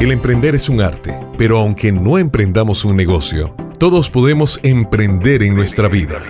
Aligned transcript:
El 0.00 0.12
emprender 0.12 0.54
es 0.54 0.68
un 0.68 0.82
arte, 0.82 1.18
pero 1.38 1.58
aunque 1.58 1.90
no 1.90 2.18
emprendamos 2.18 2.84
un 2.84 2.96
negocio, 2.96 3.56
todos 3.78 4.10
podemos 4.10 4.60
emprender 4.62 5.42
en 5.42 5.54
nuestra 5.54 5.88
vida. 5.88 6.22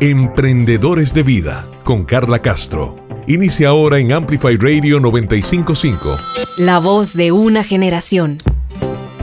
Emprendedores 0.00 1.12
de 1.12 1.24
Vida 1.24 1.68
con 1.82 2.04
Carla 2.04 2.40
Castro. 2.40 3.04
Inicia 3.26 3.70
ahora 3.70 3.98
en 3.98 4.12
Amplify 4.12 4.56
Radio 4.56 5.00
955. 5.00 6.16
La 6.56 6.78
voz 6.78 7.12
de 7.14 7.32
una 7.32 7.64
generación. 7.64 8.38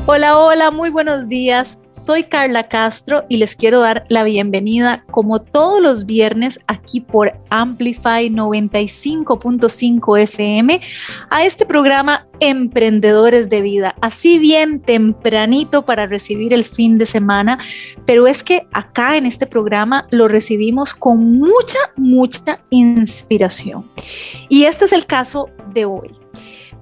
Hola, 0.10 0.38
hola, 0.38 0.72
muy 0.72 0.90
buenos 0.90 1.28
días. 1.28 1.80
Soy 1.90 2.24
Carla 2.24 2.70
Castro 2.70 3.26
y 3.28 3.36
les 3.36 3.58
quiero 3.58 3.82
dar 3.82 4.06
la 4.08 4.24
bienvenida 4.24 5.04
como 5.12 5.42
todos 5.42 5.82
los 5.82 6.06
viernes 6.06 6.62
aquí 6.66 7.02
por 7.02 7.34
Amplify 7.50 8.30
95.5 8.30 10.22
FM 10.22 10.80
a 11.30 11.44
este 11.44 11.66
programa 11.66 12.26
Emprendedores 12.40 13.50
de 13.50 13.62
Vida, 13.62 13.96
así 14.00 14.40
bien 14.40 14.80
tempranito 14.80 15.84
para 15.84 16.08
recibir 16.08 16.54
el 16.54 16.64
fin 16.64 16.98
de 16.98 17.06
semana, 17.06 17.60
pero 18.06 18.28
es 18.28 18.46
que 18.46 18.66
acá 18.72 19.18
en 19.18 19.26
este 19.26 19.46
programa 19.46 20.08
lo 20.10 20.30
recibimos 20.30 20.94
con 20.94 21.38
mucha, 21.38 21.80
mucha 21.98 22.62
inspiración. 22.70 23.86
Y 24.48 24.64
este 24.64 24.86
es 24.86 24.94
el 24.94 25.06
caso 25.06 25.50
de 25.74 25.84
hoy 25.84 26.16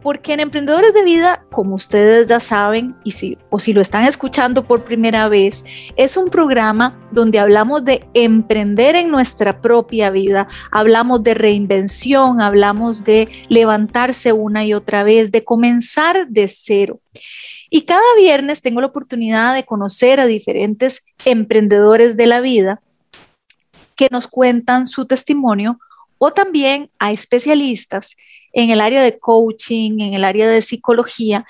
porque 0.05 0.33
en 0.33 0.39
Emprendedores 0.39 0.93
de 0.93 1.03
Vida, 1.03 1.47
como 1.51 1.73
ustedes 1.73 2.27
ya 2.27 2.39
saben, 2.39 2.95
y 3.03 3.09
si, 3.09 3.39
o 3.49 3.57
si 3.57 3.73
lo 3.73 3.81
están 3.81 4.03
escuchando 4.03 4.63
por 4.63 4.83
primera 4.83 5.27
vez, 5.29 5.63
es 5.95 6.15
un 6.15 6.29
programa 6.29 6.95
donde 7.09 7.39
hablamos 7.39 7.83
de 7.83 8.07
emprender 8.13 8.95
en 8.95 9.09
nuestra 9.09 9.61
propia 9.61 10.11
vida, 10.11 10.47
hablamos 10.69 11.23
de 11.23 11.33
reinvención, 11.33 12.39
hablamos 12.39 13.03
de 13.03 13.27
levantarse 13.49 14.31
una 14.31 14.63
y 14.63 14.75
otra 14.75 15.01
vez, 15.01 15.31
de 15.31 15.43
comenzar 15.43 16.27
de 16.27 16.49
cero. 16.49 16.99
Y 17.71 17.81
cada 17.81 18.13
viernes 18.15 18.61
tengo 18.61 18.81
la 18.81 18.87
oportunidad 18.87 19.55
de 19.55 19.65
conocer 19.65 20.19
a 20.19 20.27
diferentes 20.27 21.01
emprendedores 21.25 22.15
de 22.15 22.27
la 22.27 22.41
vida 22.41 22.79
que 23.95 24.07
nos 24.11 24.27
cuentan 24.27 24.85
su 24.85 25.07
testimonio 25.07 25.79
o 26.19 26.31
también 26.31 26.91
a 26.99 27.11
especialistas 27.11 28.15
en 28.55 28.71
el 28.71 28.81
área 28.81 29.03
de 29.03 29.19
coaching, 29.19 29.99
en 29.99 30.13
el 30.15 30.23
área 30.23 30.47
de 30.47 30.61
psicología, 30.61 31.45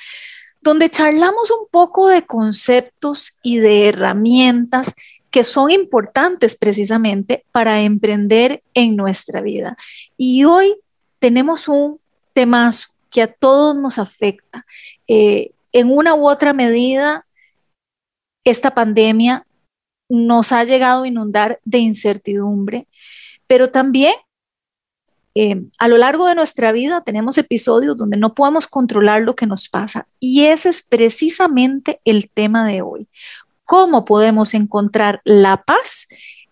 donde 0.59 0.89
charlamos 0.89 1.51
un 1.51 1.67
poco 1.71 2.09
de 2.09 2.25
conceptos 2.25 3.37
y 3.43 3.59
de 3.59 3.87
herramientas 3.87 4.93
que 5.29 5.43
son 5.43 5.69
importantes 5.69 6.55
precisamente 6.55 7.45
para 7.51 7.81
emprender 7.81 8.63
en 8.73 8.95
nuestra 8.95 9.41
vida. 9.41 9.77
Y 10.17 10.43
hoy 10.45 10.75
tenemos 11.19 11.67
un 11.67 11.99
temazo 12.33 12.87
que 13.11 13.21
a 13.21 13.31
todos 13.31 13.75
nos 13.75 13.99
afecta. 13.99 14.65
Eh, 15.07 15.51
en 15.71 15.91
una 15.91 16.15
u 16.15 16.27
otra 16.27 16.53
medida, 16.53 17.27
esta 18.43 18.73
pandemia 18.73 19.45
nos 20.09 20.51
ha 20.51 20.63
llegado 20.63 21.03
a 21.03 21.07
inundar 21.07 21.59
de 21.63 21.79
incertidumbre, 21.79 22.87
pero 23.45 23.69
también 23.69 24.13
eh, 25.35 25.61
a 25.79 25.87
lo 25.89 25.97
largo 25.97 26.27
de 26.27 26.35
nuestra 26.35 26.71
vida 26.71 27.01
tenemos 27.01 27.37
episodios 27.37 27.97
donde 27.97 28.15
no 28.15 28.33
podemos 28.33 28.67
controlar 28.67 29.21
lo 29.21 29.35
que 29.35 29.45
nos 29.45 29.67
pasa 29.67 30.07
y 30.19 30.45
ese 30.45 30.69
es 30.69 30.81
precisamente 30.81 31.97
el 32.05 32.29
tema 32.29 32.65
de 32.65 32.81
hoy. 32.81 33.09
¿Cómo 33.65 34.05
podemos 34.05 34.53
encontrar 34.53 35.21
la 35.25 35.63
paz 35.63 36.07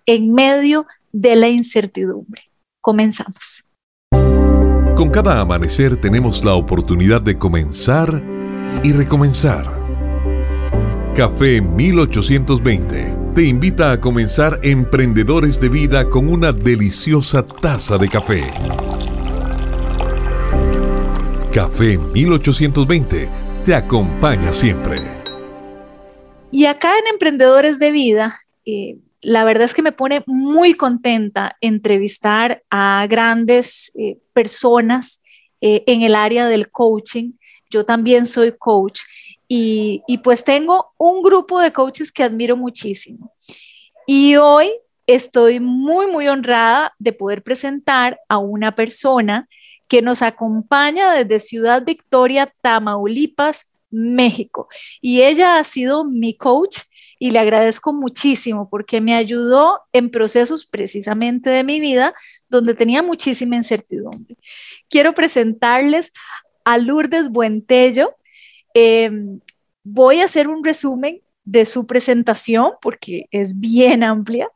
en 0.06 0.34
medio 0.34 0.86
de 1.14 1.36
la 1.38 1.48
incertidumbre? 1.48 2.44
Comenzamos. 2.82 3.66
Con 4.96 5.10
cada 5.12 5.40
amanecer 5.40 6.00
tenemos 6.00 6.44
la 6.44 6.54
oportunidad 6.54 7.22
de 7.22 7.38
comenzar 7.38 8.22
y 8.84 8.92
recomenzar. 8.92 9.73
Café 11.16 11.62
1820 11.62 13.16
te 13.36 13.44
invita 13.44 13.92
a 13.92 14.02
comenzar 14.02 14.60
Emprendedores 14.64 15.60
de 15.60 15.70
Vida 15.70 16.10
con 16.10 16.28
una 16.28 16.52
deliciosa 16.52 17.46
taza 17.46 18.00
de 18.00 18.10
café. 18.10 18.42
Café 21.54 22.00
1820 22.00 23.30
te 23.64 23.76
acompaña 23.76 24.52
siempre. 24.52 25.02
Y 26.50 26.66
acá 26.66 26.98
en 26.98 27.06
Emprendedores 27.06 27.78
de 27.78 27.92
Vida, 27.92 28.42
eh, 28.66 28.98
la 29.22 29.44
verdad 29.44 29.66
es 29.66 29.76
que 29.76 29.84
me 29.84 29.92
pone 29.92 30.24
muy 30.26 30.74
contenta 30.74 31.58
entrevistar 31.62 32.64
a 32.72 33.06
grandes 33.08 33.92
eh, 33.94 34.18
personas 34.34 35.22
eh, 35.62 35.84
en 35.86 36.02
el 36.02 36.16
área 36.16 36.48
del 36.48 36.72
coaching. 36.72 37.34
Yo 37.70 37.86
también 37.86 38.26
soy 38.26 38.56
coach 38.58 39.02
y, 39.48 40.02
pues 40.24 40.44
tengo 40.44 40.94
un 40.98 41.22
grupo 41.22 41.60
de 41.60 41.72
coaches 41.72 42.12
que 42.12 42.24
admiro 42.24 42.58
muchísimo. 42.58 43.34
Y 44.08 44.36
hoy 44.36 44.72
estoy 45.06 45.60
muy, 45.60 46.08
muy 46.08 46.28
honrada 46.28 46.94
de 47.00 47.14
poder 47.14 47.44
presentar 47.44 48.20
a 48.30 48.38
una 48.38 48.76
persona 48.76 49.48
que 49.88 50.02
nos 50.02 50.22
acompaña 50.22 51.14
desde 51.14 51.40
Ciudad 51.40 51.84
Victoria, 51.86 52.52
Tamaulipas, 52.62 53.72
México. 53.92 54.68
Y 55.02 55.22
ella 55.22 55.58
ha 55.58 55.64
sido 55.64 56.04
mi 56.04 56.36
coach 56.36 56.80
y 57.20 57.32
le 57.32 57.40
agradezco 57.40 57.94
muchísimo 57.94 58.70
porque 58.70 59.00
me 59.00 59.14
ayudó 59.14 59.80
en 59.94 60.10
procesos 60.10 60.66
precisamente 60.66 61.50
de 61.50 61.64
mi 61.64 61.80
vida 61.80 62.14
donde 62.50 62.74
tenía 62.74 63.02
muchísima 63.02 63.56
incertidumbre. 63.56 64.36
Quiero 64.90 65.14
presentarles 65.14 66.12
a 66.66 66.78
Lourdes 66.78 67.30
Buentello. 67.30 68.16
Em, 68.74 69.40
voy 69.84 70.22
a 70.22 70.26
hacer 70.26 70.48
un 70.48 70.64
resumen 70.64 71.22
de 71.46 71.66
su 71.66 71.86
presentación 71.86 72.72
porque 72.82 73.28
es 73.32 73.60
bien 73.60 74.04
amplia, 74.04 74.50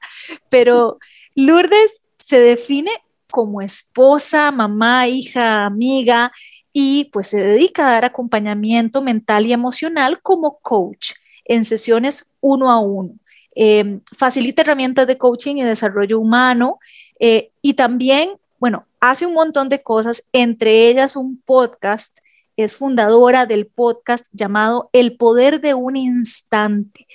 pero 0.49 0.99
Lourdes 1.35 2.01
se 2.17 2.39
define 2.39 2.91
como 3.29 3.61
esposa, 3.61 4.51
mamá, 4.51 5.07
hija, 5.07 5.65
amiga 5.65 6.31
y 6.73 7.05
pues 7.11 7.27
se 7.27 7.37
dedica 7.37 7.87
a 7.87 7.91
dar 7.91 8.05
acompañamiento 8.05 9.01
mental 9.01 9.45
y 9.45 9.53
emocional 9.53 10.21
como 10.21 10.59
coach 10.59 11.13
en 11.45 11.65
sesiones 11.65 12.29
uno 12.39 12.71
a 12.71 12.79
uno. 12.79 13.13
Em, 13.55 14.01
facilita 14.15 14.61
herramientas 14.61 15.07
de 15.07 15.17
coaching 15.17 15.55
y 15.55 15.63
desarrollo 15.63 16.19
humano 16.19 16.79
eh, 17.19 17.51
y 17.61 17.73
también, 17.73 18.29
bueno, 18.59 18.85
hace 18.99 19.25
un 19.25 19.33
montón 19.33 19.69
de 19.69 19.81
cosas, 19.81 20.23
entre 20.31 20.89
ellas 20.89 21.15
un 21.15 21.41
podcast 21.41 22.19
es 22.57 22.75
fundadora 22.75 23.45
del 23.45 23.67
podcast 23.67 24.25
llamado 24.31 24.89
El 24.91 25.15
Poder 25.15 25.61
de 25.61 25.75
un 25.75 25.95
Instante. 25.95 27.07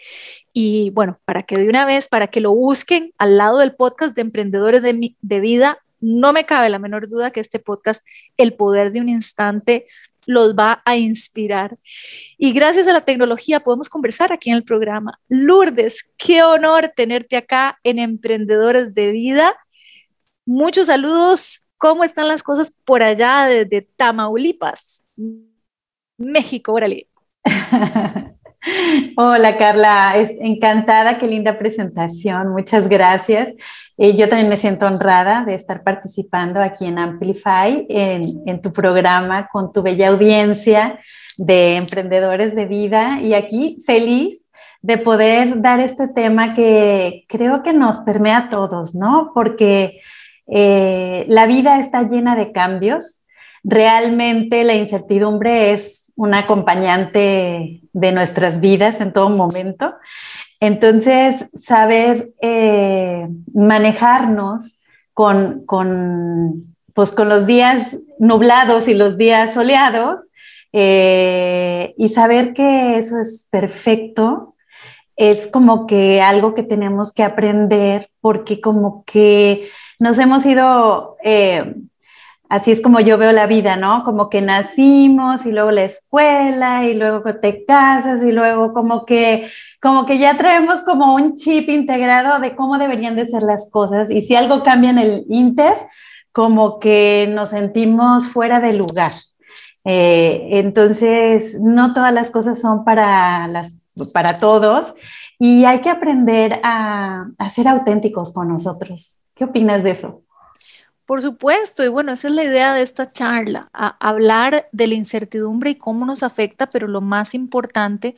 Y 0.53 0.91
bueno, 0.91 1.21
para 1.25 1.43
que 1.43 1.57
de 1.57 1.69
una 1.69 1.85
vez, 1.85 2.09
para 2.09 2.29
que 2.29 2.41
lo 2.41 2.53
busquen 2.53 3.13
al 3.19 3.37
lado 3.37 3.59
del 3.59 3.75
podcast 3.75 4.15
de 4.15 4.23
Emprendedores 4.23 4.83
de, 4.83 5.17
de 5.21 5.41
Vida, 5.41 5.79
no 6.01 6.33
me 6.33 6.47
cabe 6.47 6.71
la 6.71 6.79
menor 6.79 7.09
duda 7.09 7.33
que 7.33 7.41
este 7.41 7.59
podcast, 7.59 8.05
El 8.37 8.55
Poder 8.55 8.93
de 8.93 9.01
un 9.01 9.09
Instante, 9.09 9.87
los 10.27 10.55
va 10.55 10.81
a 10.85 10.97
inspirar. 10.97 11.77
Y 12.39 12.53
gracias 12.53 12.87
a 12.87 12.93
la 12.93 13.05
tecnología 13.05 13.61
podemos 13.61 13.89
conversar 13.89 14.33
aquí 14.33 14.51
en 14.51 14.57
el 14.57 14.65
programa. 14.65 15.19
Lourdes, 15.29 16.09
qué 16.17 16.43
honor 16.43 16.93
tenerte 16.95 17.37
acá 17.37 17.79
en 17.83 17.99
Emprendedores 17.99 18.95
de 18.95 19.11
Vida. 19.11 19.57
Muchos 20.47 20.87
saludos. 20.87 21.65
¿Cómo 21.79 22.05
están 22.05 22.29
las 22.29 22.45
cosas 22.45 22.77
por 22.85 23.03
allá 23.03 23.47
desde 23.47 23.83
Tamaulipas? 23.97 25.02
México, 26.19 26.73
órale. 26.73 27.09
Hola 29.17 29.59
Carla, 29.59 30.15
encantada, 30.41 31.19
qué 31.19 31.27
linda 31.27 31.59
presentación, 31.59 32.53
muchas 32.53 32.89
gracias. 32.89 33.55
Eh, 33.99 34.17
yo 34.17 34.29
también 34.29 34.49
me 34.49 34.57
siento 34.57 34.87
honrada 34.87 35.45
de 35.45 35.55
estar 35.55 35.83
participando 35.83 36.61
aquí 36.61 36.87
en 36.87 36.99
Amplify, 36.99 37.87
en, 37.89 38.23
en, 38.47 38.63
tu 38.63 38.73
programa, 38.73 39.49
con 39.53 39.73
tu 39.73 39.83
bella 39.83 40.09
audiencia 40.09 41.01
de 41.39 41.75
emprendedores 41.77 42.55
de 42.55 42.67
vida 42.67 43.21
y 43.21 43.35
aquí 43.35 43.83
feliz 43.85 44.39
de 44.81 44.99
poder 44.99 45.61
dar 45.61 45.81
este 45.81 46.09
tema 46.09 46.55
que 46.55 47.25
creo 47.29 47.63
que 47.63 47.73
nos 47.73 48.01
permea 48.01 48.39
a 48.39 48.49
todos, 48.49 48.95
¿no? 48.95 49.31
Porque 49.35 50.01
eh, 50.49 51.25
la 51.29 51.47
vida 51.47 51.79
está 51.79 52.03
llena 52.03 52.35
de 52.37 52.53
cambios, 52.53 53.22
Realmente 53.65 54.65
la 54.65 54.75
incertidumbre 54.75 55.73
es 55.73 56.13
un 56.17 56.35
acompañante 56.35 57.81
de 57.93 58.13
nuestras 58.13 58.61
vidas 58.61 59.01
en 59.01 59.13
todo 59.13 59.31
momento. 59.31 59.95
Entonces, 60.61 61.47
saber 61.59 62.31
eh, 62.41 63.29
manejarnos 63.53 64.83
con, 65.15 65.65
pues, 66.95 67.13
con 67.13 67.29
los 67.29 67.47
días 67.47 67.97
nublados 68.19 68.89
y 68.89 68.95
los 68.95 69.17
días 69.19 69.55
soleados 69.55 70.21
eh, 70.73 71.95
y 71.99 72.09
saber 72.09 72.55
que 72.55 72.99
eso 72.99 73.21
es 73.21 73.49
perfecto 73.51 74.55
es 75.17 75.47
como 75.47 75.87
que 75.87 76.23
algo 76.23 76.55
que 76.55 76.63
tenemos 76.63 77.13
que 77.13 77.23
aprender 77.23 78.09
porque 78.21 78.61
como 78.61 79.05
que 79.05 79.69
nos 79.99 80.19
hemos 80.19 80.47
ido 80.47 81.17
eh, 81.23 81.75
así 82.53 82.71
es 82.71 82.83
como 82.83 83.01
yo 83.01 83.17
veo 83.17 83.33
la 83.33 83.47
vida, 83.47 83.77
¿no? 83.77 84.05
Como 84.05 84.29
que 84.29 84.43
nacimos 84.43 85.47
y 85.47 85.53
luego 85.53 85.71
la 85.71 85.85
escuela 85.85 86.85
y 86.85 86.95
luego 86.95 87.23
te 87.37 87.65
casas 87.65 88.23
y 88.23 88.31
luego 88.31 88.75
como 88.75 89.07
que, 89.07 89.49
como 89.81 90.05
que 90.05 90.19
ya 90.19 90.37
traemos 90.37 90.83
como 90.83 91.15
un 91.15 91.35
chip 91.35 91.71
integrado 91.71 92.41
de 92.41 92.55
cómo 92.55 92.77
deberían 92.77 93.17
de 93.17 93.27
ser 93.27 93.43
las 93.43 93.71
cosas 93.71 94.11
y 94.11 94.21
si 94.21 94.37
algo 94.37 94.63
cambia 94.63 94.91
en 94.91 94.99
el 94.99 95.25
inter, 95.31 95.73
como 96.31 96.79
que 96.79 97.27
nos 97.35 97.49
sentimos 97.49 98.27
fuera 98.27 98.61
de 98.61 98.77
lugar. 98.77 99.13
Eh, 99.87 100.49
entonces, 100.53 101.59
no 101.59 101.95
todas 101.95 102.13
las 102.13 102.29
cosas 102.29 102.61
son 102.61 102.85
para, 102.85 103.49
las, 103.49 103.89
para 104.13 104.35
todos 104.35 104.93
y 105.39 105.65
hay 105.65 105.81
que 105.81 105.89
aprender 105.89 106.61
a, 106.63 107.29
a 107.39 107.49
ser 107.49 107.67
auténticos 107.67 108.35
con 108.35 108.49
nosotros. 108.49 109.23
¿Qué 109.35 109.45
opinas 109.45 109.83
de 109.83 109.93
eso? 109.93 110.23
Por 111.13 111.21
supuesto, 111.21 111.85
y 111.85 111.89
bueno, 111.89 112.13
esa 112.13 112.29
es 112.29 112.33
la 112.33 112.43
idea 112.43 112.73
de 112.73 112.81
esta 112.81 113.13
charla, 113.13 113.69
hablar 113.75 114.71
de 114.73 114.87
la 114.87 114.95
incertidumbre 114.95 115.69
y 115.69 115.75
cómo 115.75 116.07
nos 116.07 116.23
afecta, 116.23 116.71
pero 116.71 116.89
lo 116.89 117.03
más 117.03 117.35
importante, 117.35 118.17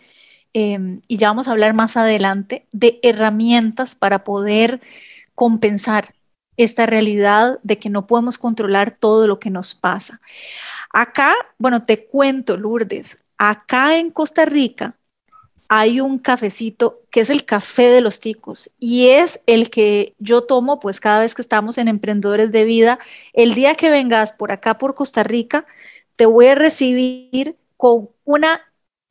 em, 0.52 1.00
y 1.08 1.17
ya 1.17 1.26
vamos 1.26 1.49
a 1.49 1.50
hablar 1.50 1.75
más 1.75 1.96
adelante, 1.96 2.69
de 2.70 3.00
herramientas 3.02 3.96
para 3.96 4.23
poder 4.23 4.81
compensar 5.35 6.14
esta 6.56 6.87
realidad 6.87 7.58
de 7.64 7.81
que 7.81 7.91
no 7.91 8.06
podemos 8.06 8.38
controlar 8.38 8.96
todo 8.96 9.26
lo 9.26 9.41
que 9.41 9.50
nos 9.50 9.75
pasa. 9.75 10.20
Acá, 10.93 11.35
bueno, 11.58 11.82
te 11.82 12.06
cuento, 12.06 12.56
Lourdes, 12.56 13.19
acá 13.38 13.99
en 13.99 14.12
Costa 14.12 14.44
Rica 14.44 14.96
hay 15.69 16.01
un 16.01 16.19
cafecito 16.19 17.01
que 17.11 17.21
es 17.21 17.31
el 17.31 17.45
café 17.45 17.91
de 17.91 18.01
los 18.01 18.21
ticos 18.21 18.71
y 18.79 19.09
es 19.09 19.41
el 19.47 19.71
que 19.71 20.15
yo 20.19 20.43
tomo 20.43 20.81
pues 20.81 21.01
cada 21.01 21.21
vez 21.21 21.35
que 21.35 21.43
estamos 21.43 21.79
en 21.79 21.89
Emprendedores 21.89 22.53
de 22.53 22.65
Vida. 22.65 22.99
El 23.33 23.55
día 23.55 23.75
que 23.75 23.91
vengas 23.91 24.33
por 24.33 24.53
acá 24.53 24.79
por 24.79 24.95
Costa 24.95 25.23
Rica, 25.23 25.67
te 26.17 26.27
voy 26.27 26.47
a 26.49 26.55
recibir 26.55 27.57
con 27.77 28.11
una 28.25 28.61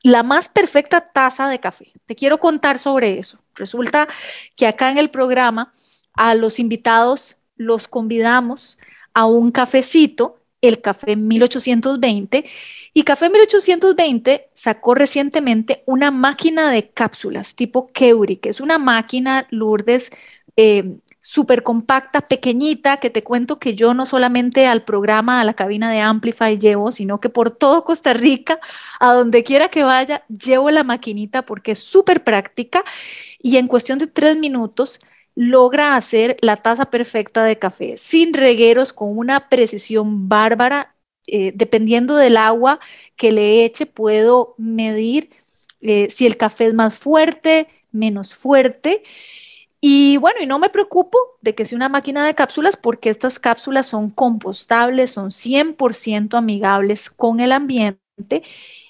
la 0.04 0.22
más 0.22 0.50
perfecta 0.50 1.02
taza 1.02 1.48
de 1.48 1.60
café. 1.60 1.92
Te 2.06 2.16
quiero 2.16 2.40
contar 2.40 2.78
sobre 2.78 3.20
eso. 3.20 3.40
Resulta 3.56 4.08
que 4.56 4.68
acá 4.68 4.92
en 4.92 4.98
el 4.98 5.10
programa 5.10 5.72
a 6.14 6.36
los 6.36 6.60
invitados 6.60 7.38
los 7.56 7.88
convidamos 7.88 8.80
a 9.14 9.26
un 9.26 9.52
cafecito 9.52 10.43
el 10.64 10.82
Café 10.82 11.16
1820. 11.16 12.46
Y 12.94 13.04
Café 13.04 13.30
1820 13.30 14.50
sacó 14.54 14.96
recientemente 14.96 15.84
una 15.86 16.10
máquina 16.10 16.72
de 16.72 16.90
cápsulas 16.90 17.56
tipo 17.56 17.88
Keuri, 17.92 18.38
que 18.38 18.50
es 18.50 18.62
una 18.62 18.80
máquina, 18.80 19.46
Lourdes, 19.52 20.10
eh, 20.56 20.98
súper 21.20 21.64
compacta, 21.64 22.22
pequeñita, 22.28 22.98
que 22.98 23.10
te 23.10 23.24
cuento 23.24 23.60
que 23.60 23.76
yo 23.76 23.94
no 23.94 24.06
solamente 24.06 24.68
al 24.68 24.84
programa, 24.84 25.40
a 25.42 25.44
la 25.46 25.54
cabina 25.54 25.90
de 25.90 26.02
Amplify 26.02 26.58
llevo, 26.58 26.92
sino 26.92 27.20
que 27.20 27.30
por 27.30 27.52
todo 27.52 27.86
Costa 27.86 28.14
Rica, 28.14 28.60
a 29.00 29.14
donde 29.14 29.44
quiera 29.44 29.70
que 29.70 29.84
vaya, 29.84 30.24
llevo 30.28 30.70
la 30.72 30.84
maquinita 30.84 31.44
porque 31.46 31.72
es 31.74 31.80
súper 31.80 32.24
práctica 32.24 32.84
y 33.42 33.58
en 33.58 33.68
cuestión 33.68 34.00
de 34.00 34.08
tres 34.08 34.38
minutos 34.38 35.00
logra 35.36 35.96
hacer 35.96 36.38
la 36.42 36.58
taza 36.58 36.86
perfecta 36.86 37.44
de 37.44 37.58
café, 37.60 37.98
sin 37.98 38.34
regueros, 38.34 38.94
con 38.94 39.18
una 39.18 39.50
precisión 39.50 40.30
bárbara. 40.30 40.96
Eh, 41.26 41.54
dependiendo 41.56 42.18
del 42.18 42.36
agua 42.36 42.80
que 43.16 43.32
le 43.32 43.64
eche, 43.66 43.86
puedo 43.86 44.56
medir 44.58 45.30
eh, 45.82 46.10
si 46.10 46.26
el 46.26 46.36
café 46.38 46.68
es 46.68 46.74
más 46.74 46.96
fuerte, 46.96 47.68
menos 47.92 48.36
fuerte. 48.36 49.04
Y 49.82 50.18
bueno, 50.18 50.42
y 50.42 50.46
no 50.46 50.60
me 50.60 50.70
preocupo 50.70 51.18
de 51.42 51.56
que 51.56 51.66
sea 51.66 51.76
una 51.76 51.90
máquina 51.90 52.26
de 52.26 52.36
cápsulas 52.36 52.78
porque 52.78 53.10
estas 53.10 53.40
cápsulas 53.40 53.88
son 53.88 54.10
compostables, 54.10 55.12
son 55.12 55.32
100% 55.32 56.38
amigables 56.38 57.10
con 57.10 57.40
el 57.42 57.52
ambiente. 57.52 58.00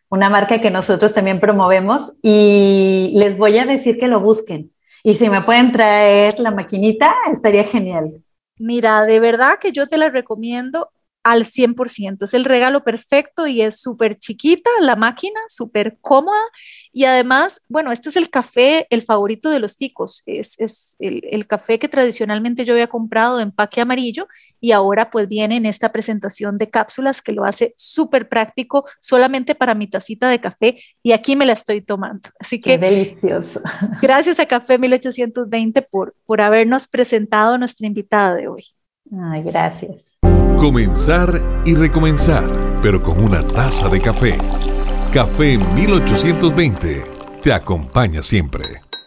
una 0.09 0.31
marca 0.31 0.63
que 0.63 0.71
nosotros 0.71 1.13
también 1.13 1.39
promovemos 1.39 2.15
y 2.23 3.13
les 3.15 3.37
voy 3.37 3.59
a 3.59 3.67
decir 3.67 3.99
que 3.99 4.09
lo 4.09 4.21
busquen 4.21 4.71
y 5.03 5.15
si 5.15 5.29
me 5.29 5.43
pueden 5.43 5.73
traer 5.73 6.39
la 6.41 6.51
maquinita, 6.51 7.15
estaría 7.33 7.65
genial. 7.65 8.23
Mira, 8.59 9.05
de 9.05 9.21
verdad 9.21 9.59
que 9.61 9.73
yo 9.73 9.87
te 9.87 9.99
la 9.99 10.11
recomiendo 10.11 10.91
al 11.23 11.45
100%. 11.45 12.25
Es 12.25 12.35
el 12.35 12.45
regalo 12.45 12.85
perfecto 12.85 13.47
y 13.47 13.61
es 13.61 13.81
súper 13.81 14.15
chiquita 14.15 14.71
la 14.81 14.97
máquina, 14.97 15.39
súper 15.49 15.99
cómoda. 16.01 16.41
Y 16.93 17.05
además, 17.05 17.61
bueno, 17.69 17.93
este 17.93 18.09
es 18.09 18.17
el 18.17 18.31
café, 18.31 18.87
el 18.91 19.03
favorito 19.03 19.51
de 19.51 19.61
los 19.61 19.77
ticos. 19.77 20.23
Es, 20.27 20.59
es 20.59 20.97
el, 20.99 21.23
el, 21.31 21.47
café 21.47 21.79
que 21.79 21.89
tradicionalmente 21.89 22.65
yo 22.65 22.73
había 22.73 22.87
comprado 22.87 23.37
de 23.37 23.43
empaque 23.43 23.81
amarillo 23.81 24.27
y 24.61 24.73
ahora 24.73 25.11
pues 25.11 25.29
viene 25.29 25.57
en 25.57 25.67
esta 25.67 25.93
presentación 25.93 26.59
de 26.59 26.71
cápsulas 26.71 27.21
que 27.21 27.33
lo 27.33 27.45
hace 27.45 27.75
súper 27.77 28.29
práctico 28.29 28.85
solamente 29.01 29.55
para 29.55 29.75
mi 29.75 29.87
tacita 29.87 30.29
de 30.29 30.41
café 30.41 30.81
y 31.03 31.13
aquí 31.13 31.37
me 31.37 31.47
la 31.47 31.53
estoy 31.53 31.83
tomando. 31.83 32.31
Así 32.39 32.61
que... 32.61 32.79
delicioso. 32.79 33.61
Gracias 34.01 34.41
a 34.41 34.47
Café 34.47 34.79
1820 34.79 35.83
por, 35.83 36.15
por 36.25 36.41
habernos 36.41 36.89
presentado 36.89 37.55
a 37.55 37.59
nuestra 37.59 37.87
invitada 37.87 38.35
de 38.35 38.49
hoy. 38.49 38.65
Ay, 39.11 39.43
gracias. 39.43 40.19
Comenzar 40.59 41.63
y 41.65 41.77
recomenzar, 41.77 42.81
pero 42.83 43.01
con 43.01 43.23
una 43.23 43.47
taza 43.47 43.89
de 43.89 44.01
café. 44.01 44.37
Café 45.15 45.57
1820 45.57 47.05
te 47.41 47.53
acompaña 47.53 48.23
siempre. 48.23 48.65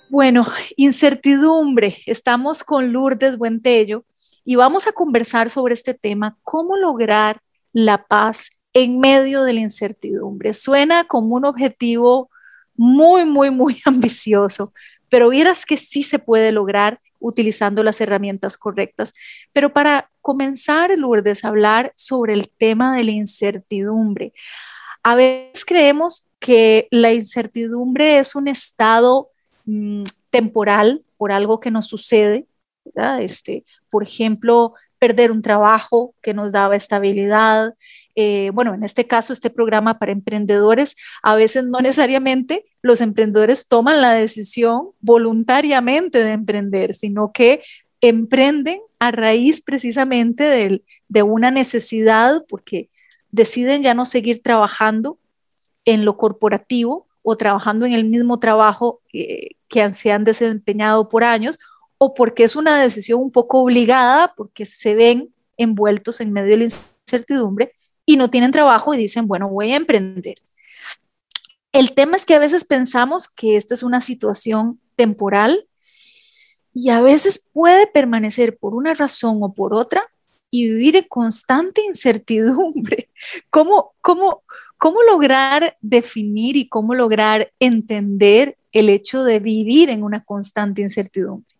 Bueno, 0.10 0.46
incertidumbre. 0.78 1.98
Estamos 2.06 2.64
con 2.64 2.94
Lourdes 2.94 3.38
Buentello 3.38 4.06
y 4.46 4.56
vamos 4.56 4.88
a 4.88 4.94
conversar 4.94 5.50
sobre 5.50 5.74
este 5.74 5.94
tema, 5.94 6.38
cómo 6.44 6.78
lograr 6.78 7.42
la 7.74 8.06
paz 8.06 8.52
en 8.72 9.02
medio 9.02 9.44
de 9.44 9.52
la 9.52 9.60
incertidumbre. 9.60 10.54
Suena 10.54 11.04
como 11.04 11.36
un 11.36 11.44
objetivo 11.44 12.30
muy, 12.76 13.26
muy, 13.26 13.52
muy 13.52 13.82
ambicioso, 13.86 14.72
pero 15.10 15.28
vieras 15.28 15.66
que 15.66 15.76
sí 15.76 16.04
se 16.04 16.18
puede 16.18 16.54
lograr 16.54 17.02
utilizando 17.22 17.84
las 17.84 18.02
herramientas 18.02 18.58
correctas. 18.58 19.14
Pero 19.54 19.72
para 19.72 20.12
comenzar, 20.20 20.92
Lourdes, 20.98 21.46
a 21.46 21.50
hablar 21.50 21.94
sobre 21.96 22.34
el 22.34 22.50
tema 22.50 22.98
de 22.98 23.06
la 23.06 23.12
incertidumbre. 23.12 24.34
A 25.04 25.16
veces 25.16 25.64
creemos 25.66 26.28
que 26.40 26.88
la 26.92 27.14
incertidumbre 27.14 28.20
es 28.20 28.36
un 28.36 28.48
estado 28.48 29.30
mm, 29.66 30.04
temporal 30.30 31.04
por 31.18 31.32
algo 31.32 31.60
que 31.60 31.72
nos 31.72 31.88
sucede, 31.88 32.48
Este, 33.20 33.64
por 33.92 34.02
ejemplo, 34.04 34.74
perder 34.98 35.32
un 35.32 35.42
trabajo 35.42 36.14
que 36.22 36.34
nos 36.34 36.52
daba 36.52 36.76
estabilidad. 36.76 37.76
Eh, 38.16 38.52
bueno, 38.54 38.74
en 38.74 38.84
este 38.84 39.08
caso, 39.08 39.34
este 39.34 39.50
programa 39.50 40.00
para 40.00 40.12
emprendedores, 40.12 40.96
a 41.24 41.36
veces 41.36 41.66
no 41.66 41.80
necesariamente 41.80 42.66
los 42.82 43.02
emprendedores 43.02 43.68
toman 43.68 44.02
la 44.02 44.14
decisión 44.14 44.90
voluntariamente 45.00 46.24
de 46.24 46.32
emprender, 46.32 46.94
sino 46.94 47.32
que 47.32 47.62
emprenden 48.02 48.82
a 49.00 49.12
raíz 49.12 49.62
precisamente 49.62 50.82
de, 51.10 51.24
una 51.24 51.52
necesidad 51.52 52.44
porque 52.50 52.90
deciden 53.32 53.84
ya 53.84 53.94
no 53.94 54.06
seguir 54.06 54.42
trabajando 54.42 55.18
en 55.86 56.06
lo 56.06 56.18
corporativo 56.18 57.08
o 57.22 57.38
trabajando 57.38 57.86
en 57.86 57.94
el 57.94 58.06
mismo 58.10 58.40
trabajo 58.40 59.02
que 59.08 59.90
se 59.94 60.12
han 60.12 60.24
desempeñado 60.24 61.08
por 61.10 61.24
años 61.24 61.60
o 61.98 62.16
porque 62.16 62.44
es 62.44 62.56
una 62.56 62.82
decisión 62.82 63.22
un 63.22 63.32
poco 63.32 63.62
obligada, 63.62 64.34
porque 64.36 64.66
se 64.66 64.96
ven 64.96 65.30
envueltos 65.58 66.20
en 66.20 66.34
medio 66.34 66.52
de 66.52 66.58
la 66.58 66.64
incertidumbre 66.64 67.74
y 68.06 68.18
no 68.18 68.30
tienen 68.30 68.52
trabajo 68.52 68.94
y 68.94 68.98
dicen, 68.98 69.28
bueno, 69.28 69.50
voy 69.50 69.72
a 69.72 69.78
emprender. 69.78 70.36
El 71.72 71.94
tema 71.94 72.18
es 72.18 72.26
que 72.26 72.36
a 72.36 72.40
veces 72.40 72.66
pensamos 72.66 73.30
que 73.30 73.56
esta 73.56 73.74
es 73.74 73.84
una 73.84 74.02
situación 74.02 74.80
temporal 74.96 75.68
y 76.74 76.90
a 76.90 77.02
veces 77.02 77.48
puede 77.54 77.88
permanecer 77.88 78.58
por 78.58 78.76
una 78.76 78.94
razón 78.94 79.40
o 79.42 79.54
por 79.54 79.74
otra 79.74 80.04
y 80.50 80.70
vivir 80.70 80.98
en 80.98 81.06
constante 81.08 81.82
incertidumbre. 81.82 83.10
¿Cómo, 83.50 83.94
cómo, 84.02 84.44
cómo 84.78 85.02
lograr 85.04 85.78
definir 85.82 86.58
y 86.58 86.68
cómo 86.68 86.94
lograr 86.94 87.54
entender 87.60 88.58
el 88.72 88.90
hecho 88.90 89.24
de 89.24 89.40
vivir 89.40 89.90
en 89.90 90.04
una 90.04 90.24
constante 90.24 90.82
incertidumbre? 90.82 91.56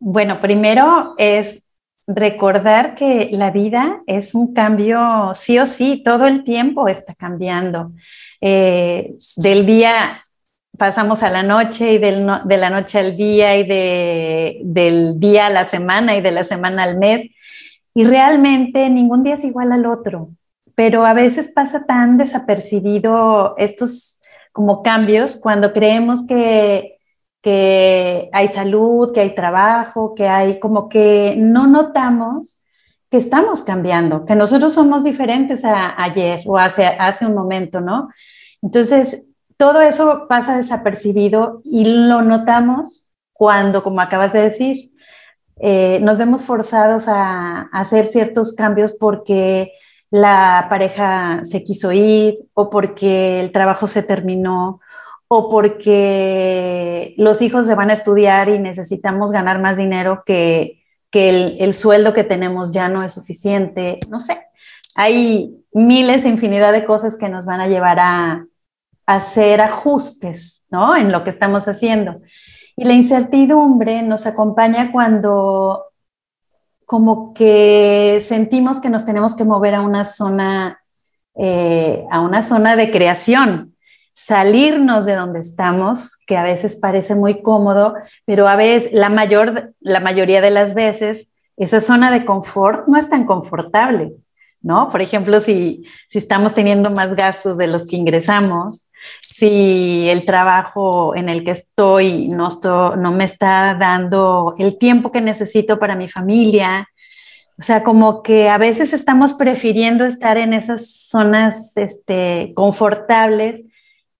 Bueno, 0.00 0.40
primero 0.40 1.14
es 1.16 1.63
recordar 2.06 2.94
que 2.94 3.30
la 3.32 3.50
vida 3.50 4.02
es 4.06 4.34
un 4.34 4.52
cambio 4.52 5.32
sí 5.34 5.58
o 5.58 5.66
sí, 5.66 6.02
todo 6.04 6.26
el 6.26 6.44
tiempo 6.44 6.88
está 6.88 7.14
cambiando. 7.14 7.92
Eh, 8.40 9.14
del 9.36 9.64
día 9.66 10.22
pasamos 10.76 11.22
a 11.22 11.30
la 11.30 11.42
noche 11.42 11.94
y 11.94 11.98
de 11.98 12.56
la 12.56 12.70
noche 12.70 12.98
al 12.98 13.16
día 13.16 13.56
y 13.56 13.66
del 13.66 15.18
día 15.18 15.46
a 15.46 15.50
la 15.50 15.64
semana 15.64 16.16
y 16.16 16.20
de 16.20 16.32
la 16.32 16.44
semana 16.44 16.82
al 16.82 16.98
mes. 16.98 17.30
Y 17.94 18.04
realmente 18.04 18.90
ningún 18.90 19.22
día 19.22 19.34
es 19.34 19.44
igual 19.44 19.72
al 19.72 19.86
otro, 19.86 20.30
pero 20.74 21.06
a 21.06 21.14
veces 21.14 21.52
pasa 21.54 21.86
tan 21.86 22.18
desapercibido 22.18 23.54
estos 23.56 24.20
como 24.52 24.82
cambios 24.82 25.36
cuando 25.36 25.72
creemos 25.72 26.26
que, 26.26 26.93
que 27.44 28.30
hay 28.32 28.48
salud, 28.48 29.12
que 29.12 29.20
hay 29.20 29.34
trabajo, 29.34 30.14
que 30.14 30.26
hay 30.26 30.58
como 30.58 30.88
que 30.88 31.34
no 31.36 31.66
notamos 31.66 32.62
que 33.10 33.18
estamos 33.18 33.62
cambiando, 33.62 34.24
que 34.24 34.34
nosotros 34.34 34.72
somos 34.72 35.04
diferentes 35.04 35.62
a 35.66 36.02
ayer 36.02 36.40
o 36.46 36.56
hace, 36.56 36.86
hace 36.86 37.26
un 37.26 37.34
momento, 37.34 37.82
¿no? 37.82 38.08
Entonces, 38.62 39.26
todo 39.58 39.82
eso 39.82 40.24
pasa 40.26 40.56
desapercibido 40.56 41.60
y 41.64 41.84
lo 41.84 42.22
notamos 42.22 43.12
cuando, 43.34 43.82
como 43.82 44.00
acabas 44.00 44.32
de 44.32 44.40
decir, 44.40 44.92
eh, 45.60 45.98
nos 46.00 46.16
vemos 46.16 46.44
forzados 46.44 47.08
a, 47.08 47.68
hacer 47.72 48.06
ciertos 48.06 48.54
cambios 48.54 48.94
porque 48.94 49.72
la 50.10 50.66
pareja 50.70 51.40
se 51.44 51.62
quiso 51.62 51.92
ir 51.92 52.38
o 52.54 52.70
porque 52.70 53.38
el 53.38 53.52
trabajo 53.52 53.86
se 53.86 54.02
terminó 54.02 54.80
o 55.28 55.50
porque 55.50 57.14
los 57.16 57.42
hijos 57.42 57.66
se 57.66 57.74
van 57.74 57.90
a 57.90 57.94
estudiar 57.94 58.48
y 58.48 58.58
necesitamos 58.58 59.32
ganar 59.32 59.60
más 59.60 59.76
dinero 59.76 60.22
que, 60.24 60.82
el, 61.12 61.56
el, 61.60 61.74
sueldo 61.74 62.12
que 62.12 62.24
tenemos 62.24 62.72
ya 62.72 62.88
no 62.88 63.02
es 63.02 63.12
suficiente. 63.12 64.00
No 64.10 64.18
sé, 64.18 64.38
hay 64.96 65.64
miles 65.72 66.24
e 66.24 66.28
infinidad 66.28 66.72
de 66.72 66.84
cosas 66.84 67.16
que 67.16 67.28
nos 67.28 67.46
van 67.46 67.60
a 67.60 67.68
llevar 67.68 67.98
a, 68.00 68.46
hacer 69.06 69.60
ajustes 69.60 70.64
¿no? 70.70 70.96
en 70.96 71.12
lo 71.12 71.24
que 71.24 71.30
estamos 71.30 71.68
haciendo. 71.68 72.20
Y 72.76 72.84
la 72.84 72.94
incertidumbre 72.94 74.02
nos 74.02 74.26
acompaña 74.26 74.90
cuando 74.92 75.84
como 76.86 77.32
que 77.32 78.22
sentimos 78.22 78.80
que 78.80 78.90
nos 78.90 79.04
tenemos 79.04 79.36
que 79.36 79.44
mover 79.44 79.74
a 79.74 79.80
una 79.80 80.04
zona, 80.04 80.80
eh, 81.34 82.04
a 82.10 82.20
una 82.20 82.42
zona 82.42 82.76
de 82.76 82.90
creación, 82.90 83.73
salirnos 84.14 85.04
de 85.04 85.14
donde 85.14 85.40
estamos, 85.40 86.16
que 86.26 86.36
a 86.36 86.42
veces 86.42 86.76
parece 86.76 87.14
muy 87.14 87.42
cómodo, 87.42 87.94
pero 88.24 88.48
a 88.48 88.56
veces, 88.56 88.92
la, 88.92 89.10
mayor, 89.10 89.74
la 89.80 90.00
mayoría 90.00 90.40
de 90.40 90.50
las 90.50 90.74
veces, 90.74 91.28
esa 91.56 91.80
zona 91.80 92.10
de 92.10 92.24
confort 92.24 92.88
no 92.88 92.98
es 92.98 93.08
tan 93.08 93.26
confortable. 93.26 94.12
¿no? 94.64 94.90
Por 94.90 95.02
ejemplo, 95.02 95.42
si, 95.42 95.84
estamos 96.10 96.54
teniendo 96.54 96.90
más 96.90 97.14
gastos 97.14 97.58
de 97.58 97.66
los 97.66 97.86
que 97.86 97.96
ingresamos, 97.96 98.90
si 99.20 100.08
el 100.08 100.24
trabajo 100.24 101.14
en 101.14 101.28
el 101.28 101.44
que 101.44 101.50
estoy 101.50 102.28
no, 102.28 102.48
no 102.96 103.12
me 103.12 103.24
está 103.24 103.76
dando 103.78 104.54
el 104.58 104.78
tiempo 104.78 105.12
que 105.12 105.20
necesito 105.20 105.78
para 105.78 105.96
mi 105.96 106.08
familia, 106.08 106.88
o 107.58 107.62
sea, 107.62 107.84
como 107.84 108.22
que 108.22 108.48
a 108.48 108.56
veces 108.56 108.94
estamos 108.94 109.34
prefiriendo 109.34 110.06
estar 110.06 110.38
en 110.38 110.54
esas 110.54 110.90
zonas 110.90 111.76
este, 111.76 112.52
confortables 112.56 113.64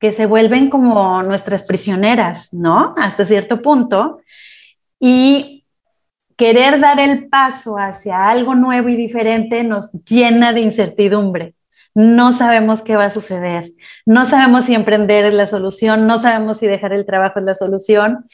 que 0.04 0.12
se 0.12 0.26
vuelven 0.26 0.68
como 0.68 1.22
nuestras 1.22 1.62
prisioneras, 1.62 2.52
¿no? 2.52 2.92
Hasta 2.98 3.24
cierto 3.24 3.62
punto. 3.62 4.20
Y 5.00 5.64
querer 6.36 6.78
dar 6.78 7.00
el 7.00 7.30
paso 7.30 7.78
hacia 7.78 8.28
algo 8.28 8.54
nuevo 8.54 8.90
y 8.90 8.96
diferente 8.96 9.64
nos 9.64 9.92
llena 10.04 10.52
de 10.52 10.60
incertidumbre. 10.60 11.54
No 11.94 12.34
sabemos 12.34 12.82
qué 12.82 12.96
va 12.96 13.06
a 13.06 13.10
suceder, 13.10 13.64
no 14.04 14.26
sabemos 14.26 14.66
si 14.66 14.74
emprender 14.74 15.24
es 15.24 15.32
la 15.32 15.46
solución, 15.46 16.06
no 16.06 16.18
sabemos 16.18 16.58
si 16.58 16.66
dejar 16.66 16.92
el 16.92 17.06
trabajo 17.06 17.38
es 17.38 17.46
la 17.46 17.54
solución, 17.54 18.28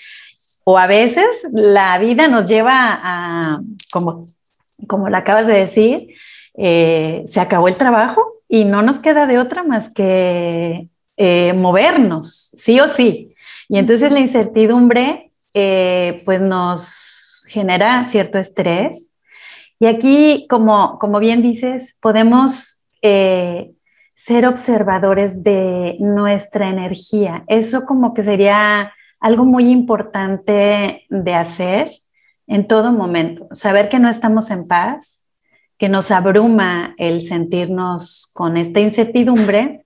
o 0.65 0.77
a 0.77 0.89
veces 0.89 1.29
la 1.53 1.97
vida 1.99 2.27
nos 2.27 2.47
lleva 2.47 2.99
a, 3.01 3.61
como, 3.93 4.23
como 4.89 5.09
la 5.09 5.19
acabas 5.19 5.47
de 5.47 5.55
decir, 5.55 6.17
eh, 6.55 7.23
se 7.29 7.39
acabó 7.39 7.69
el 7.69 7.77
trabajo 7.77 8.43
y 8.49 8.65
no 8.65 8.83
nos 8.83 8.99
queda 8.99 9.29
de 9.29 9.39
otra 9.39 9.63
más 9.63 9.89
que 9.89 10.89
eh, 11.23 11.53
movernos, 11.53 12.51
sí 12.55 12.81
o 12.81 12.89
sí. 12.89 13.35
Y 13.69 13.77
entonces 13.77 14.11
la 14.11 14.21
incertidumbre, 14.21 15.27
eh, 15.53 16.23
pues 16.25 16.41
nos 16.41 17.45
genera 17.47 18.07
cierto 18.07 18.39
estrés. 18.39 19.11
Y 19.79 19.85
aquí, 19.85 20.47
como, 20.49 20.99
como 20.99 21.19
bien 21.19 21.43
dices, 21.43 21.99
podemos 22.01 22.87
eh, 23.03 23.73
ser 24.15 24.47
observadores 24.47 25.43
de 25.43 25.99
nuestra 26.01 26.71
energía. 26.71 27.45
Eso 27.49 27.85
como 27.85 28.15
que 28.15 28.23
sería 28.23 28.95
algo 29.21 29.45
muy 29.45 29.71
importante 29.71 31.05
de 31.11 31.35
hacer 31.35 31.91
en 32.47 32.67
todo 32.67 32.93
momento. 32.93 33.47
Saber 33.53 33.91
que 33.91 33.99
no 33.99 34.09
estamos 34.09 34.51
en 34.51 34.67
paz, 34.67 35.23
que 35.77 35.91
nos 35.91 36.11
abruma 36.11 36.95
el 36.97 37.29
sentirnos 37.29 38.31
con 38.33 38.57
esta 38.57 38.81
incertidumbre 38.81 39.85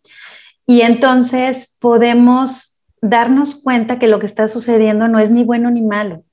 y 0.67 0.81
entonces 0.81 1.77
podemos 1.81 2.81
darnos 3.01 3.57
cuenta 3.57 3.99
que 3.99 4.09
lo 4.09 4.19
que 4.19 4.27
está 4.27 4.49
sucediendo 4.49 5.09
no 5.09 5.19
es 5.19 5.31
ni 5.31 5.45
bueno 5.45 5.71
ni 5.71 5.83
malo, 5.83 6.25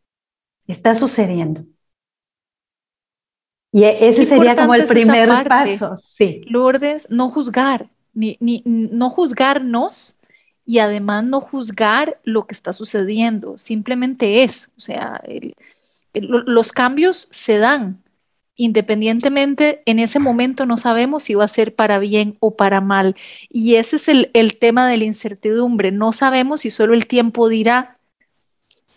está 0.68 0.96
sucediendo. 0.96 1.66
Y 3.74 3.84
e, 3.84 4.10
ese 4.10 4.26
sería 4.26 4.56
como 4.56 4.76
el 4.76 4.86
primer 4.86 5.48
paso, 5.48 5.96
sí. 5.98 6.42
Lourdes, 6.46 7.10
no 7.10 7.30
juzgar, 7.30 7.90
ni, 8.14 8.38
ni, 8.40 8.64
no 8.66 9.10
juzgarnos 9.10 10.18
y 10.66 10.80
además 10.80 11.24
no 11.24 11.42
juzgar 11.42 12.20
lo 12.24 12.46
que 12.48 12.54
está 12.54 12.74
sucediendo, 12.74 13.58
simplemente 13.58 14.44
es, 14.44 14.72
o 14.78 14.82
sea, 14.82 15.22
los 16.14 16.72
cambios 16.72 17.28
se 17.32 17.58
dan, 17.58 18.01
independientemente, 18.62 19.82
en 19.88 19.98
ese 19.98 20.20
momento 20.20 20.68
no 20.68 20.78
sabemos 20.78 21.24
si 21.24 21.34
va 21.34 21.46
a 21.46 21.48
ser 21.48 21.74
para 21.74 21.98
bien 21.98 22.38
o 22.40 22.56
para 22.56 22.80
mal. 22.80 23.16
Y 23.50 23.76
ese 23.76 23.96
es 23.96 24.08
el, 24.08 24.58
tema 24.60 24.88
de 24.88 24.98
la 24.98 25.06
incertidumbre, 25.06 25.92
no 25.92 26.14
sabemos 26.14 26.62
si 26.62 26.70
solo 26.70 26.94
el 26.94 27.08
tiempo 27.08 27.50
dirá 27.50 27.98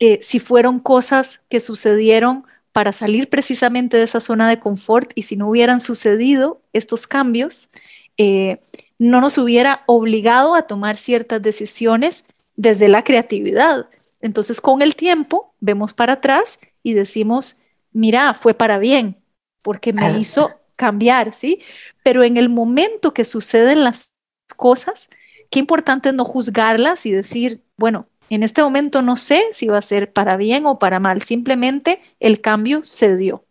eh, 0.00 0.18
si 0.20 0.38
fueron 0.38 0.80
cosas 0.80 1.40
que 1.48 1.60
sucedieron 1.60 2.44
para 2.72 2.92
salir 2.92 3.30
precisamente 3.30 3.96
de 3.96 4.02
esa 4.02 4.20
zona 4.20 4.50
de 4.50 4.60
confort 4.60 5.12
y 5.14 5.22
si 5.22 5.36
no 5.36 5.48
hubieran 5.48 5.80
sucedido 5.80 6.60
estos 6.74 7.06
cambios, 7.06 7.70
eh, 8.18 8.60
no 8.98 9.22
nos 9.22 9.38
hubiera 9.38 9.82
obligado 9.86 10.54
a 10.56 10.66
tomar 10.66 10.98
ciertas 10.98 11.40
decisiones 11.40 12.24
desde 12.54 12.88
la 12.88 13.02
creatividad. 13.02 13.86
Entonces, 14.20 14.60
con 14.60 14.82
el 14.82 14.94
tiempo, 14.94 15.54
vemos 15.60 15.94
para 15.94 16.14
atrás 16.14 16.58
y 16.82 16.92
decimos, 16.92 17.60
mira, 17.92 18.34
fue 18.34 18.52
para 18.52 18.76
bien, 18.78 19.16
porque 19.64 19.94
me 19.94 20.08
hizo 20.18 20.48
cambiar, 20.76 21.32
¿sí? 21.32 21.60
Pero 22.04 22.22
en 22.22 22.36
el 22.36 22.50
momento 22.50 23.14
que 23.14 23.24
suceden 23.24 23.82
las 23.82 24.14
cosas, 24.56 25.08
qué 25.50 25.58
importante 25.58 26.10
es 26.10 26.14
no 26.14 26.24
juzgarlas 26.24 27.06
y 27.06 27.12
decir, 27.12 27.64
bueno, 27.76 28.06
en 28.28 28.42
este 28.42 28.62
momento 28.62 29.00
no 29.02 29.16
sé 29.16 29.42
si 29.52 29.66
va 29.66 29.78
a 29.78 29.82
ser 29.82 30.12
para 30.12 30.36
bien 30.36 30.66
o 30.66 30.78
para 30.78 31.00
mal, 31.00 31.22
simplemente 31.22 32.00
el 32.20 32.40
cambio 32.40 32.84
se 32.84 33.16
dio. 33.16 33.44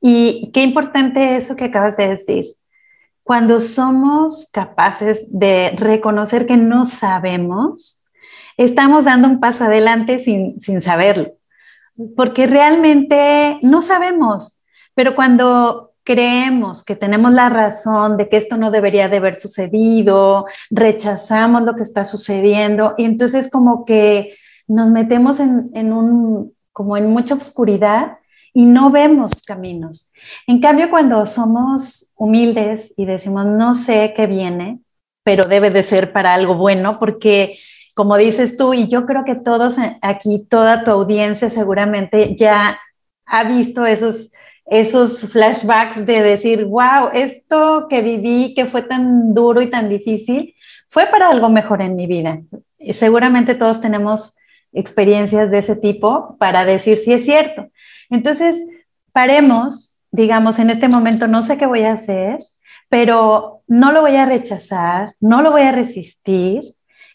Y 0.00 0.50
qué 0.52 0.62
importante 0.62 1.36
eso 1.36 1.56
que 1.56 1.64
acabas 1.64 1.96
de 1.96 2.08
decir. 2.08 2.44
Cuando 3.22 3.58
somos 3.58 4.50
capaces 4.52 5.26
de 5.30 5.70
reconocer 5.76 6.46
que 6.46 6.58
no 6.58 6.84
sabemos, 6.84 8.06
estamos 8.58 9.06
dando 9.06 9.28
un 9.28 9.40
paso 9.40 9.64
adelante 9.64 10.18
sin, 10.18 10.60
sin 10.60 10.82
saberlo, 10.82 11.32
porque 12.14 12.46
realmente 12.46 13.58
no 13.62 13.82
sabemos, 13.82 14.55
pero 14.96 15.14
cuando 15.14 15.92
creemos 16.04 16.82
que 16.82 16.96
tenemos 16.96 17.32
la 17.32 17.50
razón 17.50 18.16
de 18.16 18.30
que 18.30 18.38
esto 18.38 18.56
no 18.56 18.70
debería 18.70 19.10
de 19.10 19.18
haber 19.18 19.36
sucedido, 19.36 20.46
rechazamos 20.70 21.62
lo 21.62 21.74
que 21.76 21.82
está 21.82 22.06
sucediendo 22.06 22.94
y 22.96 23.04
entonces 23.04 23.50
como 23.50 23.84
que 23.84 24.36
nos 24.66 24.90
metemos 24.90 25.38
en, 25.38 25.92
un, 25.92 26.54
como 26.72 26.96
en 26.96 27.10
mucha 27.10 27.34
oscuridad 27.34 28.18
y 28.54 28.64
no 28.64 28.90
vemos 28.90 29.32
caminos. 29.46 30.12
En 30.46 30.60
cambio, 30.60 30.88
cuando 30.88 31.26
somos 31.26 32.14
humildes 32.16 32.94
y 32.96 33.04
decimos, 33.04 33.44
no 33.44 33.74
sé 33.74 34.14
qué 34.16 34.26
viene, 34.26 34.80
pero 35.22 35.46
debe 35.46 35.70
de 35.70 35.82
ser 35.82 36.10
para 36.12 36.32
algo 36.32 36.54
bueno, 36.54 36.98
porque 36.98 37.58
como 37.94 38.16
dices 38.16 38.56
tú, 38.56 38.72
y 38.72 38.88
yo 38.88 39.04
creo 39.04 39.24
que 39.24 39.34
todos 39.34 39.76
aquí, 40.00 40.46
toda 40.48 40.84
tu 40.84 40.90
audiencia 40.90 41.50
seguramente 41.50 42.34
ya 42.34 42.78
ha 43.26 43.44
visto 43.44 43.84
esos, 43.84 44.30
esos 44.66 45.20
flashbacks 45.32 46.04
de 46.04 46.22
decir, 46.22 46.64
wow, 46.64 47.10
esto 47.12 47.86
que 47.88 48.02
viví, 48.02 48.54
que 48.54 48.66
fue 48.66 48.82
tan 48.82 49.32
duro 49.32 49.62
y 49.62 49.70
tan 49.70 49.88
difícil, 49.88 50.54
fue 50.88 51.06
para 51.06 51.28
algo 51.28 51.48
mejor 51.48 51.82
en 51.82 51.96
mi 51.96 52.06
vida. 52.06 52.40
Y 52.78 52.94
seguramente 52.94 53.54
todos 53.54 53.80
tenemos 53.80 54.36
experiencias 54.72 55.50
de 55.50 55.58
ese 55.58 55.76
tipo 55.76 56.36
para 56.38 56.64
decir 56.64 56.96
si 56.98 57.12
es 57.12 57.24
cierto. 57.24 57.68
Entonces, 58.10 58.56
paremos, 59.12 59.98
digamos, 60.10 60.58
en 60.58 60.70
este 60.70 60.88
momento 60.88 61.26
no 61.26 61.42
sé 61.42 61.56
qué 61.56 61.66
voy 61.66 61.84
a 61.84 61.92
hacer, 61.92 62.38
pero 62.88 63.62
no 63.66 63.92
lo 63.92 64.00
voy 64.02 64.16
a 64.16 64.26
rechazar, 64.26 65.14
no 65.20 65.42
lo 65.42 65.50
voy 65.50 65.62
a 65.62 65.72
resistir 65.72 66.62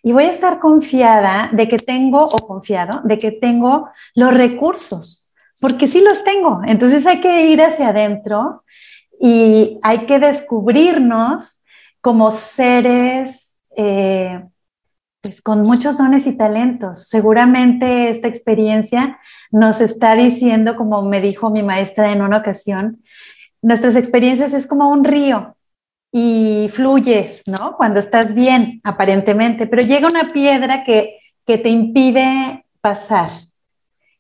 y 0.04 0.12
voy 0.12 0.24
a 0.24 0.32
estar 0.32 0.60
confiada 0.60 1.50
de 1.54 1.68
que 1.68 1.78
tengo, 1.78 2.24
o 2.24 2.48
confiado, 2.48 3.02
de 3.04 3.18
que 3.18 3.32
tengo 3.32 3.90
los 4.16 4.34
recursos, 4.34 5.21
porque 5.62 5.88
sí 5.88 6.02
los 6.02 6.24
tengo. 6.24 6.62
Entonces 6.66 7.06
hay 7.06 7.22
que 7.22 7.48
ir 7.48 7.62
hacia 7.62 7.90
adentro 7.90 8.64
y 9.20 9.80
hay 9.84 10.00
que 10.08 10.20
descubrirnos 10.20 11.64
como 12.02 12.32
seres 12.32 13.60
eh, 13.78 14.44
pues, 15.22 15.42
con 15.44 15.62
muchos 15.62 16.00
dones 16.00 16.26
y 16.26 16.34
talentos. 16.34 17.08
Seguramente 17.08 18.10
esta 18.10 18.28
experiencia 18.28 19.20
nos 19.52 19.80
está 19.82 20.16
diciendo, 20.16 20.76
como 20.76 21.04
me 21.04 21.22
dijo 21.22 21.52
mi 21.52 21.62
maestra 21.62 22.12
en 22.12 22.24
una 22.24 22.38
ocasión, 22.38 23.04
nuestras 23.62 23.96
experiencias 23.96 24.54
es 24.54 24.66
como 24.66 24.90
un 24.90 25.04
río 25.04 25.56
y 26.12 26.70
fluyes, 26.74 27.44
¿no? 27.48 27.78
Cuando 27.78 28.00
estás 28.00 28.34
bien, 28.34 28.80
aparentemente, 28.84 29.68
pero 29.68 29.84
llega 29.84 30.08
una 30.08 30.24
piedra 30.24 30.84
que, 30.84 31.20
que 31.46 31.60
te 31.60 31.70
impide 31.70 32.66
pasar. 32.82 33.30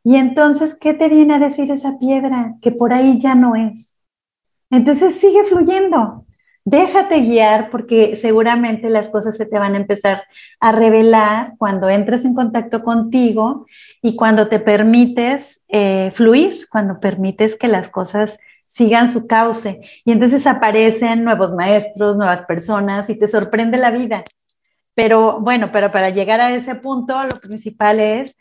Y 0.04 0.16
entonces, 0.16 0.76
¿qué 0.76 0.94
te 0.94 1.10
viene 1.10 1.36
a 1.36 1.40
decir 1.40 1.72
esa 1.72 2.00
piedra? 2.00 2.56
Que 2.62 2.72
por 2.72 2.94
ahí 2.94 3.20
ya 3.20 3.36
no 3.36 3.56
es. 3.56 3.94
Entonces 4.70 5.16
sigue 5.16 5.44
fluyendo. 5.44 6.26
Déjate 6.64 7.22
guiar 7.22 7.72
porque 7.72 8.16
seguramente 8.16 8.90
las 8.90 9.10
cosas 9.10 9.36
se 9.36 9.48
te 9.48 9.58
van 9.58 9.74
a 9.74 9.78
empezar 9.78 10.24
a 10.60 10.72
revelar 10.72 11.54
cuando 11.58 11.90
entres 11.90 12.24
en 12.24 12.36
contacto 12.36 12.84
contigo 12.84 13.66
y 14.02 14.16
cuando 14.16 14.48
te 14.48 14.60
permites 14.60 15.64
eh, 15.70 16.12
fluir, 16.12 16.54
cuando 16.70 17.00
permites 17.00 17.56
que 17.56 17.68
las 17.68 17.90
cosas 17.90 18.40
sigan 18.68 19.10
su 19.10 19.28
cauce. 19.28 19.82
Y 20.06 20.12
entonces 20.12 20.46
aparecen 20.46 21.24
nuevos 21.24 21.54
maestros, 21.54 22.16
nuevas 22.16 22.44
personas 22.44 23.10
y 23.10 23.18
te 23.18 23.28
sorprende 23.28 23.78
la 23.78 23.90
vida. 23.90 24.24
Pero 24.96 25.40
bueno, 25.42 25.72
pero 25.74 25.92
para 25.92 26.10
llegar 26.10 26.42
a 26.42 26.54
ese 26.54 26.76
punto, 26.76 27.24
lo 27.24 27.30
principal 27.42 28.00
es 28.00 28.38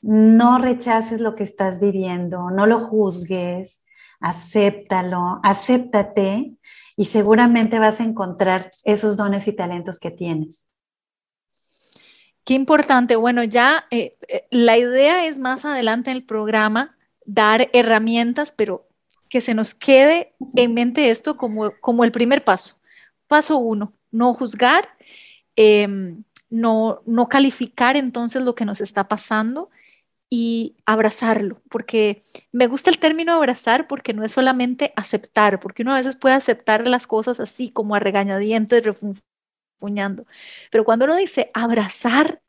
no 0.00 0.58
rechaces 0.58 1.20
lo 1.20 1.34
que 1.34 1.44
estás 1.44 1.80
viviendo, 1.80 2.50
no 2.50 2.66
lo 2.66 2.80
juzgues, 2.80 3.82
acéptalo, 4.20 5.40
acéptate 5.42 6.52
y 6.96 7.04
seguramente 7.06 7.78
vas 7.78 8.00
a 8.00 8.04
encontrar 8.04 8.70
esos 8.84 9.16
dones 9.16 9.46
y 9.48 9.52
talentos 9.52 9.98
que 9.98 10.10
tienes. 10.10 10.68
Qué 12.44 12.54
importante. 12.54 13.16
Bueno, 13.16 13.44
ya 13.44 13.86
eh, 13.90 14.16
eh, 14.28 14.46
la 14.50 14.78
idea 14.78 15.26
es 15.26 15.38
más 15.38 15.64
adelante 15.64 16.10
en 16.10 16.16
el 16.16 16.24
programa 16.24 16.96
dar 17.26 17.68
herramientas, 17.72 18.52
pero 18.56 18.88
que 19.28 19.42
se 19.42 19.52
nos 19.52 19.74
quede 19.74 20.34
en 20.56 20.72
mente 20.72 21.10
esto 21.10 21.36
como, 21.36 21.72
como 21.80 22.04
el 22.04 22.12
primer 22.12 22.44
paso. 22.44 22.80
Paso 23.26 23.58
uno, 23.58 23.92
no 24.10 24.32
juzgar, 24.32 24.88
em, 25.56 26.24
no, 26.48 27.02
no 27.04 27.28
calificar 27.28 27.96
entonces 27.96 28.42
lo 28.42 28.54
que 28.54 28.64
nos 28.64 28.80
está 28.80 29.06
pasando 29.08 29.68
y 30.30 30.76
abrazarlo, 30.86 31.62
porque 31.70 32.22
me 32.52 32.66
gusta 32.66 32.90
el 32.90 32.98
término 32.98 33.34
abrazar 33.34 33.86
porque 33.88 34.12
no 34.12 34.24
es 34.24 34.32
solamente 34.32 34.92
aceptar, 34.96 35.60
porque 35.60 35.82
uno 35.82 35.94
a 35.94 35.98
veces 35.98 36.16
puede 36.16 36.34
aceptar 36.34 36.86
las 36.86 37.06
cosas 37.06 37.40
así 37.40 37.70
como 37.70 37.94
a 37.94 38.00
regañadientes, 38.00 38.84
refunfuñando, 38.84 40.26
pero 40.70 40.84
cuando 40.84 41.06
uno 41.06 41.16
dice 41.16 41.50
abrazar 41.54 42.42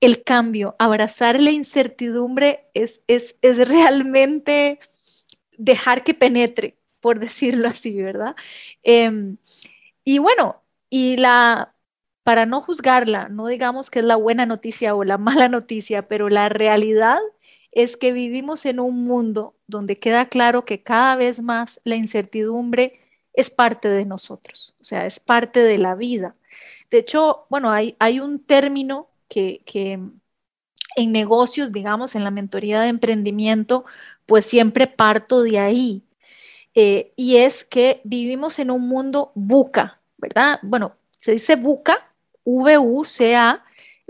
el 0.00 0.22
cambio, 0.24 0.76
abrazar 0.78 1.40
la 1.40 1.50
incertidumbre 1.50 2.68
es, 2.74 3.02
es, 3.08 3.36
es 3.42 3.68
realmente 3.68 4.78
dejar 5.58 6.04
que 6.04 6.14
penetre, 6.14 6.78
por 7.00 7.18
decirlo 7.20 7.68
así, 7.68 7.96
¿verdad? 8.02 8.36
Em, 8.82 9.38
y 10.04 10.18
bueno, 10.18 10.62
y 10.90 11.16
la, 11.18 11.75
para 12.26 12.44
no 12.44 12.60
juzgarla, 12.60 13.28
no 13.28 13.46
digamos 13.46 13.88
que 13.88 14.00
es 14.00 14.04
la 14.04 14.16
buena 14.16 14.46
noticia 14.46 14.96
o 14.96 15.04
la 15.04 15.16
mala 15.28 15.48
noticia, 15.48 16.08
pero 16.08 16.28
la 16.28 16.48
realidad 16.48 17.20
es 17.70 17.96
que 17.96 18.12
vivimos 18.12 18.66
en 18.66 18.80
un 18.80 19.04
mundo 19.04 19.54
donde 19.68 20.00
queda 20.00 20.26
claro 20.26 20.64
que 20.64 20.82
cada 20.82 21.14
vez 21.14 21.40
más 21.40 21.80
la 21.84 21.94
incertidumbre 21.94 22.98
es 23.32 23.50
parte 23.50 23.88
de 23.88 24.04
nosotros, 24.06 24.74
o 24.80 24.84
sea, 24.84 25.06
es 25.06 25.20
parte 25.20 25.60
de 25.60 25.78
la 25.78 25.94
vida. 25.94 26.34
De 26.90 26.98
hecho, 26.98 27.46
bueno, 27.48 27.70
hay, 27.70 27.94
un 28.20 28.40
término 28.40 29.08
que, 29.28 29.62
que 29.64 30.00
en 30.96 31.12
negocios, 31.12 31.70
digamos, 31.70 32.16
en 32.16 32.24
la 32.24 32.32
mentoría 32.32 32.80
de 32.80 32.88
emprendimiento, 32.88 33.84
pues 34.26 34.46
siempre 34.46 34.88
parto 34.88 35.42
de 35.42 35.60
ahí. 35.60 36.02
Eh, 36.74 37.12
y 37.14 37.36
es 37.36 37.62
que 37.64 38.00
vivimos 38.02 38.58
en 38.58 38.72
un 38.72 38.88
mundo 38.88 39.30
buca, 39.36 40.00
¿verdad? 40.18 40.58
Bueno, 40.62 40.96
se 41.18 41.32
dice 41.32 41.54
buca, 41.56 42.06
V-U-C-A, 42.46 43.64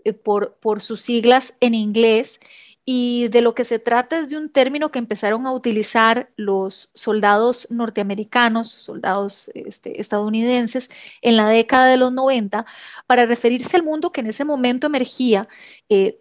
eh, 0.05 0.12
por, 0.12 0.55
por 0.61 0.81
sus 0.81 1.01
siglas 1.01 1.55
en 1.61 1.75
inglés, 1.75 2.38
y 2.85 3.27
de 3.29 3.42
lo 3.42 3.55
que 3.57 3.64
se 3.64 3.81
trata 3.81 4.20
es 4.20 4.29
de 4.29 4.37
un 4.38 4.49
término 4.49 4.92
que 4.92 5.01
empezaron 5.01 5.46
a 5.46 5.53
utilizar 5.53 6.31
los 6.37 6.90
soldados 6.94 7.66
norteamericanos, 7.70 8.70
soldados 8.70 9.51
este, 9.55 10.01
estadounidenses, 10.01 10.88
en 11.20 11.37
la 11.37 11.49
década 11.49 11.87
de 11.88 11.96
los 11.96 12.12
90, 12.12 12.64
para 13.09 13.27
referirse 13.27 13.77
al 13.77 13.83
mundo 13.83 14.12
que 14.12 14.20
en 14.20 14.29
ese 14.29 14.44
momento 14.44 14.87
emergía 14.87 15.49
eh, 15.88 16.20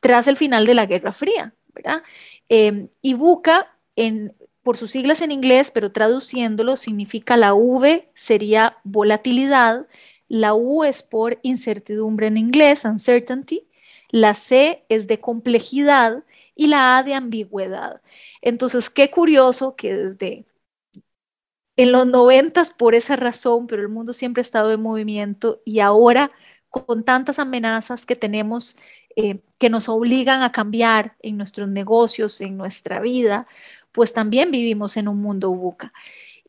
tras 0.00 0.26
el 0.26 0.36
final 0.36 0.66
de 0.66 0.74
la 0.74 0.86
Guerra 0.86 1.12
Fría. 1.12 1.54
¿verdad? 1.72 2.02
Em, 2.48 2.88
y 3.02 3.14
buca, 3.14 3.78
por 4.62 4.76
sus 4.76 4.90
siglas 4.90 5.22
en 5.22 5.32
inglés, 5.32 5.70
pero 5.70 5.92
traduciéndolo, 5.92 6.76
significa 6.76 7.36
la 7.36 7.54
V 7.54 8.10
sería 8.14 8.78
volatilidad, 8.84 9.86
la 10.30 10.54
U 10.54 10.84
es 10.84 11.02
por 11.02 11.40
incertidumbre 11.42 12.28
en 12.28 12.38
inglés, 12.38 12.84
uncertainty, 12.84 13.68
la 14.10 14.34
C 14.34 14.86
es 14.88 15.08
de 15.08 15.18
complejidad 15.18 16.24
y 16.54 16.68
la 16.68 16.98
A 16.98 17.02
de 17.02 17.14
ambigüedad. 17.14 18.00
Entonces, 18.40 18.90
qué 18.90 19.10
curioso 19.10 19.76
que 19.76 19.94
desde 19.94 20.46
en 21.76 21.92
los 21.92 22.06
noventas 22.06 22.70
por 22.70 22.94
esa 22.94 23.16
razón, 23.16 23.66
pero 23.66 23.82
el 23.82 23.88
mundo 23.88 24.12
siempre 24.12 24.40
ha 24.40 24.42
estado 24.42 24.72
en 24.72 24.82
movimiento 24.82 25.62
y 25.64 25.80
ahora 25.80 26.30
con 26.68 27.04
tantas 27.04 27.38
amenazas 27.38 28.06
que 28.06 28.16
tenemos 28.16 28.76
eh, 29.16 29.40
que 29.58 29.70
nos 29.70 29.88
obligan 29.88 30.42
a 30.42 30.52
cambiar 30.52 31.16
en 31.20 31.36
nuestros 31.36 31.68
negocios, 31.68 32.40
en 32.40 32.56
nuestra 32.56 33.00
vida, 33.00 33.46
pues 33.92 34.12
también 34.12 34.50
vivimos 34.52 34.96
en 34.96 35.08
un 35.08 35.20
mundo 35.20 35.50
buca. 35.50 35.92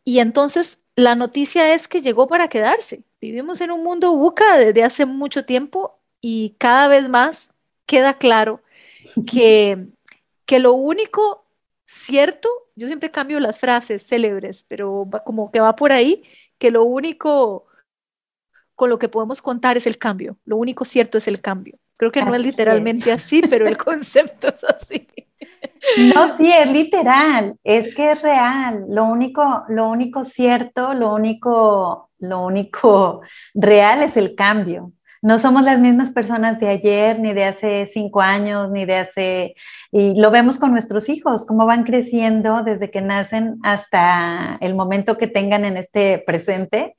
Y 0.03 0.19
entonces 0.19 0.79
la 0.95 1.15
noticia 1.15 1.73
es 1.73 1.87
que 1.87 2.01
llegó 2.01 2.27
para 2.27 2.47
quedarse. 2.49 3.03
Vivimos 3.21 3.61
en 3.61 3.69
un 3.71 3.83
mundo 3.83 4.11
buca 4.15 4.57
desde 4.57 4.83
hace 4.83 5.05
mucho 5.05 5.45
tiempo 5.45 5.99
y 6.19 6.55
cada 6.57 6.87
vez 6.87 7.07
más 7.07 7.53
queda 7.85 8.15
claro 8.15 8.61
que, 9.27 9.87
que 10.45 10.59
lo 10.59 10.73
único 10.73 11.45
cierto, 11.85 12.49
yo 12.75 12.87
siempre 12.87 13.11
cambio 13.11 13.39
las 13.39 13.59
frases 13.59 14.07
célebres, 14.07 14.65
pero 14.67 15.07
como 15.23 15.51
que 15.51 15.59
va 15.59 15.75
por 15.75 15.91
ahí, 15.91 16.23
que 16.57 16.71
lo 16.71 16.83
único 16.83 17.67
con 18.75 18.89
lo 18.89 18.97
que 18.97 19.09
podemos 19.09 19.41
contar 19.41 19.77
es 19.77 19.85
el 19.85 19.99
cambio. 19.99 20.37
Lo 20.43 20.57
único 20.57 20.85
cierto 20.85 21.19
es 21.19 21.27
el 21.27 21.39
cambio. 21.39 21.77
Creo 21.97 22.11
que 22.11 22.23
no 22.23 22.33
es 22.33 22.43
literalmente 22.43 23.11
así, 23.11 23.43
pero 23.47 23.67
el 23.67 23.77
concepto 23.77 24.47
es 24.47 24.63
así. 24.63 25.07
No, 26.15 26.35
sí, 26.37 26.51
es 26.51 26.71
literal, 26.71 27.57
es 27.63 27.93
que 27.93 28.13
es 28.13 28.21
real. 28.21 28.85
Lo 28.89 29.05
único, 29.05 29.63
lo 29.67 29.89
único 29.89 30.23
cierto, 30.23 30.95
lo 30.95 31.13
único, 31.13 32.10
lo 32.21 32.45
único 32.45 33.21
real 33.53 34.03
es 34.03 34.17
el 34.17 34.35
cambio. 34.35 34.93
No 35.23 35.37
somos 35.37 35.61
las 35.61 35.79
mismas 35.79 36.09
personas 36.09 36.59
de 36.59 36.67
ayer, 36.67 37.19
ni 37.19 37.31
de 37.33 37.45
hace 37.45 37.87
cinco 37.93 38.21
años, 38.21 38.71
ni 38.71 38.85
de 38.85 38.95
hace... 38.95 39.55
Y 39.91 40.19
lo 40.19 40.31
vemos 40.31 40.57
con 40.57 40.71
nuestros 40.71 41.09
hijos, 41.09 41.45
cómo 41.45 41.67
van 41.67 41.83
creciendo 41.83 42.63
desde 42.63 42.89
que 42.89 43.01
nacen 43.01 43.59
hasta 43.61 44.57
el 44.61 44.73
momento 44.73 45.19
que 45.19 45.27
tengan 45.27 45.63
en 45.63 45.77
este 45.77 46.23
presente 46.25 46.95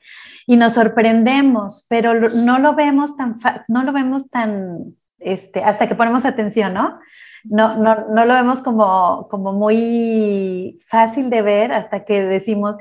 y 0.46 0.56
nos 0.56 0.74
sorprendemos, 0.74 1.86
pero 1.88 2.14
no 2.14 2.60
lo 2.60 2.74
vemos 2.74 3.16
tan, 3.16 3.38
no 3.66 3.82
lo 3.82 3.92
vemos 3.92 4.30
tan, 4.30 4.94
este, 5.18 5.64
hasta 5.64 5.88
que 5.88 5.96
ponemos 5.96 6.24
atención, 6.24 6.74
¿no? 6.74 7.00
No, 7.44 7.76
no, 7.76 8.08
no 8.08 8.24
lo 8.24 8.34
vemos 8.34 8.62
como, 8.62 9.26
como 9.28 9.52
muy 9.52 10.78
fácil 10.86 11.30
de 11.30 11.42
ver 11.42 11.72
hasta 11.72 12.04
que 12.04 12.22
decimos, 12.22 12.76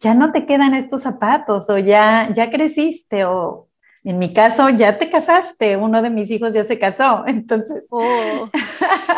ya 0.00 0.14
no 0.14 0.32
te 0.32 0.46
quedan 0.46 0.74
estos 0.74 1.02
zapatos 1.02 1.68
o 1.70 1.78
ya, 1.78 2.28
ya 2.32 2.50
creciste 2.50 3.24
o 3.24 3.68
En 4.04 4.18
mi 4.18 4.32
caso, 4.32 4.68
ya 4.70 4.98
te 4.98 5.10
casaste, 5.10 5.76
uno 5.76 6.00
de 6.02 6.10
mis 6.10 6.30
hijos 6.30 6.54
ya 6.54 6.64
se 6.64 6.78
casó, 6.78 7.24
entonces... 7.26 7.84
Oh, 7.90 8.48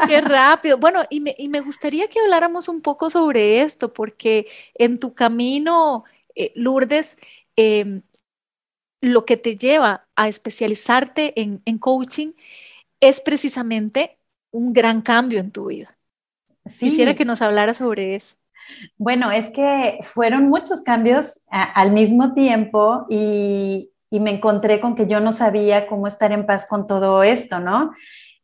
qué 0.09 0.21
rápido. 0.23 0.79
Bueno, 0.79 1.03
y 1.11 1.21
me, 1.21 1.35
y 1.39 1.49
me, 1.49 1.61
gustaría 1.61 2.09
que 2.09 2.21
habláramos 2.21 2.69
un 2.69 2.81
poco 2.81 3.11
sobre 3.11 3.61
esto, 3.63 3.93
porque 3.93 4.47
en 4.75 4.99
tu 4.99 5.13
camino, 5.15 6.05
eh, 6.35 6.53
Lourdes, 6.55 7.19
eh, 7.57 8.01
lo 9.01 9.25
que 9.25 9.37
te 9.37 9.57
lleva 9.57 10.09
a 10.17 10.29
especializarte 10.29 11.41
en, 11.41 11.63
en, 11.65 11.79
coaching 11.79 12.33
es 13.01 13.21
precisamente 13.21 14.18
un 14.51 14.73
gran 14.73 15.03
cambio 15.03 15.41
en 15.41 15.51
tu 15.51 15.67
vida. 15.67 15.97
Quisiera 16.79 17.15
que 17.15 17.25
nos 17.25 17.41
hablara 17.41 17.73
sobre 17.75 18.15
eso. 18.15 18.37
Bueno, 18.97 19.31
es 19.31 19.51
que 19.51 19.99
fueron 20.03 20.49
muchos 20.49 20.83
cambios 20.83 21.41
al 21.51 21.93
mismo 21.93 22.35
tiempo 22.35 23.07
y, 23.09 23.91
y, 24.11 24.21
me 24.21 24.31
encontré 24.31 24.81
con 24.81 24.95
que 24.95 25.07
yo 25.07 25.21
no 25.21 25.33
sabía 25.33 25.87
cómo 25.87 26.07
estar 26.07 26.33
en 26.33 26.45
paz 26.45 26.67
con 26.69 26.87
todo 26.87 27.23
esto, 27.23 27.61
¿no? 27.61 27.93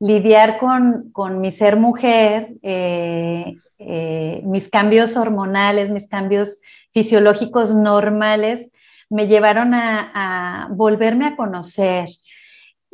Lidiar 0.01 0.59
con, 0.59 1.11
con 1.13 1.41
mi 1.43 1.53
ser 1.53 1.77
mujer, 1.77 2.55
eh, 2.63 3.55
eh, 3.79 4.41
mis 4.45 4.71
cambios 4.71 5.17
hormonales, 5.17 5.91
mis 5.91 6.09
cambios 6.09 6.63
fisiológicos 6.93 7.75
normales, 7.75 8.71
me 9.11 9.27
llevaron 9.27 9.75
a, 9.75 10.69
volverme 10.71 11.27
a 11.27 11.37
conocer. 11.37 12.09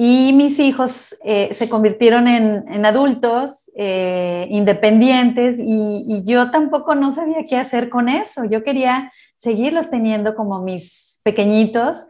Y 0.03 0.33
mis 0.33 0.59
hijos 0.61 1.15
eh, 1.25 1.53
se 1.53 1.69
convirtieron 1.69 2.27
en, 2.27 2.87
adultos 2.87 3.71
eh, 3.77 4.47
independientes 4.49 5.59
y, 5.61 6.23
yo 6.25 6.51
tampoco 6.51 6.95
no 6.95 7.11
sabía 7.11 7.45
qué 7.47 7.59
hacer 7.59 7.91
con 7.91 8.09
eso. 8.09 8.47
Yo 8.47 8.65
quería 8.65 9.13
seguirlos 9.37 9.91
teniendo 9.91 10.35
como 10.35 10.63
mis 10.63 11.21
pequeñitos 11.23 12.07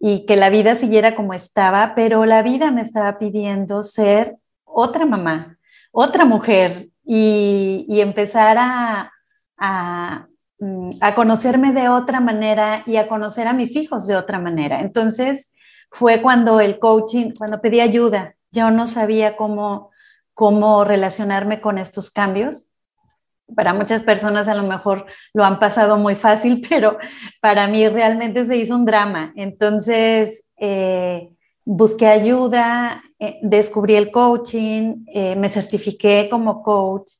y 0.00 0.24
que 0.24 0.36
la 0.36 0.48
vida 0.48 0.74
siguiera 0.76 1.14
como 1.14 1.34
estaba, 1.34 1.94
pero 1.94 2.24
la 2.24 2.42
vida 2.42 2.70
me 2.70 2.80
estaba 2.80 3.18
pidiendo 3.18 3.82
ser 3.82 4.36
otra 4.64 5.04
mamá, 5.04 5.58
otra 5.92 6.24
mujer 6.24 6.88
y, 7.04 7.84
empezar 8.00 8.56
a, 8.58 10.28
Mm, 10.64 10.90
a 11.00 11.14
conocerme 11.14 11.72
de 11.72 11.88
otra 11.88 12.20
manera 12.20 12.84
y 12.86 12.96
a 12.96 13.08
conocer 13.08 13.48
a 13.48 13.52
mis 13.52 13.76
hijos 13.76 14.06
de 14.06 14.16
otra 14.16 14.38
manera. 14.38 14.80
Entonces 14.80 15.52
fue 15.94 16.20
cuando 16.20 16.60
el 16.60 16.80
coaching, 16.80 17.30
cuando 17.38 17.60
pedí 17.62 17.78
ayuda, 17.80 18.34
yo 18.50 18.72
no 18.72 18.88
sabía 18.88 19.36
cómo, 19.36 19.90
cómo 20.34 20.82
relacionarme 20.82 21.60
con 21.60 21.78
estos 21.78 22.10
cambios. 22.10 22.68
Para 23.54 23.74
muchas 23.74 24.02
personas 24.02 24.48
a 24.48 24.54
lo 24.54 24.64
mejor 24.64 25.06
lo 25.32 25.44
han 25.44 25.60
pasado 25.60 25.96
muy 25.96 26.16
fácil, 26.16 26.60
pero 26.68 26.98
para 27.40 27.68
mí 27.68 27.88
realmente 27.88 28.44
se 28.44 28.56
hizo 28.56 28.74
un 28.74 28.84
drama. 28.84 29.32
Entonces 29.36 30.48
eh, 30.56 31.30
busqué 31.64 32.08
ayuda, 32.08 33.04
eh, 33.20 33.38
descubrí 33.42 33.94
el 33.94 34.10
coaching, 34.10 35.04
eh, 35.06 35.36
me 35.36 35.48
certifiqué 35.48 36.28
como 36.28 36.64
coach 36.64 37.12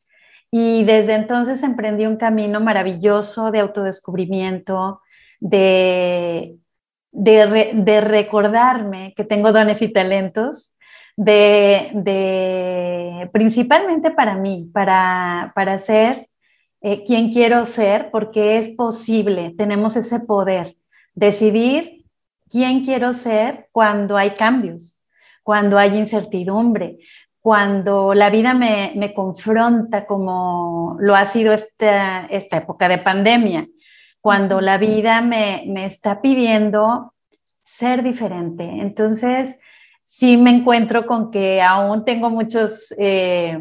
y 0.51 0.83
desde 0.83 1.15
entonces 1.15 1.63
emprendí 1.63 2.07
un 2.07 2.17
camino 2.17 2.61
maravilloso 2.61 3.53
de 3.53 3.61
autodescubrimiento, 3.61 5.01
de, 5.39 6.59
de, 7.15 8.01
recordarme 8.01 9.15
que 9.17 9.25
tengo 9.25 9.53
dones 9.53 9.81
y 9.83 9.89
talentos, 9.89 10.77
de, 11.17 11.91
de 11.95 13.31
principalmente 13.33 14.11
para 14.11 14.35
mí, 14.37 14.69
para, 14.73 15.53
para 15.55 15.79
ser 15.79 16.29
eh, 16.83 17.05
quien 17.05 17.33
quiero 17.33 17.65
ser, 17.65 18.11
porque 18.11 18.59
es 18.59 18.71
posible, 18.71 19.55
tenemos 19.57 19.97
ese 19.97 20.21
poder, 20.21 20.75
decidir 21.15 22.05
quién 22.51 22.85
quiero 22.85 23.13
ser 23.13 23.69
cuando 23.73 24.17
hay 24.17 24.31
cambios, 24.31 25.01
cuando 25.43 25.79
hay 25.79 25.97
incertidumbre, 25.97 26.99
cuando 27.41 28.15
la 28.15 28.31
vida 28.31 28.55
me, 28.55 29.13
confronta 29.15 30.07
como 30.07 30.97
lo 30.99 31.15
ha 31.15 31.27
sido 31.27 31.53
esta, 31.53 32.27
esta 32.27 32.57
época 32.57 32.89
de 32.89 32.99
pandemia, 32.99 33.69
cuando 34.25 34.63
la 34.63 34.79
vida 34.79 35.21
me, 35.21 35.85
está 35.85 36.23
pidiendo 36.23 37.13
ser 37.63 38.03
diferente. 38.03 38.65
Entonces, 38.65 39.61
sí 40.07 40.39
me 40.39 40.49
encuentro 40.49 41.05
con 41.05 41.31
que 41.31 41.61
aún 41.61 42.07
tengo 42.07 42.31
muchos 42.31 42.95
eh, 42.97 43.61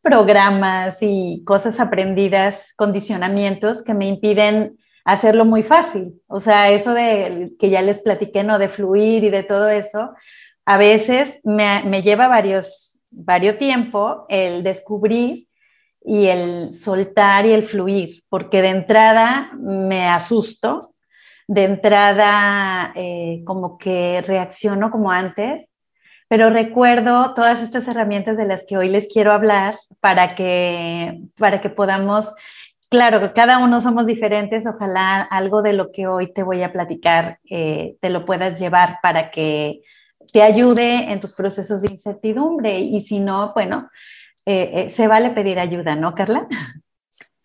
programas 0.00 0.96
y 1.02 1.44
cosas 1.44 1.80
aprendidas, 1.80 2.72
condicionamientos 2.76 3.84
que 3.84 3.92
me 3.92 4.08
impiden 4.08 4.78
hacerlo 5.04 5.44
muy 5.44 5.62
fácil. 5.62 6.18
O 6.28 6.40
sea, 6.40 6.70
eso 6.70 6.94
de 6.94 7.52
que 7.58 7.68
ya 7.68 7.82
les 7.82 7.98
platiqué, 7.98 8.42
¿no? 8.42 8.58
De 8.58 8.70
fluir 8.70 9.22
y 9.22 9.28
de 9.28 9.42
todo 9.42 9.68
eso, 9.68 10.14
a 10.64 10.78
veces 10.78 11.40
me, 11.44 11.84
me 11.84 12.00
lleva 12.00 12.26
varios 12.26 13.04
varios 13.10 13.58
tiempo 13.58 14.24
el 14.30 14.62
descubrir 14.62 15.46
y 16.04 16.26
el 16.26 16.74
soltar 16.74 17.46
y 17.46 17.52
el 17.52 17.66
fluir, 17.66 18.22
porque 18.28 18.60
de 18.60 18.68
entrada 18.68 19.52
me 19.58 20.06
asusto, 20.08 20.80
de 21.48 21.64
entrada 21.64 22.92
eh, 22.94 23.42
como 23.46 23.78
que 23.78 24.22
reacciono 24.26 24.90
como 24.90 25.10
antes, 25.10 25.70
pero 26.28 26.50
recuerdo 26.50 27.32
todas 27.34 27.62
estas 27.62 27.88
herramientas 27.88 28.36
de 28.36 28.46
las 28.46 28.64
que 28.66 28.76
hoy 28.76 28.88
les 28.88 29.08
quiero 29.08 29.32
hablar 29.32 29.76
para 30.00 30.28
que, 30.28 31.22
para 31.38 31.60
que 31.60 31.70
podamos, 31.70 32.34
claro, 32.90 33.32
cada 33.34 33.58
uno 33.58 33.80
somos 33.80 34.06
diferentes, 34.06 34.66
ojalá 34.66 35.22
algo 35.22 35.62
de 35.62 35.72
lo 35.72 35.90
que 35.90 36.06
hoy 36.06 36.32
te 36.32 36.42
voy 36.42 36.62
a 36.62 36.72
platicar 36.72 37.38
eh, 37.48 37.96
te 38.00 38.10
lo 38.10 38.26
puedas 38.26 38.58
llevar 38.58 38.98
para 39.02 39.30
que 39.30 39.80
te 40.32 40.42
ayude 40.42 41.12
en 41.12 41.20
tus 41.20 41.34
procesos 41.34 41.82
de 41.82 41.92
incertidumbre. 41.92 42.78
Y 42.80 43.00
si 43.00 43.20
no, 43.20 43.52
bueno, 43.54 43.88
eh, 44.46 44.70
eh, 44.74 44.90
se 44.90 45.06
vale 45.06 45.30
pedir 45.30 45.58
ayuda, 45.58 45.96
¿no, 45.96 46.14
Carla? 46.14 46.46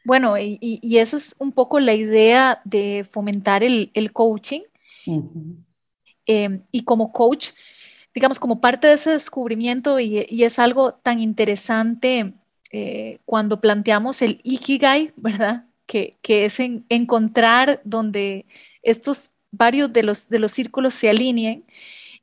Bueno, 0.05 0.37
y, 0.37 0.79
esa 0.97 1.17
es 1.17 1.35
un 1.39 1.51
poco 1.51 1.79
la 1.79 1.93
idea 1.93 2.61
de 2.65 3.05
fomentar 3.09 3.63
el, 3.63 4.11
coaching. 4.11 4.61
Em, 6.25 6.63
y 6.71 6.83
como 6.83 7.11
coach, 7.11 7.49
digamos, 8.13 8.39
como 8.39 8.59
parte 8.59 8.87
de 8.87 8.93
ese 8.93 9.11
descubrimiento, 9.11 9.99
y, 9.99 10.43
es 10.43 10.57
algo 10.59 10.93
tan 10.93 11.19
interesante 11.19 12.33
eh, 12.71 13.19
cuando 13.25 13.61
planteamos 13.61 14.21
el 14.21 14.41
Ikigai, 14.43 15.13
¿verdad? 15.15 15.65
Que, 15.85 16.17
es 16.23 16.59
encontrar 16.59 17.81
donde 17.83 18.45
estos 18.81 19.31
varios 19.51 19.91
de 19.93 20.03
los, 20.03 20.29
de 20.29 20.39
los 20.39 20.51
círculos 20.51 20.93
se 20.93 21.09
alineen 21.09 21.65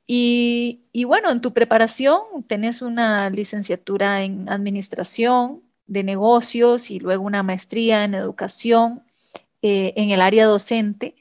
y, 0.09 1.05
bueno, 1.05 1.31
en 1.31 1.41
tu 1.41 1.53
preparación 1.53 2.21
tenés 2.47 2.83
una 2.83 3.29
licenciatura 3.31 4.23
en 4.23 4.49
administración 4.49 5.63
de 5.87 6.05
negocios 6.05 6.91
y 6.91 7.01
luego 7.01 7.25
una 7.25 7.43
maestría 7.43 8.05
en 8.05 8.15
educación 8.15 9.03
eh, 9.63 9.95
en 9.97 10.11
el 10.11 10.21
área 10.21 10.47
docente. 10.47 11.17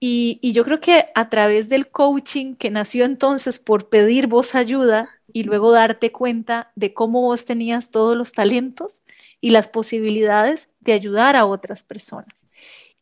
Y, 0.00 0.38
y, 0.42 0.52
yo 0.52 0.64
creo 0.64 0.80
que 0.80 1.06
a 1.14 1.28
través 1.30 1.68
del 1.68 1.88
coaching 1.90 2.54
que 2.56 2.70
nació 2.70 3.04
entonces 3.04 3.58
por 3.58 3.88
pedir 3.90 4.26
vos 4.28 4.54
ayuda 4.54 5.10
y 5.32 5.44
luego 5.44 5.72
darte 5.72 6.12
cuenta 6.12 6.72
de 6.74 6.94
cómo 6.94 7.22
vos 7.22 7.44
tenías 7.44 7.90
todos 7.90 8.16
los 8.16 8.32
talentos 8.32 9.00
y 9.40 9.50
las 9.50 9.68
posibilidades 9.68 10.68
de 10.80 10.92
ayudar 10.94 11.36
a 11.36 11.46
otras 11.46 11.82
personas. 11.82 12.34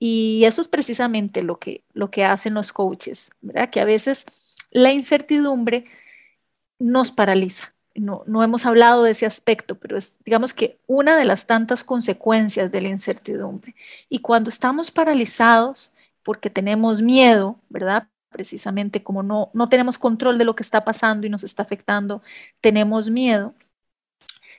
Y 0.00 0.44
eso 0.44 0.60
es 0.60 0.68
precisamente 0.68 1.42
lo 1.42 1.58
que, 1.58 1.84
lo 1.92 2.10
que 2.10 2.24
hacen 2.24 2.54
los 2.54 2.72
coaches, 2.72 3.30
¿verdad? 3.40 3.70
Que 3.70 3.80
a 3.80 3.84
veces 3.84 4.26
la 4.70 4.92
incertidumbre 4.92 5.84
nos 6.78 7.12
paraliza. 7.12 7.74
No, 7.94 8.22
no, 8.26 8.44
hemos 8.44 8.64
hablado 8.64 9.02
de 9.02 9.10
ese 9.10 9.26
aspecto, 9.26 9.74
pero 9.74 9.98
es, 9.98 10.18
digamos 10.24 10.54
que 10.54 10.78
una 10.86 11.16
de 11.16 11.24
las 11.24 11.46
tantas 11.46 11.82
consecuencias 11.82 12.70
de 12.70 12.80
la 12.80 12.88
incertidumbre. 12.88 13.74
Y 14.08 14.20
cuando 14.20 14.50
estamos 14.50 14.90
paralizados 14.90 15.94
porque 16.22 16.50
tenemos 16.50 17.02
miedo, 17.02 17.58
¿verdad? 17.68 18.08
Precisamente 18.30 19.02
como 19.02 19.22
no, 19.22 19.50
no 19.54 19.68
tenemos 19.68 19.98
control 19.98 20.38
de 20.38 20.44
lo 20.44 20.54
que 20.54 20.62
está 20.62 20.84
pasando 20.84 21.26
y 21.26 21.30
nos 21.30 21.42
está 21.42 21.62
afectando, 21.62 22.22
tenemos 22.60 23.10
miedo, 23.10 23.54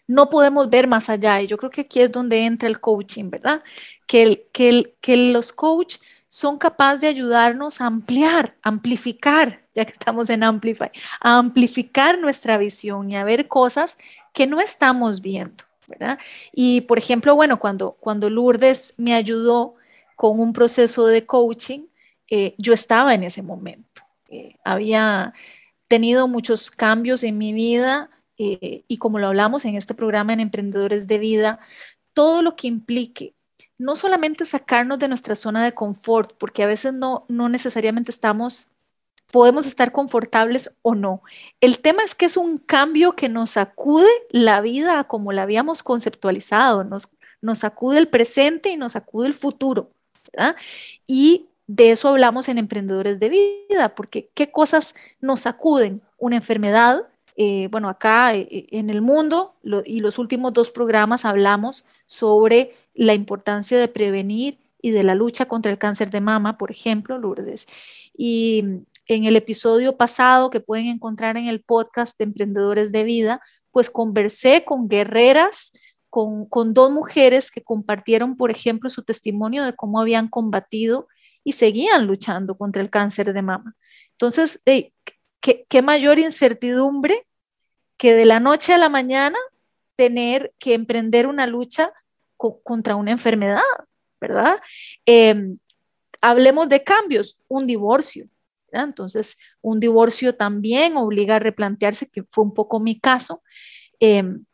no 0.07 0.29
podemos 0.29 0.69
ver 0.69 0.87
más 0.87 1.09
allá. 1.09 1.41
Y 1.41 1.47
yo 1.47 1.57
creo 1.57 1.69
que 1.69 1.81
aquí 1.81 2.01
es 2.01 2.11
donde 2.11 2.45
entra 2.45 2.67
el 2.67 2.79
coaching, 2.79 3.29
¿verdad? 3.29 3.63
Que, 4.07 4.23
el, 4.23 4.43
que, 4.51 4.69
el, 4.69 4.95
que 5.01 5.15
los 5.17 5.53
coach 5.53 5.97
son 6.29 6.57
capaces 6.57 7.01
de 7.01 7.07
ayudarnos 7.07 7.81
a 7.81 7.87
ampliar, 7.87 8.55
amplificar 8.61 9.67
ya 9.79 9.85
que 9.85 9.93
estamos 9.93 10.29
en 10.29 10.43
Amplify, 10.43 10.91
a 11.21 11.37
amplificar 11.37 12.19
nuestra 12.19 12.57
visión 12.57 13.09
y 13.11 13.15
a 13.15 13.23
ver 13.23 13.47
cosas 13.47 13.97
que 14.33 14.45
no 14.45 14.59
estamos 14.59 15.21
viendo, 15.21 15.63
¿verdad? 15.87 16.19
Y 16.51 16.81
por 16.81 16.97
ejemplo, 16.97 17.35
bueno, 17.35 17.59
cuando, 17.59 17.93
cuando 17.99 18.29
Lourdes 18.29 18.93
me 18.97 19.13
ayudó 19.13 19.75
con 20.15 20.39
un 20.39 20.53
proceso 20.53 21.07
de 21.07 21.25
coaching, 21.25 21.87
eh, 22.29 22.55
yo 22.57 22.73
estaba 22.73 23.13
en 23.13 23.23
ese 23.23 23.41
momento. 23.41 24.03
Eh, 24.27 24.57
había 24.63 25.33
tenido 25.87 26.27
muchos 26.27 26.69
cambios 26.69 27.23
en 27.23 27.37
mi 27.37 27.53
vida 27.53 28.09
eh, 28.37 28.83
y 28.87 28.97
como 28.97 29.17
lo 29.17 29.27
hablamos 29.27 29.65
en 29.65 29.75
este 29.75 29.93
programa 29.93 30.33
en 30.33 30.41
Emprendedores 30.41 31.07
de 31.07 31.19
Vida, 31.19 31.59
todo 32.13 32.41
lo 32.41 32.55
que 32.55 32.67
implique 32.67 33.33
no 33.79 33.95
solamente 33.95 34.45
sacarnos 34.45 34.99
de 34.99 35.07
nuestra 35.07 35.35
zona 35.35 35.63
de 35.63 35.73
confort, 35.73 36.33
porque 36.37 36.61
a 36.61 36.67
veces 36.67 36.93
no, 36.93 37.25
no 37.27 37.49
necesariamente 37.49 38.11
estamos 38.11 38.67
podemos 39.31 39.67
estar 39.67 39.91
confortables 39.91 40.71
o 40.81 40.95
no. 40.95 41.21
El 41.61 41.79
tema 41.79 42.03
es 42.03 42.15
que 42.15 42.25
es 42.25 42.37
un 42.37 42.57
cambio 42.57 43.15
que 43.15 43.29
nos 43.29 43.51
sacude 43.51 44.09
la 44.29 44.61
vida 44.61 45.03
como 45.05 45.31
la 45.31 45.43
habíamos 45.43 45.83
conceptualizado, 45.83 46.83
nos, 46.83 47.09
nos 47.41 47.59
sacude 47.59 47.99
el 47.99 48.07
presente 48.07 48.69
y 48.69 48.77
nos 48.77 48.93
sacude 48.93 49.27
el 49.27 49.33
futuro. 49.33 49.91
Y 51.07 51.47
de 51.67 51.91
eso 51.91 52.09
hablamos 52.09 52.49
en 52.49 52.57
Emprendedores 52.57 53.19
de 53.19 53.29
Vida, 53.29 53.95
porque 53.95 54.29
¿qué 54.33 54.51
cosas 54.51 54.95
nos 55.21 55.41
sacuden? 55.41 56.01
Una 56.17 56.37
enfermedad. 56.37 57.07
Eh, 57.35 57.69
bueno, 57.71 57.87
acá 57.89 58.35
eh, 58.35 58.67
en 58.71 58.89
el 58.89 59.01
mundo 59.01 59.53
y 59.85 60.01
los 60.01 60.17
últimos 60.17 60.51
dos 60.53 60.71
programas 60.71 61.23
hablamos 61.23 61.85
sobre 62.05 62.73
la 62.99 63.13
importancia 63.13 63.79
de 63.79 63.87
prevenir 63.87 64.59
y 64.81 64.91
de 64.91 65.03
la 65.03 65.15
lucha 65.15 65.45
contra 65.45 65.71
el 65.71 65.77
cáncer 65.77 66.09
de 66.09 66.19
mama, 66.19 66.57
por 66.57 66.69
ejemplo, 66.69 67.17
Lourdes. 67.17 67.65
Y 68.17 68.63
en 69.07 69.23
el 69.23 69.37
episodio 69.37 69.95
pasado 69.95 70.49
que 70.49 70.59
pueden 70.59 70.87
encontrar 70.87 71.37
en 71.37 71.47
el 71.47 71.61
podcast 71.61 72.17
de 72.17 72.25
Emprendedores 72.25 72.91
de 72.91 73.05
Vida, 73.05 73.41
pues 73.71 73.89
conversé 73.89 74.65
con 74.65 74.89
guerreras, 74.89 75.71
con, 76.09 76.73
dos 76.73 76.91
mujeres 76.91 77.51
que 77.51 77.63
compartieron, 77.63 78.35
por 78.35 78.51
ejemplo, 78.51 78.89
su 78.89 79.03
testimonio 79.03 79.63
de 79.63 79.73
cómo 79.73 80.01
habían 80.01 80.27
combatido 80.27 81.07
y 81.45 81.53
seguían 81.53 82.05
luchando 82.05 82.57
contra 82.57 82.81
el 82.81 82.89
cáncer 82.89 83.31
de 83.31 83.41
mama. 83.41 83.77
Entonces, 84.11 84.61
¿qué, 84.65 85.81
mayor 85.81 86.19
incertidumbre 86.19 87.25
que 87.95 88.13
de 88.13 88.25
la 88.25 88.41
noche 88.41 88.73
a 88.73 88.77
la 88.77 88.89
mañana 88.89 89.37
tener 89.95 90.53
que 90.59 90.73
emprender 90.73 91.27
una 91.27 91.47
lucha 91.47 91.93
contra 92.63 92.95
una 92.95 93.11
enfermedad, 93.11 93.61
¿verdad? 94.19 94.55
Em, 95.05 95.57
hablemos 96.21 96.69
de 96.69 96.83
cambios, 96.83 97.41
un 97.47 97.67
divorcio. 97.67 98.27
Entonces, 98.71 99.37
un 99.61 99.79
divorcio 99.79 100.35
también 100.35 100.97
obliga 100.97 101.35
a 101.35 101.39
replantearse, 101.39 102.09
que 102.09 102.23
fue 102.23 102.43
un 102.43 102.53
poco 102.53 102.79
mi 102.79 102.99
caso. 102.99 103.43
Em, 103.99 104.45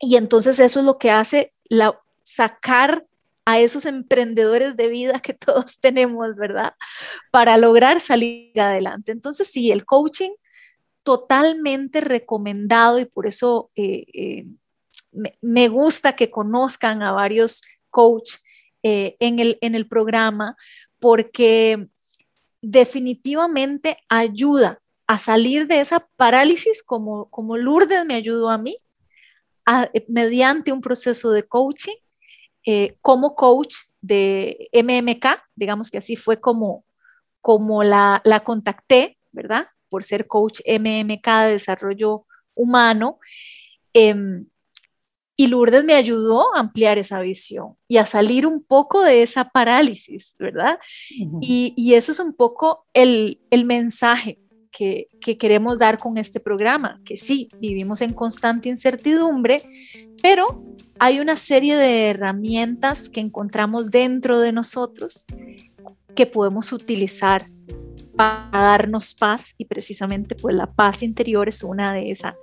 y 0.00 0.16
entonces 0.16 0.58
eso 0.60 0.80
es 0.80 0.86
lo 0.86 0.98
que 0.98 1.10
hace 1.10 1.52
la, 1.64 2.00
sacar 2.22 3.06
a 3.44 3.58
esos 3.58 3.86
emprendedores 3.86 4.76
de 4.76 4.88
vida 4.88 5.20
que 5.20 5.34
todos 5.34 5.80
tenemos, 5.80 6.36
¿verdad? 6.36 6.74
Para 7.30 7.56
lograr 7.56 8.00
salir 8.00 8.58
adelante. 8.60 9.12
Entonces, 9.12 9.48
sí, 9.48 9.72
el 9.72 9.84
coaching 9.84 10.30
totalmente 11.02 12.02
recomendado 12.02 12.98
y 12.98 13.06
por 13.06 13.26
eso 13.26 13.70
eh, 13.76 14.04
eh, 14.12 14.46
me, 15.12 15.68
gusta 15.68 16.14
que 16.14 16.30
conozcan 16.30 17.02
a 17.02 17.12
varios 17.12 17.62
coaches 17.90 18.42
eh, 18.82 19.16
en, 19.20 19.38
el, 19.38 19.58
en 19.60 19.74
el 19.74 19.86
programa 19.88 20.56
porque 21.00 21.88
definitivamente 22.60 23.98
ayuda 24.08 24.80
a 25.06 25.18
salir 25.18 25.66
de 25.66 25.80
esa 25.80 26.06
parálisis 26.16 26.82
como, 26.82 27.30
como 27.30 27.56
Lourdes 27.56 28.04
me 28.04 28.14
ayudó 28.14 28.50
a 28.50 28.58
mí 28.58 28.76
mediante 30.08 30.72
un 30.72 30.80
proceso 30.80 31.30
de 31.30 31.46
coaching 31.46 31.96
eh, 32.64 32.96
como 33.00 33.34
coach 33.34 33.74
de 34.00 34.68
MMK, 34.72 35.42
digamos 35.54 35.90
que 35.90 35.98
así 35.98 36.16
fue 36.16 36.40
como, 36.40 36.84
como 37.40 37.82
la, 37.82 38.20
la 38.24 38.40
contacté, 38.40 39.18
¿verdad? 39.32 39.68
Por 39.88 40.04
ser 40.04 40.26
coach 40.26 40.60
MMK 40.66 41.26
de 41.26 41.52
desarrollo 41.52 42.26
humano. 42.54 43.18
Em, 43.92 44.46
y 45.40 45.46
Lourdes 45.46 45.84
me 45.84 45.94
ayudó 45.94 46.52
a 46.56 46.58
ampliar 46.58 46.98
esa 46.98 47.20
visión 47.20 47.76
y 47.86 47.98
a 47.98 48.06
salir 48.06 48.44
un 48.44 48.60
poco 48.60 49.02
de 49.02 49.22
esa 49.22 49.44
parálisis, 49.50 50.34
¿verdad? 50.36 50.80
y, 51.40 51.72
y, 51.76 51.94
eso 51.94 52.10
es 52.10 52.18
un 52.18 52.34
poco 52.34 52.86
el, 52.92 53.40
el 53.52 53.64
mensaje 53.64 54.40
que, 54.72 55.06
que, 55.20 55.38
queremos 55.38 55.78
dar 55.78 55.96
con 55.98 56.18
este 56.18 56.40
programa, 56.40 57.00
que 57.04 57.16
sí, 57.16 57.48
vivimos 57.60 58.00
en 58.00 58.14
constante 58.14 58.68
incertidumbre, 58.68 59.62
pero 60.20 60.64
hay 60.98 61.20
una 61.20 61.36
serie 61.36 61.76
de 61.76 62.08
herramientas 62.08 63.08
que 63.08 63.20
encontramos 63.20 63.92
dentro 63.92 64.40
de 64.40 64.50
nosotros 64.50 65.24
que 66.16 66.26
podemos 66.26 66.72
utilizar 66.72 67.48
para 68.16 68.50
darnos 68.50 69.14
paz 69.14 69.54
y 69.56 69.66
precisamente 69.66 70.34
pues 70.34 70.56
la 70.56 70.66
paz 70.66 71.04
interior 71.04 71.48
es 71.48 71.62
una 71.62 71.94
de 71.94 72.10
esas 72.10 72.34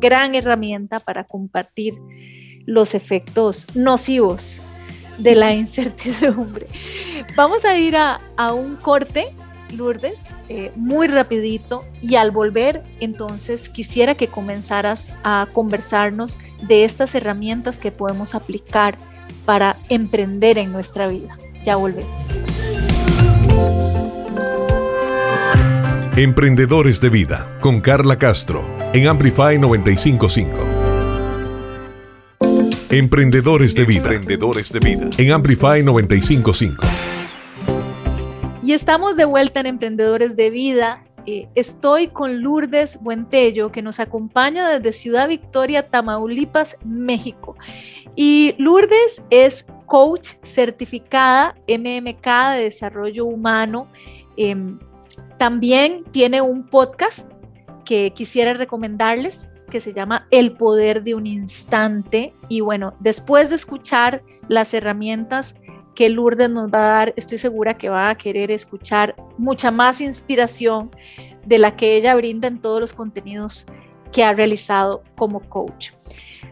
gran 0.00 0.34
herramienta 0.34 1.00
para 1.00 1.24
compartir 1.24 1.94
los 2.66 2.94
efectos 2.94 3.66
nocivos 3.74 4.60
de 5.18 5.34
la 5.34 5.54
incertidumbre. 5.54 6.68
Vamos 7.36 7.64
a 7.64 7.76
ir 7.76 7.96
a, 7.96 8.20
un 8.52 8.76
corte, 8.76 9.34
Lourdes, 9.76 10.20
eh, 10.48 10.72
muy 10.76 11.08
rapidito 11.08 11.84
y 12.00 12.14
al 12.14 12.30
volver 12.30 12.82
entonces 13.00 13.68
quisiera 13.68 14.14
que 14.14 14.28
comenzaras 14.28 15.10
a 15.24 15.46
conversarnos 15.52 16.38
de 16.66 16.84
estas 16.84 17.14
herramientas 17.14 17.78
que 17.78 17.90
podemos 17.92 18.34
aplicar 18.34 18.96
para 19.44 19.78
emprender 19.88 20.58
en 20.58 20.72
nuestra 20.72 21.06
vida. 21.06 21.36
Ya 21.64 21.76
volvemos. 21.76 22.22
Emprendedores 26.16 27.00
de 27.00 27.10
Vida 27.10 27.58
con 27.60 27.80
Carla 27.80 28.18
Castro 28.18 28.77
en 28.94 29.06
Amplify 29.06 29.58
955. 29.58 30.60
Emprendedores 32.90 33.74
de 33.74 33.84
Vida. 33.84 34.14
Emprendedores 34.14 34.72
de 34.72 34.80
Vida 34.80 35.10
en 35.18 35.32
Amplify 35.32 35.82
955. 35.82 36.86
Y 38.62 38.72
estamos 38.72 39.16
de 39.16 39.26
vuelta 39.26 39.60
en 39.60 39.66
Emprendedores 39.66 40.36
de 40.36 40.50
Vida. 40.50 41.04
Eh, 41.26 41.48
estoy 41.54 42.08
con 42.08 42.42
Lourdes 42.42 42.98
Buentello, 43.02 43.70
que 43.70 43.82
nos 43.82 44.00
acompaña 44.00 44.66
desde 44.70 44.92
Ciudad 44.92 45.28
Victoria, 45.28 45.90
Tamaulipas, 45.90 46.78
México. 46.84 47.56
Y 48.16 48.54
Lourdes 48.56 49.22
es 49.28 49.66
coach 49.84 50.30
certificada 50.42 51.54
MMK 51.68 52.54
de 52.54 52.62
Desarrollo 52.62 53.26
Humano. 53.26 53.90
Em, 54.38 54.78
también 55.36 56.04
tiene 56.10 56.40
un 56.40 56.66
podcast 56.66 57.30
que 57.88 58.12
quisiera 58.12 58.52
recomendarles 58.52 59.48
que 59.70 59.80
se 59.80 59.94
llama 59.94 60.26
El 60.30 60.52
poder 60.52 61.02
de 61.04 61.14
un 61.14 61.26
instante. 61.26 62.34
Y 62.50 62.60
bueno, 62.60 62.92
después 63.00 63.48
de 63.48 63.56
escuchar 63.56 64.22
las 64.46 64.74
herramientas 64.74 65.54
que 65.94 66.10
Lourdes 66.10 66.50
nos 66.50 66.68
va 66.68 66.80
a 66.80 66.96
dar, 66.98 67.14
estoy 67.16 67.38
segura 67.38 67.78
que 67.78 67.88
va 67.88 68.10
a 68.10 68.14
querer 68.16 68.50
escuchar 68.50 69.16
mucha 69.38 69.70
más 69.70 70.02
inspiración 70.02 70.90
de 71.46 71.56
la 71.56 71.76
que 71.76 71.96
ella 71.96 72.14
brinda 72.14 72.46
en 72.46 72.60
todos 72.60 72.78
los 72.78 72.92
contenidos 72.92 73.64
que 74.12 74.22
ha 74.22 74.34
realizado 74.34 75.02
como 75.16 75.40
coach. 75.40 75.92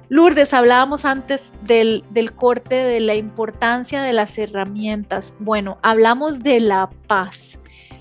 Lourdes, 0.08 0.54
hablábamos 0.54 1.04
antes 1.04 1.52
del, 1.60 2.02
del, 2.08 2.32
corte 2.32 2.76
de 2.76 3.00
la 3.00 3.14
importancia 3.14 4.00
de 4.00 4.14
las 4.14 4.38
herramientas. 4.38 5.34
Bueno, 5.38 5.76
hablamos 5.82 6.42
de 6.42 6.60
la 6.60 6.88
paz. 7.06 7.58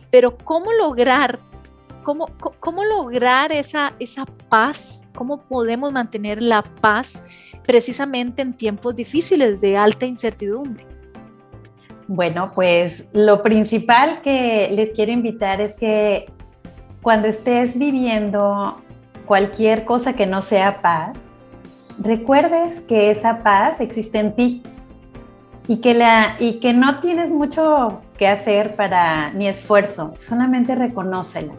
Pero 0.10 0.38
¿cómo 0.38 0.72
lograr, 0.72 1.42
cómo, 2.06 2.86
lograr 2.86 3.52
esa, 3.52 3.94
esa 4.00 4.26
paz? 4.48 5.08
¿Cómo 5.14 5.42
podemos 5.42 5.92
mantener 5.92 6.42
la 6.42 6.62
paz 6.62 7.24
precisamente 7.66 8.42
en 8.42 8.54
tiempos 8.54 8.96
difíciles 8.96 9.60
de 9.60 9.76
alta 9.76 10.06
incertidumbre? 10.06 10.86
Bueno, 12.08 12.52
pues 12.54 13.10
lo 13.14 13.42
principal 13.42 14.22
que 14.22 14.70
les 14.72 14.92
quiero 14.92 15.12
invitar 15.12 15.60
es 15.60 15.74
que 15.74 16.32
cuando 17.02 17.28
estés 17.28 17.78
viviendo 17.78 18.82
cualquier 19.26 19.86
cosa 19.86 20.14
que 20.14 20.28
no 20.28 20.44
sea 20.44 20.82
paz, 20.82 21.18
recuerdes 21.98 22.82
que 22.82 23.10
esa 23.10 23.42
paz 23.42 23.82
existe 23.82 24.20
en 24.20 24.36
ti 24.36 24.64
y 25.68 25.78
que, 25.78 25.96
la, 25.96 26.36
y 26.40 26.60
que 26.60 26.74
no 26.74 27.00
tienes 27.00 27.32
mucho 27.32 28.02
que 28.20 28.28
hacer 28.28 28.76
para 28.76 29.32
ni 29.34 29.48
esfuerzo, 29.48 30.14
solamente 30.16 30.76
reconócela. 30.76 31.54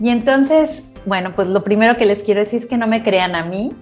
Y 0.00 0.10
entonces, 0.10 0.84
bueno, 1.04 1.34
pues 1.34 1.48
lo 1.48 1.64
primero 1.64 1.96
que 1.96 2.04
les 2.04 2.22
quiero 2.22 2.40
decir 2.40 2.60
es 2.60 2.66
que 2.66 2.76
no 2.76 2.86
me 2.86 3.02
crean 3.02 3.34
a 3.34 3.44
mí, 3.44 3.72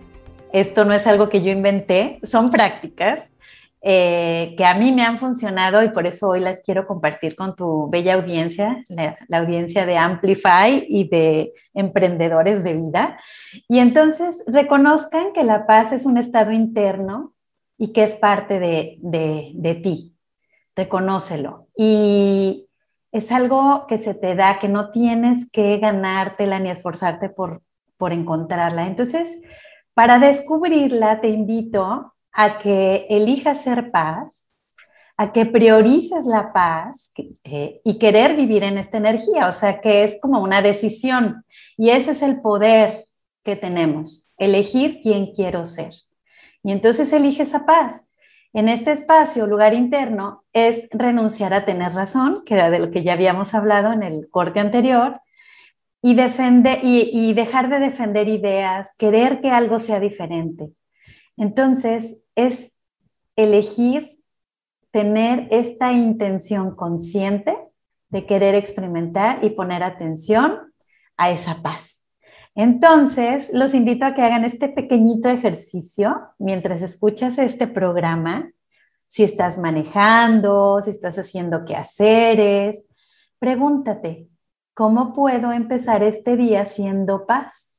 esto 0.52 0.84
no 0.84 0.94
es 0.94 1.06
algo 1.06 1.28
que 1.28 1.42
yo 1.42 1.50
inventé, 1.50 2.20
son 2.22 2.48
prácticas 2.48 3.32
eh, 3.86 4.54
que 4.56 4.64
a 4.64 4.72
mí 4.72 4.92
me 4.92 5.02
han 5.02 5.18
funcionado 5.18 5.82
y 5.82 5.90
por 5.90 6.06
eso 6.06 6.30
hoy 6.30 6.40
las 6.40 6.62
quiero 6.62 6.86
compartir 6.86 7.36
con 7.36 7.54
tu 7.54 7.90
bella 7.90 8.14
audiencia, 8.14 8.82
la, 8.88 9.18
la, 9.28 9.38
audiencia 9.40 9.84
de 9.84 9.98
Amplify 9.98 10.86
y 10.88 11.06
de 11.06 11.52
emprendedores 11.74 12.64
de 12.64 12.72
vida. 12.72 13.18
Y 13.68 13.80
entonces 13.80 14.42
reconozcan 14.46 15.34
que 15.34 15.44
la 15.44 15.66
paz 15.66 15.92
es 15.92 16.06
un 16.06 16.16
estado 16.16 16.50
interno 16.50 17.34
y 17.76 17.92
que 17.92 18.04
es 18.04 18.14
parte 18.14 18.58
de, 18.58 18.96
de, 19.02 19.74
ti. 19.74 20.16
Reconócelo. 20.74 21.68
Y 21.76 22.68
es 23.14 23.30
algo 23.30 23.86
que 23.86 23.96
se 23.96 24.12
te 24.12 24.34
da, 24.34 24.58
que 24.58 24.68
no 24.68 24.90
tienes 24.90 25.48
que 25.52 25.78
ganártela 25.78 26.58
ni 26.58 26.68
esforzarte 26.68 27.28
por, 27.28 27.62
por 27.96 28.12
encontrarla. 28.12 28.88
Entonces, 28.88 29.40
para 29.94 30.18
descubrirla, 30.18 31.20
te 31.20 31.28
invito 31.28 32.12
a 32.32 32.58
que 32.58 33.06
elijas 33.08 33.62
ser 33.62 33.92
paz, 33.92 34.48
a 35.16 35.30
que 35.30 35.46
priorices 35.46 36.26
la 36.26 36.52
paz 36.52 37.12
eh, 37.44 37.80
y 37.84 38.00
querer 38.00 38.34
vivir 38.34 38.64
en 38.64 38.78
esta 38.78 38.96
energía, 38.96 39.46
o 39.46 39.52
sea 39.52 39.80
que 39.80 40.02
es 40.02 40.18
como 40.20 40.42
una 40.42 40.60
decisión 40.60 41.44
y 41.76 41.90
ese 41.90 42.10
es 42.10 42.22
el 42.22 42.40
poder 42.40 43.06
que 43.44 43.54
tenemos, 43.54 44.34
elegir 44.38 44.98
quién 45.04 45.32
quiero 45.32 45.64
ser. 45.64 45.92
Y 46.64 46.72
entonces 46.72 47.12
elige 47.12 47.44
esa 47.44 47.64
paz. 47.64 48.08
En 48.54 48.68
este 48.68 48.92
espacio, 48.92 49.48
lugar 49.48 49.74
interno, 49.74 50.44
es 50.52 50.88
renunciar 50.92 51.52
a 51.52 51.64
tener 51.64 51.92
razón, 51.92 52.34
que 52.46 52.54
era 52.54 52.70
de 52.70 52.78
lo 52.78 52.92
que 52.92 53.02
ya 53.02 53.14
habíamos 53.14 53.52
hablado 53.52 53.92
en 53.92 54.04
el 54.04 54.30
corte 54.30 54.60
anterior, 54.60 55.20
y, 56.00 56.14
defender, 56.14 56.78
y 56.82 57.32
dejar 57.34 57.68
de 57.68 57.80
defender 57.80 58.28
ideas, 58.28 58.94
querer 58.96 59.40
que 59.40 59.50
algo 59.50 59.80
sea 59.80 59.98
diferente. 59.98 60.70
Entonces, 61.36 62.22
es 62.36 62.76
elegir 63.36 64.20
tener 64.92 65.48
esta 65.50 65.92
intención 65.92 66.76
consciente 66.76 67.56
de 68.10 68.26
querer 68.26 68.54
experimentar 68.54 69.44
y 69.44 69.50
poner 69.50 69.82
atención 69.82 70.72
a 71.16 71.30
esa 71.30 71.60
paz. 71.62 71.93
Entonces, 72.54 73.50
los 73.52 73.74
invito 73.74 74.04
a 74.04 74.14
que 74.14 74.22
hagan 74.22 74.44
este 74.44 74.68
pequeñito 74.68 75.28
ejercicio 75.28 76.28
mientras 76.38 76.82
escuchas 76.82 77.38
este 77.38 77.66
programa. 77.66 78.52
Si 79.08 79.24
estás 79.24 79.58
manejando, 79.58 80.80
si 80.82 80.90
estás 80.90 81.18
haciendo 81.18 81.64
quehaceres, 81.64 82.86
pregúntate, 83.38 84.28
¿cómo 84.72 85.12
puedo 85.12 85.52
empezar 85.52 86.02
este 86.02 86.36
día 86.36 86.64
siendo 86.64 87.26
paz? 87.26 87.74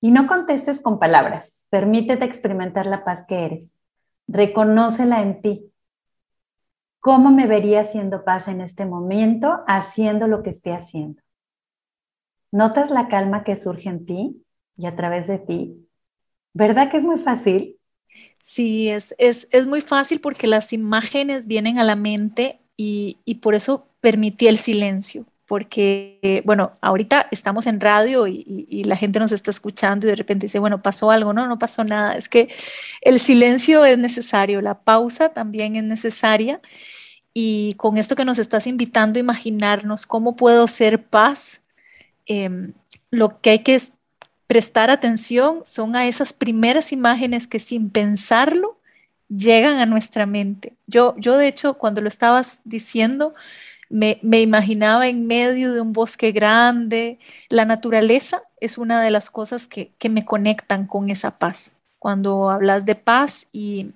Y 0.00 0.10
no 0.10 0.26
contestes 0.26 0.82
con 0.82 0.98
palabras, 0.98 1.66
permítete 1.70 2.26
experimentar 2.26 2.86
la 2.86 3.04
paz 3.04 3.24
que 3.26 3.46
eres. 3.46 3.80
Reconócela 4.28 5.22
en 5.22 5.40
ti. 5.40 5.72
¿Cómo 7.00 7.30
me 7.30 7.46
vería 7.46 7.84
siendo 7.84 8.24
paz 8.24 8.48
en 8.48 8.60
este 8.60 8.84
momento 8.86 9.62
haciendo 9.66 10.26
lo 10.26 10.42
que 10.42 10.50
esté 10.50 10.72
haciendo? 10.72 11.23
¿Notas 12.54 12.92
la 12.92 13.08
calma 13.08 13.42
que 13.42 13.56
surge 13.56 13.88
en 13.88 14.06
ti 14.06 14.44
y 14.76 14.86
a 14.86 14.94
través 14.94 15.26
de 15.26 15.40
ti? 15.40 15.88
¿Verdad 16.52 16.88
que 16.88 16.98
es 16.98 17.02
muy 17.02 17.18
fácil? 17.18 17.80
Sí, 18.38 18.88
es, 18.88 19.12
es, 19.18 19.48
es 19.50 19.66
muy 19.66 19.80
fácil 19.80 20.20
porque 20.20 20.46
las 20.46 20.72
imágenes 20.72 21.48
vienen 21.48 21.80
a 21.80 21.84
la 21.84 21.96
mente 21.96 22.60
y, 22.76 23.18
y 23.24 23.36
por 23.36 23.56
eso 23.56 23.88
permití 24.00 24.46
el 24.46 24.58
silencio, 24.58 25.26
porque, 25.48 26.44
bueno, 26.44 26.78
ahorita 26.80 27.26
estamos 27.32 27.66
en 27.66 27.80
radio 27.80 28.28
y, 28.28 28.44
y, 28.46 28.84
la 28.84 28.94
gente 28.94 29.18
nos 29.18 29.32
está 29.32 29.50
escuchando 29.50 30.06
y 30.06 30.10
de 30.10 30.16
repente 30.16 30.46
dice, 30.46 30.60
bueno, 30.60 30.80
pasó 30.80 31.10
algo, 31.10 31.32
no, 31.32 31.48
no 31.48 31.58
pasó 31.58 31.82
nada. 31.82 32.14
Es 32.14 32.28
que 32.28 32.50
el 33.00 33.18
silencio 33.18 33.84
es 33.84 33.98
necesario, 33.98 34.60
la 34.60 34.78
pausa 34.84 35.30
también 35.30 35.74
es 35.74 35.82
necesaria. 35.82 36.60
Y 37.32 37.72
con 37.78 37.98
esto 37.98 38.14
que 38.14 38.24
nos 38.24 38.38
estás 38.38 38.68
invitando 38.68 39.18
a 39.18 39.20
imaginarnos 39.20 40.06
cómo 40.06 40.36
puedo 40.36 40.68
ser 40.68 41.02
paz 41.02 41.63
Em, 42.26 42.72
lo 43.10 43.40
que 43.40 43.50
hay 43.50 43.58
que 43.60 43.80
prestar 44.46 44.90
atención 44.90 45.62
son 45.64 45.96
a 45.96 46.06
esas 46.06 46.32
primeras 46.32 46.92
imágenes 46.92 47.46
que 47.46 47.60
sin 47.60 47.90
pensarlo 47.90 48.78
llegan 49.28 49.78
a 49.78 49.86
nuestra 49.86 50.26
mente. 50.26 50.74
Yo, 50.86 51.14
yo 51.18 51.36
de 51.36 51.48
hecho, 51.48 51.74
cuando 51.74 52.00
lo 52.00 52.08
estabas 52.08 52.60
diciendo, 52.64 53.34
me, 53.88 54.18
imaginaba 54.40 55.08
en 55.08 55.26
medio 55.26 55.72
de 55.72 55.80
un 55.80 55.92
bosque 55.92 56.32
grande. 56.32 57.18
La 57.48 57.64
naturaleza 57.64 58.42
es 58.60 58.78
una 58.78 59.00
de 59.02 59.10
las 59.10 59.30
cosas 59.30 59.68
que, 59.68 59.92
me 60.10 60.24
conectan 60.24 60.86
con 60.86 61.10
esa 61.10 61.38
paz. 61.38 61.76
Cuando 61.98 62.50
hablas 62.50 62.84
de 62.86 62.96
paz 62.96 63.46
y, 63.52 63.92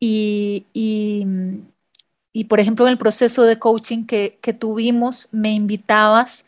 y, 0.00 0.66
y, 0.72 2.44
por 2.44 2.60
ejemplo, 2.60 2.86
en 2.86 2.92
el 2.92 2.98
proceso 2.98 3.44
de 3.44 3.58
coaching 3.58 4.04
que, 4.04 4.38
que 4.42 4.52
tuvimos, 4.52 5.28
me 5.32 5.52
invitabas 5.52 6.44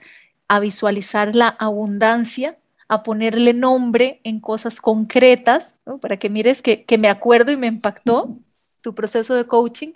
a 0.48 0.61
visualizar 0.61 1.35
la 1.35 1.48
abundancia, 1.48 2.59
a 2.88 3.02
ponerle 3.02 3.52
nombre 3.52 4.20
en 4.24 4.40
cosas 4.40 4.80
concretas, 4.80 5.74
para 6.00 6.18
que 6.18 6.30
mires 6.30 6.62
que, 6.62 6.98
me 6.98 7.09
acuerdo 7.09 7.52
y 7.52 7.56
me 7.56 7.66
impactó 7.66 8.37
tu 8.82 8.94
proceso 8.94 9.35
de 9.35 9.46
coaching. 9.46 9.92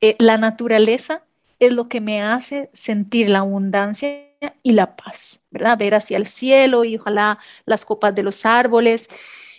Eh, 0.00 0.16
la 0.18 0.38
naturaleza 0.38 1.24
es 1.58 1.72
lo 1.72 1.88
que 1.88 2.00
me 2.00 2.22
hace 2.22 2.70
sentir 2.72 3.28
la 3.30 3.40
abundancia 3.40 4.32
y 4.62 4.72
la 4.72 4.96
paz, 4.96 5.42
¿verdad? 5.50 5.78
Ver 5.78 5.94
hacia 5.94 6.16
el 6.16 6.26
cielo 6.26 6.84
y 6.84 6.96
ojalá 6.96 7.38
las 7.66 7.84
copas 7.84 8.14
de 8.14 8.22
los 8.22 8.44
árboles. 8.44 9.08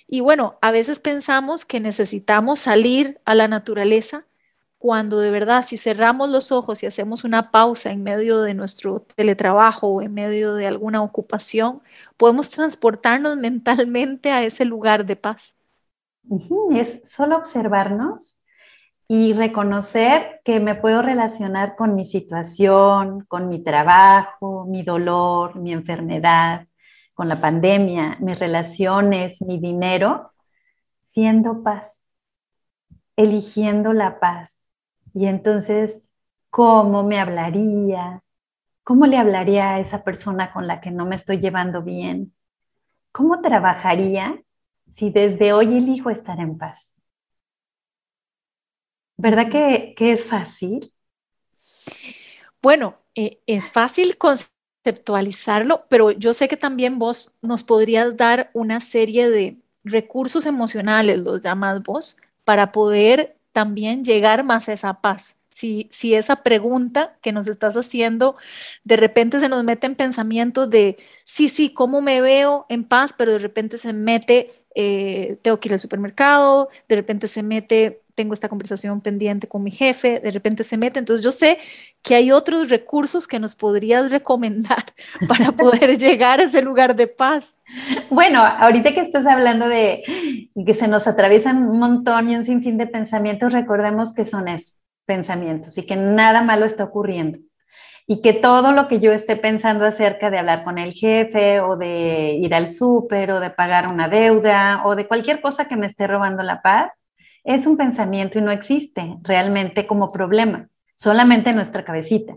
Y 0.08 0.20
bueno, 0.20 0.58
a 0.62 0.72
veces 0.72 1.00
pensamos 1.00 1.66
que 1.66 1.80
necesitamos 1.80 2.60
salir 2.60 3.22
a 3.26 3.36
la 3.36 3.48
naturaleza 3.48 4.26
cuando 4.84 5.20
de 5.20 5.32
verdad, 5.32 5.64
si 5.64 5.78
cerramos 5.78 6.30
los 6.30 6.52
ojos 6.52 6.84
y 6.84 6.86
hacemos 6.88 7.24
una 7.24 7.52
pausa 7.52 7.92
en 7.92 8.04
medio 8.04 8.42
de 8.42 8.54
nuestro 8.54 9.00
teletrabajo 9.16 9.88
o 9.88 10.02
en 10.02 10.14
medio 10.14 10.56
de 10.56 10.68
alguna 10.68 11.02
ocupación, 11.02 11.82
podemos 12.18 12.52
transportarnos 12.52 13.38
mentalmente 13.48 14.30
a 14.30 14.44
ese 14.44 14.66
lugar 14.66 15.06
de 15.06 15.16
paz. 15.16 15.56
Es 16.74 17.02
solo 17.08 17.38
observarnos 17.38 18.44
y 19.08 19.32
reconocer 19.32 20.42
que 20.44 20.60
me 20.60 20.76
puedo 20.76 21.02
relacionar 21.02 21.78
con 21.78 21.96
mi 21.96 22.04
situación, 22.04 23.24
con 23.30 23.48
mi 23.48 23.64
trabajo, 23.64 24.66
mi 24.66 24.84
dolor, 24.84 25.56
mi 25.56 25.72
enfermedad, 25.72 26.68
con 27.14 27.30
la 27.30 27.40
pandemia, 27.40 28.18
mis 28.20 28.38
relaciones, 28.38 29.42
mi 29.44 29.60
dinero, 29.62 30.34
siendo 31.04 31.64
paz, 31.64 32.04
eligiendo 33.16 33.94
la 33.94 34.20
paz 34.20 34.63
y 35.14 35.28
entonces, 35.28 36.04
¿cómo 36.50 37.04
me 37.04 37.20
hablaría? 37.20 38.24
¿Cómo 38.84 39.06
le 39.06 39.18
hablaría 39.18 39.76
a 39.76 39.80
esa 39.80 40.04
persona 40.04 40.52
con 40.52 40.68
la 40.68 40.82
que 40.82 40.92
no 40.92 41.06
me 41.06 41.16
estoy 41.16 41.40
llevando 41.40 41.84
bien? 41.84 42.34
¿Cómo 43.12 43.42
trabajaría 43.42 44.42
si 44.92 45.12
desde 45.12 45.54
hoy 45.54 45.78
elijo 45.78 46.10
estar 46.10 46.40
en 46.40 46.58
paz? 46.58 46.94
¿Verdad 49.18 49.50
que, 49.50 49.94
es 49.98 50.26
fácil? 50.26 50.92
Bueno, 52.62 52.98
eh, 53.16 53.42
es 53.46 53.70
fácil 53.70 54.18
conceptualizarlo, 54.18 55.86
pero 55.90 56.12
yo 56.12 56.34
sé 56.34 56.48
que 56.48 56.58
también 56.58 56.98
vos 56.98 57.32
nos 57.42 57.64
podrías 57.64 58.18
dar 58.18 58.50
una 58.54 58.80
serie 58.80 59.30
de 59.30 59.62
recursos 59.84 60.46
emocionales, 60.46 61.20
los 61.20 61.42
llamas 61.42 61.84
vos, 61.84 62.18
para 62.44 62.72
poder 62.72 63.38
también 63.54 64.04
llegar 64.04 64.44
más 64.44 64.70
a 64.70 64.74
esa 64.74 65.02
paz. 65.02 65.38
Si, 65.54 65.88
si 65.92 66.16
esa 66.16 66.38
pregunta 66.38 67.16
que 67.22 67.32
nos 67.32 67.48
estás 67.48 67.76
haciendo 67.78 68.36
de 68.84 68.98
repente 68.98 69.40
se 69.40 69.50
nos 69.50 69.64
mete 69.64 69.88
en 69.88 69.96
pensamientos 69.96 70.70
de, 70.70 70.98
sí, 71.26 71.50
sí, 71.50 71.74
¿cómo 71.74 72.02
me 72.02 72.22
veo 72.22 72.66
en 72.70 72.84
paz? 72.84 73.14
Pero 73.18 73.34
de 73.34 73.38
repente 73.38 73.78
se 73.78 73.94
mete, 73.94 74.66
eh, 74.76 75.38
tengo 75.42 75.60
que 75.60 75.70
ir 75.70 75.74
al 75.74 75.80
supermercado, 75.80 76.70
de 76.88 76.96
repente 76.96 77.28
se 77.28 77.44
mete, 77.44 78.02
tengo 78.16 78.34
esta 78.34 78.50
conversación 78.50 79.02
pendiente 79.02 79.48
con 79.48 79.64
mi 79.64 79.72
jefe, 79.72 80.20
de 80.20 80.32
repente 80.32 80.64
se 80.64 80.78
mete. 80.78 81.00
Entonces 81.00 81.24
yo 81.24 81.32
sé 81.32 81.58
que 82.02 82.16
hay 82.16 82.32
otros 82.32 82.70
recursos 82.70 83.28
que 83.28 83.40
nos 83.40 83.56
podrías 83.56 84.12
recomendar 84.12 84.86
para 85.28 85.52
poder 85.52 85.98
llegar 86.00 86.40
a 86.40 86.44
ese 86.44 86.62
lugar 86.62 86.96
de 86.96 87.08
paz. 87.08 87.58
Bueno, 88.10 88.44
ahorita 88.44 88.94
que 88.94 89.02
estás 89.02 89.26
hablando 89.26 89.68
de 89.68 90.04
que 90.66 90.74
se 90.74 90.88
nos 90.88 91.08
atraviesan 91.08 91.64
un 91.64 91.80
montón 91.80 92.30
y 92.30 92.36
un 92.36 92.46
sinfín 92.46 92.78
de 92.78 92.88
pensamientos, 92.88 93.54
recordemos 93.54 94.14
que 94.14 94.26
son 94.26 94.48
esos 94.48 94.83
pensamientos 95.06 95.78
y 95.78 95.86
que 95.86 95.96
nada 95.96 96.42
malo 96.42 96.66
está 96.66 96.84
ocurriendo. 96.84 97.40
Y 98.06 98.22
que 98.22 98.34
todo 98.34 98.74
lo 98.74 98.90
que 98.90 99.00
yo 99.00 99.14
esté 99.14 99.38
pensando 99.38 99.86
acerca 99.86 100.30
de 100.30 100.38
hablar 100.38 100.66
con 100.66 100.78
el 100.78 100.92
jefe 100.92 101.62
o 101.62 101.78
de 101.78 102.34
ir 102.34 102.54
al 102.54 102.70
súper 102.70 103.32
o 103.32 103.40
de 103.40 103.50
pagar 103.50 103.92
una 103.92 104.10
deuda 104.10 104.82
o 104.86 104.96
de 104.96 105.08
cualquier 105.08 105.40
cosa 105.40 105.68
que 105.68 105.78
me 105.78 105.88
esté 105.88 106.06
robando 106.08 106.44
la 106.44 106.62
paz, 106.62 106.92
es 107.46 107.66
un 107.66 107.78
pensamiento 107.78 108.40
y 108.40 108.42
no 108.42 108.52
existe 108.52 109.18
realmente 109.22 109.88
como 109.88 110.12
problema, 110.12 110.68
solamente 110.96 111.52
en 111.52 111.56
nuestra 111.56 111.84
cabecita. 111.84 112.36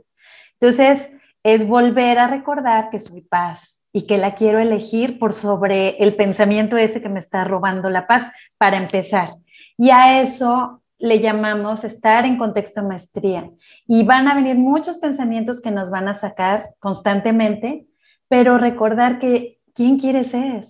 Entonces, 0.60 1.10
es 1.42 1.66
volver 1.66 2.18
a 2.18 2.26
recordar 2.26 2.90
que 2.90 2.98
soy 2.98 3.22
paz 3.26 3.80
y 3.92 4.06
que 4.06 4.18
la 4.18 4.34
quiero 4.34 4.58
elegir 4.58 5.18
por 5.18 5.32
sobre 5.32 5.96
el 5.98 6.14
pensamiento 6.14 6.76
ese 6.76 7.00
que 7.00 7.08
me 7.08 7.20
está 7.20 7.44
robando 7.44 7.88
la 7.88 8.06
paz, 8.06 8.30
para 8.58 8.76
empezar. 8.76 9.30
Y 9.78 9.90
a 9.90 10.20
eso 10.20 10.82
le 10.98 11.20
llamamos 11.20 11.84
estar 11.84 12.24
en 12.24 12.38
contexto 12.38 12.82
maestría. 12.82 13.50
Y 13.86 14.04
van 14.04 14.28
a 14.28 14.34
venir 14.34 14.56
muchos 14.56 14.98
pensamientos 14.98 15.60
que 15.60 15.70
nos 15.70 15.90
van 15.90 16.08
a 16.08 16.14
sacar 16.14 16.74
constantemente, 16.78 17.86
pero 18.28 18.58
recordar 18.58 19.18
que 19.18 19.60
quién 19.74 19.98
quiere 19.98 20.24
ser. 20.24 20.64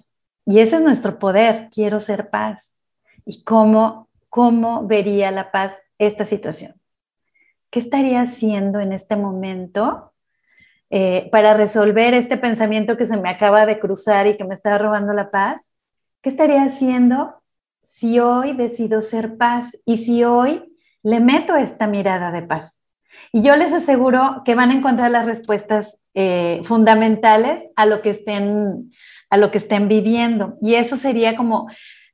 Y 0.44 0.60
ese 0.60 0.76
es 0.76 0.82
nuestro 0.82 1.18
poder, 1.18 1.68
quiero 1.72 2.00
ser 2.00 2.30
paz. 2.30 2.76
¿Y 3.24 3.42
cómo 3.42 4.06
¿cómo 4.36 4.86
vería 4.86 5.30
la 5.30 5.50
paz 5.50 5.80
esta 5.96 6.26
situación? 6.26 6.74
¿Qué 7.70 7.78
estaría 7.78 8.20
haciendo 8.20 8.80
en 8.80 8.92
este 8.92 9.16
momento 9.16 10.12
eh, 10.90 11.30
para 11.32 11.54
resolver 11.54 12.12
este 12.12 12.36
pensamiento 12.36 12.98
que 12.98 13.06
se 13.06 13.16
me 13.16 13.30
acaba 13.30 13.64
de 13.64 13.78
cruzar 13.78 14.26
y 14.26 14.36
que 14.36 14.44
me 14.44 14.52
está 14.52 14.76
robando 14.76 15.14
la 15.14 15.30
paz? 15.30 15.72
¿Qué 16.20 16.28
estaría 16.28 16.64
haciendo 16.64 17.42
si 17.96 18.18
hoy 18.18 18.52
decido 18.52 19.00
ser 19.00 19.38
paz 19.38 19.74
y 19.86 19.96
si 19.96 20.22
hoy 20.22 20.62
le 21.02 21.20
meto 21.20 21.56
esta 21.56 21.86
mirada 21.86 22.30
de 22.30 22.42
paz. 22.42 22.82
Y 23.32 23.40
yo 23.40 23.56
les 23.56 23.72
aseguro 23.72 24.42
que 24.44 24.54
van 24.54 24.70
a 24.70 24.74
encontrar 24.74 25.10
las 25.10 25.24
respuestas 25.24 25.98
eh, 26.12 26.60
fundamentales 26.64 27.62
a 27.74 27.86
lo 27.86 28.02
que 28.02 28.10
estén 28.10 28.92
a 29.30 29.38
lo 29.38 29.50
que 29.50 29.58
estén 29.58 29.88
viviendo. 29.88 30.58
Y 30.60 30.74
eso 30.74 30.96
sería 30.96 31.36
como 31.36 31.68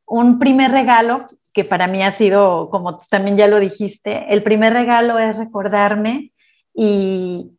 un 0.07 0.39
primer 0.39 0.71
regalo 0.71 1.27
que 1.53 1.65
para 1.65 1.89
mí 1.89 2.01
ha 2.03 2.13
sido, 2.13 2.71
como 2.71 2.99
también 2.99 3.37
ya 3.37 3.49
lo 3.49 3.59
dijiste, 3.59 4.33
el 4.33 4.45
primer 4.45 4.73
regalo 4.73 5.19
es 5.19 5.37
recordarme 5.37 6.33
y 6.75 7.51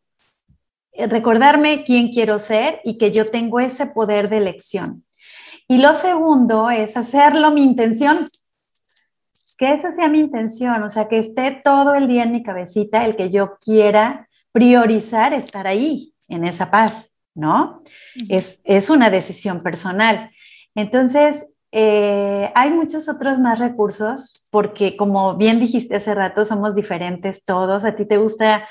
recordarme 0.96 1.84
quién 1.84 2.08
quiero 2.08 2.38
ser 2.38 2.80
y 2.84 2.96
que 2.96 3.12
yo 3.12 3.30
tengo 3.30 3.60
ese 3.60 3.86
poder 3.86 4.30
de 4.30 4.38
elección. 4.38 5.04
Y 5.68 5.78
lo 5.78 5.94
segundo 5.94 6.70
es 6.70 6.96
hacerlo 6.96 7.50
mi 7.50 7.62
intención, 7.62 8.26
que 9.56 9.72
esa 9.72 9.92
sea 9.92 10.08
mi 10.08 10.18
intención, 10.18 10.82
o 10.82 10.90
sea, 10.90 11.08
que 11.08 11.18
esté 11.18 11.60
todo 11.64 11.94
el 11.94 12.08
día 12.08 12.24
en 12.24 12.32
mi 12.32 12.42
cabecita 12.42 13.04
el 13.04 13.16
que 13.16 13.30
yo 13.30 13.56
quiera 13.58 14.28
priorizar 14.52 15.32
estar 15.32 15.66
ahí, 15.66 16.14
en 16.28 16.44
esa 16.44 16.70
paz, 16.70 17.12
¿no? 17.34 17.82
es, 18.28 18.60
es, 18.64 18.90
una 18.90 19.10
decisión 19.10 19.62
personal. 19.62 20.30
Entonces, 20.74 21.48
eh, 21.72 22.52
hay 22.54 22.70
muchos 22.70 23.08
otros 23.08 23.40
más 23.40 23.58
recursos 23.58 24.44
porque, 24.52 24.96
como 24.96 25.36
bien 25.36 25.58
dijiste 25.58 25.96
hace 25.96 26.14
rato, 26.14 26.44
somos 26.44 26.74
diferentes 26.74 27.44
todos. 27.44 27.84
A 27.84 27.96
ti 27.96 28.06
te 28.06 28.16
gusta 28.16 28.68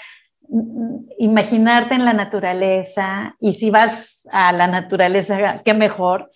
mm, 0.48 0.96
imaginarte 1.20 1.96
en 1.96 2.06
la 2.06 2.14
naturaleza 2.14 3.36
y 3.42 3.54
si 3.54 3.70
vas 3.70 4.26
a 4.32 4.54
la 4.54 4.68
naturaleza, 4.68 5.56
qué 5.66 5.74
mejor. 5.74 6.32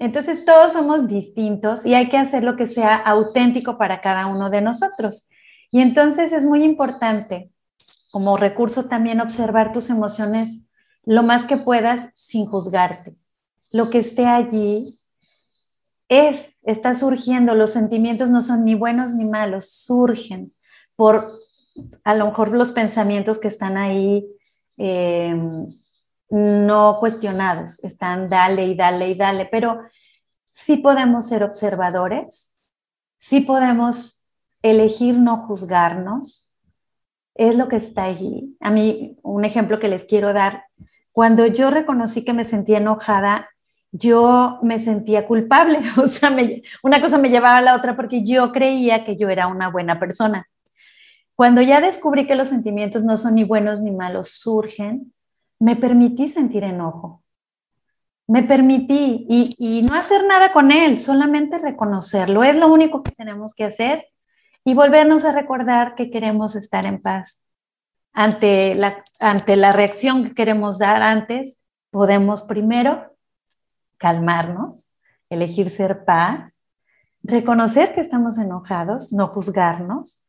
Entonces 0.00 0.44
todos 0.44 0.72
somos 0.72 1.08
distintos 1.08 1.84
y 1.84 1.94
hay 1.94 2.08
que 2.08 2.18
hacer 2.18 2.44
lo 2.44 2.56
que 2.56 2.66
sea 2.66 2.96
auténtico 2.96 3.78
para 3.78 4.00
cada 4.00 4.26
uno 4.26 4.50
de 4.50 4.60
nosotros. 4.60 5.28
Y 5.70 5.80
entonces 5.80 6.32
es 6.32 6.44
muy 6.44 6.64
importante 6.64 7.50
como 8.10 8.36
recurso 8.36 8.84
también 8.88 9.20
observar 9.20 9.72
tus 9.72 9.90
emociones 9.90 10.68
lo 11.04 11.22
más 11.22 11.44
que 11.46 11.56
puedas 11.56 12.10
sin 12.14 12.46
juzgarte. 12.46 13.16
Lo 13.72 13.90
que 13.90 13.98
esté 13.98 14.26
allí 14.26 14.98
es, 16.08 16.60
está 16.64 16.94
surgiendo, 16.94 17.54
los 17.54 17.70
sentimientos 17.70 18.30
no 18.30 18.40
son 18.40 18.64
ni 18.64 18.74
buenos 18.74 19.14
ni 19.14 19.24
malos, 19.24 19.70
surgen 19.70 20.52
por 20.96 21.30
a 22.04 22.14
lo 22.14 22.26
mejor 22.26 22.50
los 22.50 22.72
pensamientos 22.72 23.38
que 23.38 23.48
están 23.48 23.76
ahí 23.76 24.26
em, 24.78 25.66
no 26.30 26.98
cuestionados, 27.00 27.82
están 27.84 28.28
dale 28.28 28.66
y 28.66 28.74
dale 28.74 29.10
y 29.10 29.14
dale, 29.14 29.46
pero 29.50 29.80
sí 30.44 30.76
podemos 30.76 31.26
ser 31.26 31.42
observadores, 31.42 32.54
sí 33.16 33.40
podemos 33.40 34.26
elegir 34.62 35.18
no 35.18 35.46
juzgarnos, 35.46 36.52
es 37.34 37.56
lo 37.56 37.68
que 37.68 37.76
está 37.76 38.04
allí. 38.04 38.56
A 38.60 38.70
mí, 38.70 39.16
un 39.22 39.44
ejemplo 39.44 39.78
que 39.78 39.88
les 39.88 40.06
quiero 40.06 40.32
dar, 40.32 40.64
cuando 41.12 41.46
yo 41.46 41.70
reconocí 41.70 42.24
que 42.24 42.32
me 42.32 42.44
sentía 42.44 42.78
enojada, 42.78 43.48
yo 43.92 44.58
me 44.62 44.78
sentía 44.78 45.26
culpable, 45.26 45.80
o 46.02 46.06
sea, 46.06 46.36
una 46.82 47.00
cosa 47.00 47.18
me 47.18 47.30
llevaba 47.30 47.58
a 47.58 47.62
la 47.62 47.76
otra 47.76 47.96
porque 47.96 48.24
yo 48.24 48.52
creía 48.52 49.04
que 49.04 49.16
yo 49.16 49.28
era 49.28 49.46
una 49.46 49.70
buena 49.70 49.98
persona. 49.98 50.48
Cuando 51.34 51.62
ya 51.62 51.80
descubrí 51.80 52.26
que 52.26 52.34
los 52.34 52.48
sentimientos 52.48 53.04
no 53.04 53.16
son 53.16 53.36
ni 53.36 53.44
buenos 53.44 53.80
ni 53.80 53.92
malos, 53.92 54.30
surgen, 54.30 55.12
me 55.58 55.76
permití 55.76 56.28
sentir 56.28 56.64
enojo. 56.64 57.22
Me 58.26 58.42
permití 58.42 59.26
y, 59.28 59.80
no 59.82 59.94
hacer 59.94 60.26
nada 60.26 60.52
con 60.52 60.70
él, 60.70 61.00
solamente 61.00 61.58
reconocerlo. 61.58 62.44
Es 62.44 62.56
lo 62.56 62.70
único 62.72 63.02
que 63.02 63.12
tenemos 63.12 63.54
que 63.54 63.64
hacer 63.64 64.06
y 64.64 64.74
volvernos 64.74 65.24
a 65.24 65.32
recordar 65.32 65.94
que 65.94 66.10
queremos 66.10 66.54
estar 66.54 66.84
en 66.84 67.00
paz. 67.00 67.44
Ante 68.12 68.74
la, 68.74 69.02
ante 69.20 69.56
la 69.56 69.72
reacción 69.72 70.24
que 70.24 70.34
queremos 70.34 70.78
dar 70.78 71.02
antes, 71.02 71.62
podemos 71.90 72.42
primero 72.42 73.16
calmarnos, 73.96 74.92
elegir 75.30 75.70
ser 75.70 76.04
paz, 76.04 76.62
reconocer 77.22 77.94
que 77.94 78.00
estamos 78.00 78.38
enojados, 78.38 79.12
no 79.12 79.28
juzgarnos, 79.28 80.26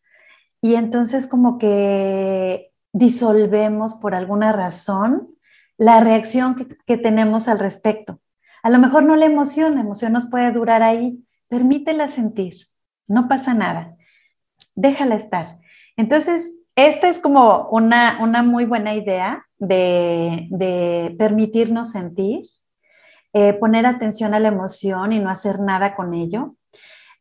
y 0.61 0.75
entonces 0.75 1.27
como 1.27 1.57
que 1.57 2.71
disolvemos 2.93 3.95
por 3.95 4.15
alguna 4.15 4.51
razón 4.51 5.29
la 5.77 6.01
reacción 6.01 6.55
que, 6.85 6.97
tenemos 6.97 7.47
al 7.47 7.59
respecto. 7.59 8.19
A 8.63 8.69
lo 8.69 8.79
mejor 8.79 9.03
no 9.03 9.15
la 9.15 9.25
emoción, 9.25 9.75
la 9.75 9.81
emoción 9.81 10.11
nos 10.11 10.29
puede 10.29 10.51
durar 10.51 10.83
ahí, 10.83 11.23
permítela 11.47 12.09
sentir, 12.09 12.55
no 13.07 13.27
pasa 13.29 13.53
nada, 13.53 13.95
déjala 14.75 15.15
estar. 15.15 15.47
Entonces, 15.95 16.65
esta 16.75 17.07
es 17.07 17.19
como 17.19 17.69
una, 17.69 18.17
muy 18.43 18.65
buena 18.65 18.93
idea 18.93 19.45
de, 19.57 21.15
permitirnos 21.17 21.91
sentir, 21.91 22.43
eh, 23.31 23.53
poner 23.53 23.85
atención 23.85 24.33
a 24.33 24.39
la 24.39 24.49
emoción 24.49 25.13
y 25.13 25.19
no 25.19 25.29
hacer 25.29 25.59
nada 25.59 25.95
con 25.95 26.13
ello. 26.13 26.55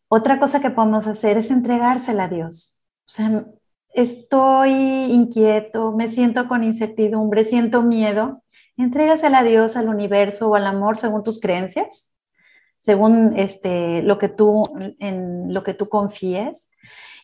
Otra 0.09 0.41
cosa 0.41 0.61
que 0.61 0.71
podemos 0.71 1.07
hacer 1.07 1.39
es 1.39 1.51
entregársela 1.51 2.25
a 2.25 2.29
Dios. 2.29 2.83
O 3.07 3.11
sea, 3.11 3.45
estoy 3.95 4.70
inquieto, 4.70 5.93
me 5.93 6.09
siento 6.09 6.49
con 6.49 6.64
incertidumbre, 6.64 7.45
siento 7.45 7.82
miedo, 7.82 8.43
entrégasela 8.76 9.39
a 9.41 9.45
Dios, 9.45 9.76
al 9.76 9.89
universo 9.89 10.51
o 10.51 10.55
al 10.55 10.66
amor 10.66 10.97
según 10.97 11.24
tus 11.24 11.41
creencias, 11.41 12.14
según 12.78 13.36
este, 13.36 14.03
lo, 14.03 14.18
que 14.18 14.28
tú, 14.28 14.64
en 14.99 15.53
lo 15.53 15.62
que 15.62 15.74
tú 15.74 15.89
confíes. 15.89 16.70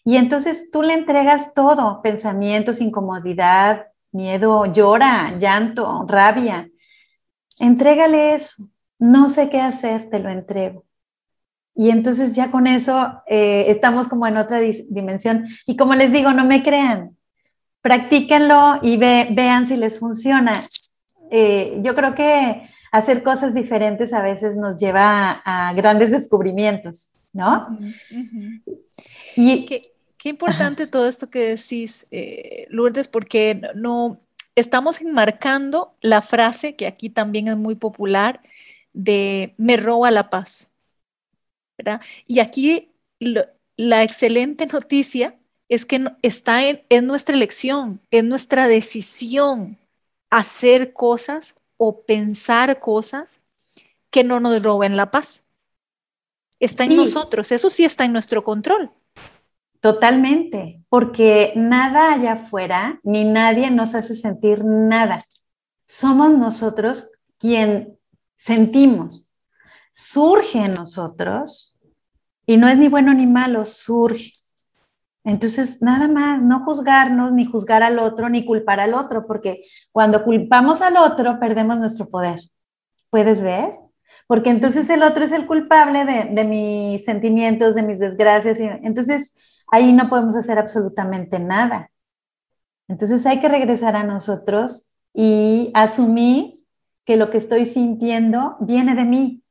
Y 0.05 0.17
entonces 0.17 0.71
tú 0.71 0.83
le 0.83 0.95
entregas 0.95 1.55
todo, 1.55 2.03
pensamientos, 2.03 2.81
incomodidad, 2.81 3.87
miedo, 4.13 4.67
llora, 4.67 5.39
llanto, 5.39 6.05
rabia. 6.07 6.69
Entrégale 7.61 8.35
eso. 8.35 8.65
No 8.99 9.29
sé 9.29 9.49
qué 9.51 9.61
hacer, 9.61 10.11
te 10.11 10.19
lo 10.19 10.29
entrego. 10.29 10.85
Y 11.75 11.91
entonces 11.91 12.35
ya 12.35 12.51
con 12.51 12.67
eso 12.67 13.23
eh, 13.27 13.67
estamos 13.69 14.09
como 14.09 14.27
en 14.27 14.37
otra 14.37 14.61
dimensión. 14.61 15.47
Y 15.67 15.77
como 15.77 15.95
les 15.95 16.13
digo, 16.13 16.33
no 16.33 16.45
me 16.45 16.63
crean, 16.63 17.17
practíquenlo 17.81 18.79
y 18.83 18.97
vean 18.97 19.67
si 19.67 19.77
les 19.77 19.99
funciona. 19.99 20.53
Eh, 21.31 21.79
yo 21.83 21.95
creo 21.95 22.15
que 22.15 22.69
hacer 22.93 23.23
cosas 23.23 23.55
diferentes 23.55 24.13
a 24.13 24.23
veces 24.23 24.57
nos 24.57 24.79
lleva 24.79 25.43
a, 25.45 25.73
grandes 25.75 26.13
descubrimientos, 26.13 27.09
¿no? 27.33 27.67
Y 29.37 29.65
qué, 29.65 29.83
qué 30.17 30.29
importante 30.29 30.87
todo 30.87 31.09
esto 31.09 31.29
que 31.29 31.57
decís, 31.57 32.07
eh, 32.13 32.67
Lourdes, 32.71 33.09
porque 33.09 33.61
no 33.75 34.21
estamos 34.55 35.01
enmarcando 35.01 35.97
la 36.01 36.23
frase 36.23 36.77
que 36.77 36.87
aquí 36.87 37.11
también 37.11 37.49
es 37.49 37.57
muy 37.57 37.75
popular 37.75 38.41
de 38.93 39.55
me 39.59 39.77
roba 39.77 40.11
la 40.11 40.31
paz. 40.31 40.71
Y 42.27 42.39
aquí 42.39 42.93
la 43.77 44.03
excelente 44.03 44.67
noticia 44.67 45.37
es 45.69 45.85
que 45.85 46.13
está 46.23 46.63
en, 46.69 47.07
nuestra 47.07 47.35
elección, 47.35 48.01
es 48.11 48.25
nuestra 48.25 48.69
decisión 48.69 49.79
hacer 50.31 50.93
cosas 50.93 51.57
o 51.77 52.03
pensar 52.03 52.81
cosas 52.81 53.41
que 54.11 54.25
no 54.25 54.41
nos 54.41 54.63
roben 54.63 54.97
la 54.97 55.11
paz. 55.11 55.43
Está 56.61 56.85
en 56.85 56.97
nosotros, 56.97 57.51
eso 57.51 57.71
sí 57.71 57.85
está 57.85 58.05
en 58.05 58.13
nuestro 58.13 58.45
control. 58.45 58.91
Totalmente, 59.81 60.83
porque 60.89 61.53
nada 61.57 62.15
allá 62.15 62.33
afuera 62.35 63.01
ni 63.03 63.25
nadie 63.25 63.71
nos 63.71 63.95
hace 63.95 64.15
sentir 64.15 64.65
nada. 64.65 65.19
Somos 65.87 66.31
nosotros 66.31 67.11
quien 67.39 67.99
sentimos 68.37 69.24
surge 69.95 70.59
en 70.59 70.75
nosotros 70.75 71.79
y 72.47 72.57
no 72.57 72.69
es 72.69 72.77
ni 72.77 72.89
bueno 72.89 73.15
ni 73.15 73.27
malo, 73.27 73.65
surge. 73.65 74.33
Entonces, 75.25 75.81
nada 75.81 76.07
más, 76.07 76.43
no 76.43 76.65
juzgarnos, 76.65 77.33
ni 77.33 77.47
juzgar 77.47 77.83
al 77.83 77.99
otro, 77.99 78.29
ni 78.29 78.45
culpar 78.45 78.81
al 78.81 78.93
otro, 78.93 79.27
porque 79.27 79.65
cuando 79.91 80.23
culpamos 80.23 80.83
al 80.83 80.99
otro, 80.99 81.41
perdemos 81.41 81.79
nuestro 81.79 82.11
poder. 82.11 82.41
¿Puedes 83.09 83.43
ver? 83.43 83.79
Porque 84.27 84.51
entonces 84.51 84.91
el 84.91 85.03
otro 85.03 85.25
es 85.25 85.33
el 85.33 85.47
culpable 85.47 86.05
de, 86.05 86.45
mis 86.45 87.05
sentimientos, 87.05 87.75
de 87.75 87.83
mis 87.83 87.99
desgracias. 87.99 88.61
Y, 88.61 88.65
entonces, 88.65 89.35
ahí 89.69 89.93
no 89.95 90.11
podemos 90.11 90.37
hacer 90.37 90.59
absolutamente 90.59 91.39
nada. 91.39 91.91
Entonces, 92.89 93.25
hay 93.25 93.41
que 93.41 93.49
regresar 93.49 93.97
a 93.97 94.05
nosotros 94.05 94.95
y 95.15 95.71
asumir 95.73 96.53
que 97.07 97.17
lo 97.17 97.31
que 97.31 97.39
estoy 97.39 97.65
sintiendo 97.65 98.57
viene 98.61 98.95
de 98.95 99.05
mí, 99.05 99.44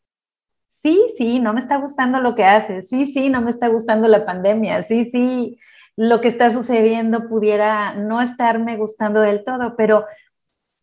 sí, 0.84 1.02
sí, 1.18 1.40
no 1.40 1.54
me 1.54 1.62
está 1.62 1.78
gustando 1.78 2.20
lo 2.20 2.36
que 2.36 2.44
haces, 2.44 2.90
sí, 2.90 3.06
sí, 3.06 3.30
no 3.30 3.42
me 3.42 3.50
está 3.50 3.70
gustando 3.70 4.08
la 4.08 4.26
pandemia, 4.26 4.84
sí, 4.84 5.06
sí, 5.06 5.58
lo 5.96 6.22
que 6.22 6.28
está 6.28 6.52
sucediendo 6.52 7.28
pudiera 7.30 7.94
no 7.96 8.22
estarme 8.22 8.78
gustando 8.78 9.22
del 9.22 9.44
todo, 9.44 9.76
pero 9.76 10.06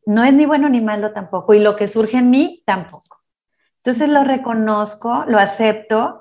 no 0.06 0.24
es 0.24 0.34
ni 0.34 0.46
bueno 0.46 0.68
ni 0.68 0.80
malo 0.80 1.12
tampoco, 1.12 1.54
y 1.54 1.60
lo 1.60 1.76
que 1.76 1.86
surge 1.86 2.18
en 2.18 2.30
mí 2.30 2.62
tampoco. 2.64 3.20
Entonces 3.76 4.08
lo 4.08 4.24
reconozco, 4.24 5.24
lo 5.26 5.38
acepto 5.38 6.20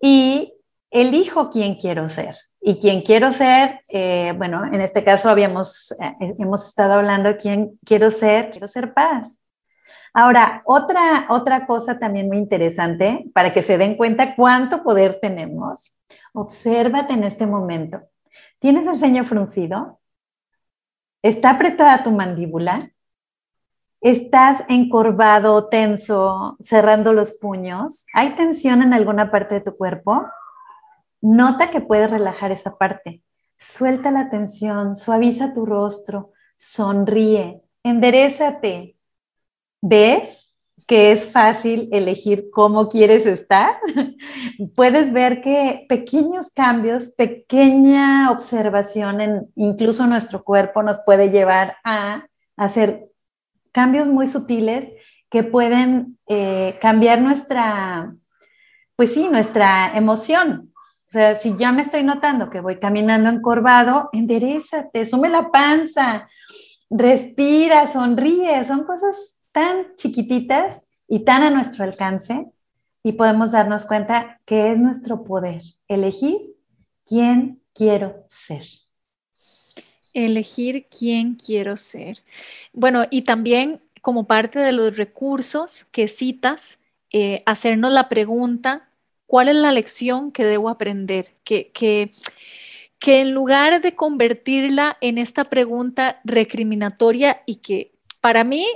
y 0.00 0.54
elijo 0.90 1.50
quién 1.50 1.76
quiero 1.76 2.08
ser. 2.08 2.36
Y 2.60 2.80
quien 2.80 3.00
quiero 3.00 3.32
ser, 3.32 3.80
eh, 3.88 4.34
bueno, 4.36 4.64
en 4.64 4.80
este 4.80 5.02
caso 5.02 5.28
habíamos, 5.28 5.92
eh, 6.00 6.34
hemos 6.38 6.66
estado 6.68 6.94
hablando 6.94 7.30
de 7.30 7.36
quién 7.36 7.76
quiero 7.84 8.10
ser, 8.10 8.50
quiero 8.50 8.68
ser 8.68 8.94
paz. 8.94 9.36
Ahora, 10.14 10.62
otra, 10.66 11.26
otra 11.30 11.66
cosa 11.66 11.98
también 11.98 12.28
muy 12.28 12.36
interesante 12.36 13.30
para 13.32 13.52
que 13.52 13.62
se 13.62 13.78
den 13.78 13.96
cuenta 13.96 14.36
cuánto 14.36 14.82
poder 14.82 15.18
tenemos. 15.20 15.98
Obsérvate 16.34 17.14
en 17.14 17.24
este 17.24 17.46
momento. 17.46 18.00
¿Tienes 18.58 18.86
el 18.86 18.98
ceño 18.98 19.24
fruncido? 19.24 20.00
¿Está 21.22 21.50
apretada 21.50 22.02
tu 22.02 22.12
mandíbula? 22.12 22.90
¿Estás 24.02 24.64
encorvado, 24.68 25.68
tenso, 25.68 26.56
cerrando 26.60 27.12
los 27.12 27.32
puños? 27.32 28.06
¿Hay 28.12 28.34
tensión 28.34 28.82
en 28.82 28.92
alguna 28.92 29.30
parte 29.30 29.54
de 29.54 29.60
tu 29.60 29.76
cuerpo? 29.76 30.26
Nota 31.20 31.70
que 31.70 31.80
puedes 31.80 32.10
relajar 32.10 32.50
esa 32.50 32.76
parte. 32.76 33.22
Suelta 33.56 34.10
la 34.10 34.28
tensión, 34.28 34.96
suaviza 34.96 35.54
tu 35.54 35.64
rostro, 35.64 36.32
sonríe, 36.56 37.62
enderezate. 37.84 38.96
¿Ves 39.82 40.54
que 40.86 41.12
es 41.12 41.30
fácil 41.30 41.88
elegir 41.92 42.50
cómo 42.50 42.88
quieres 42.88 43.26
estar? 43.26 43.76
Puedes 44.76 45.12
ver 45.12 45.42
que 45.42 45.84
pequeños 45.88 46.50
cambios, 46.54 47.08
pequeña 47.08 48.30
observación 48.30 49.20
en 49.20 49.52
incluso 49.56 50.06
nuestro 50.06 50.44
cuerpo 50.44 50.82
nos 50.82 50.98
puede 51.04 51.30
llevar 51.30 51.76
a 51.84 52.26
hacer 52.56 53.08
cambios 53.72 54.06
muy 54.06 54.26
sutiles 54.26 54.88
que 55.28 55.42
pueden 55.42 56.18
eh, 56.28 56.78
cambiar 56.80 57.20
nuestra, 57.20 58.14
pues 58.96 59.12
sí, 59.12 59.28
nuestra 59.28 59.96
emoción, 59.96 60.72
o 60.74 61.10
sea, 61.12 61.34
si 61.34 61.54
ya 61.58 61.72
me 61.72 61.82
estoy 61.82 62.02
notando 62.04 62.48
que 62.48 62.60
voy 62.60 62.78
caminando 62.78 63.28
encorvado, 63.28 64.08
enderezate, 64.14 65.04
sume 65.04 65.28
la 65.28 65.50
panza, 65.50 66.26
respira, 66.88 67.86
sonríe. 67.86 68.64
Son 68.64 68.84
cosas 68.84 69.36
tan 69.52 69.94
chiquititas 69.96 70.82
y 71.08 71.24
tan 71.24 71.42
a 71.42 71.50
nuestro 71.50 71.84
alcance 71.84 72.50
y 73.02 73.12
podemos 73.12 73.52
darnos 73.52 73.84
cuenta 73.84 74.40
que 74.44 74.72
es 74.72 74.78
nuestro 74.78 75.24
poder 75.24 75.62
elegir 75.88 76.56
quién 77.04 77.62
quiero 77.74 78.24
ser. 78.28 78.66
Elegir 80.14 80.88
quién 80.88 81.34
quiero 81.34 81.76
ser. 81.76 82.22
Bueno, 82.72 83.06
y 83.10 83.22
también 83.22 83.82
como 84.00 84.26
parte 84.26 84.58
de 84.58 84.72
los 84.72 84.96
recursos 84.96 85.84
que 85.92 86.08
citas, 86.08 86.78
eh, 87.10 87.42
hacernos 87.46 87.92
la 87.92 88.08
pregunta 88.08 88.88
¿Cuál 89.32 89.48
es 89.48 89.54
la 89.54 89.72
lección 89.72 90.30
que 90.30 90.44
debo 90.44 90.68
aprender? 90.68 91.34
Que, 91.42 91.70
que, 91.72 92.10
que 92.98 93.22
en 93.22 93.32
lugar 93.32 93.80
de 93.80 93.96
convertirla 93.96 94.98
en 95.00 95.16
esta 95.16 95.44
pregunta 95.44 96.20
recriminatoria 96.22 97.40
y 97.46 97.54
que 97.56 97.94
para 98.20 98.44
mí 98.44 98.66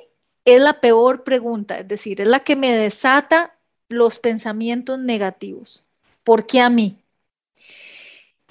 es 0.47 0.63
la 0.63 0.81
peor 0.81 1.25
pregunta, 1.25 1.81
es 1.81 1.89
decir, 1.89 2.21
es 2.21 2.29
la 2.29 2.41
que 2.41 2.57
me 2.57 2.73
desata 2.73 3.59
los 3.89 4.21
pensamientos 4.21 4.99
negativos. 4.99 5.85
¿Por 6.23 6.47
qué 6.47 6.61
a 6.61 6.71
mí? 6.71 6.97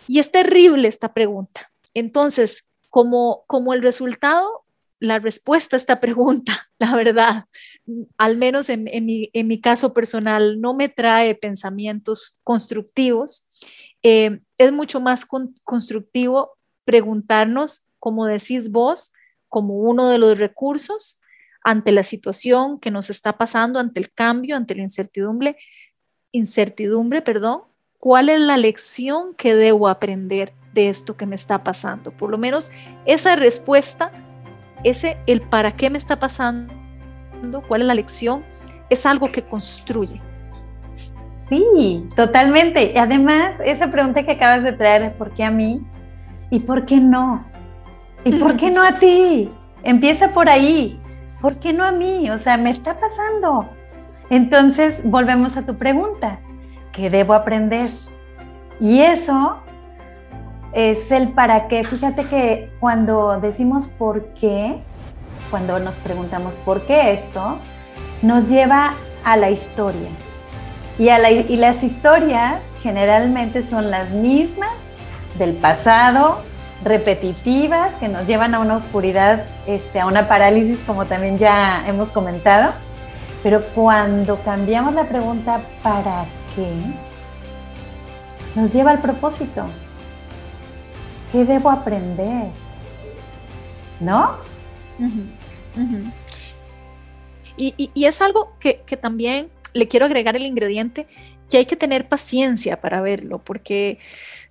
Y 0.08 0.20
es 0.20 0.30
terrible 0.30 0.88
esta 0.88 1.14
pregunta. 1.14 1.72
Entonces, 1.94 2.68
como, 2.90 3.44
como 3.48 3.74
el 3.74 3.82
resultado 3.82 4.66
la 5.00 5.20
respuesta 5.20 5.76
a 5.76 5.80
esta 5.80 6.00
pregunta, 6.02 6.70
la 6.80 6.96
verdad, 6.96 7.46
al 8.18 8.38
menos 8.38 8.70
en, 8.70 8.84
mi, 8.84 9.62
caso 9.62 9.94
personal, 9.94 10.60
no 10.60 10.74
me 10.74 10.90
trae 10.90 11.34
pensamientos 11.36 12.40
constructivos. 12.44 13.46
Eh, 14.04 14.42
es 14.58 14.72
mucho 14.74 15.00
más 15.00 15.26
constructivo 15.64 16.58
preguntarnos, 16.84 17.86
como 18.00 18.26
decís 18.26 18.72
vos, 18.72 19.14
como 19.48 19.76
uno 19.80 20.10
de 20.10 20.18
los 20.18 20.38
recursos 20.38 21.22
ante 21.66 21.92
la 21.92 22.04
situación 22.04 22.80
que 22.80 22.92
nos 22.92 23.10
está 23.10 23.34
pasando, 23.34 23.80
ante 23.80 24.00
el 24.00 24.14
cambio, 24.14 24.56
ante 24.56 24.76
la 24.76 24.84
incertidumbre, 24.84 25.58
incertidumbre, 26.32 27.22
perdón, 27.22 27.64
¿cuál 27.98 28.30
es 28.30 28.40
la 28.40 28.56
lección 28.56 29.34
que 29.36 29.56
debo 29.56 29.90
aprender 29.90 30.54
de 30.74 30.90
esto 30.90 31.18
que 31.18 31.26
me 31.26 31.36
está 31.36 31.64
pasando? 31.64 32.12
Por 32.12 32.30
lo 32.30 32.38
menos 32.38 32.72
esa 33.06 33.36
respuesta 33.36 34.12
ese, 34.84 35.18
el 35.26 35.42
para 35.42 35.72
qué 35.72 35.90
me 35.90 35.98
está 35.98 36.20
pasando, 36.20 36.72
cuál 37.68 37.82
es 37.82 37.88
la 37.88 37.96
lección, 37.96 38.44
es 38.90 39.06
algo 39.08 39.32
que 39.32 39.42
construye. 39.42 40.22
Sí, 41.38 42.06
totalmente. 42.16 42.92
Y 42.94 42.98
además, 42.98 43.56
esa 43.66 43.90
pregunta 43.90 44.24
que 44.24 44.32
acabas 44.32 44.64
de 44.64 44.74
traer 44.74 45.02
es 45.02 45.14
¿por 45.14 45.32
qué 45.32 45.44
a 45.44 45.50
mí? 45.50 45.82
¿Y 46.52 46.60
por 46.60 46.86
qué 46.86 46.98
no? 46.98 47.44
¿Y 48.24 48.38
por 48.38 48.56
qué 48.56 48.70
no 48.70 48.84
a 48.84 48.92
ti? 48.94 49.50
Empieza 49.84 50.32
por 50.32 50.50
ahí. 50.50 51.00
¿Por 51.46 51.60
qué 51.60 51.74
no 51.74 51.84
a 51.84 51.92
mí? 51.92 52.28
O 52.32 52.40
sea, 52.40 52.58
me 52.58 52.72
está 52.72 52.98
pasando. 53.00 53.70
Entonces, 54.32 55.02
volvemos 55.04 55.58
a 55.58 55.62
tu 55.62 55.76
pregunta. 55.76 56.40
¿Qué 56.92 57.12
debo 57.12 57.36
aprender? 57.36 57.88
Y 58.80 59.02
eso 59.02 59.58
es 60.74 61.12
el 61.12 61.34
para 61.34 61.68
qué. 61.68 61.84
Fíjate 61.84 62.24
que 62.24 62.74
cuando 62.80 63.40
decimos 63.40 63.86
por 63.86 64.34
qué, 64.34 64.82
cuando 65.52 65.78
nos 65.78 65.98
preguntamos 65.98 66.58
por 66.58 66.88
qué 66.88 67.12
esto, 67.12 67.60
nos 68.24 68.50
lleva 68.50 68.96
a 69.24 69.38
la 69.38 69.52
historia. 69.52 70.10
Y, 70.98 71.10
y 71.12 71.58
las 71.58 71.84
historias 71.84 72.64
generalmente 72.82 73.62
son 73.62 73.92
las 73.92 74.10
mismas 74.10 74.74
del 75.38 75.58
pasado, 75.58 76.42
repetitivas, 76.84 77.96
que 77.96 78.08
nos 78.08 78.28
llevan 78.28 78.54
a 78.54 78.60
una 78.60 78.76
oscuridad, 78.76 79.46
este, 79.66 80.00
a 80.00 80.06
una 80.06 80.28
parálisis, 80.28 80.80
como 80.86 81.06
también 81.06 81.38
ya 81.38 81.84
hemos 81.88 82.12
comentado. 82.12 82.74
Pero 83.44 83.64
cuando 83.76 84.42
cambiamos 84.44 84.96
la 84.96 85.08
pregunta 85.08 85.62
¿para 85.84 86.26
qué? 86.56 86.74
Nos 88.56 88.74
lleva 88.74 88.92
al 88.92 89.02
propósito. 89.02 89.68
¿Qué 91.32 91.46
debo 91.46 91.70
aprender? 91.70 92.48
¿No? 94.00 94.38
Y, 97.58 97.92
es 98.06 98.22
algo 98.22 98.54
que, 98.60 98.82
también 99.02 99.50
le 99.74 99.88
quiero 99.88 100.06
agregar 100.06 100.36
el 100.36 100.46
ingrediente 100.46 101.08
que 101.50 101.58
hay 101.58 101.66
que 101.66 101.76
tener 101.76 102.08
paciencia 102.08 102.82
para 102.82 103.02
verlo, 103.02 103.44
porque 103.44 104.00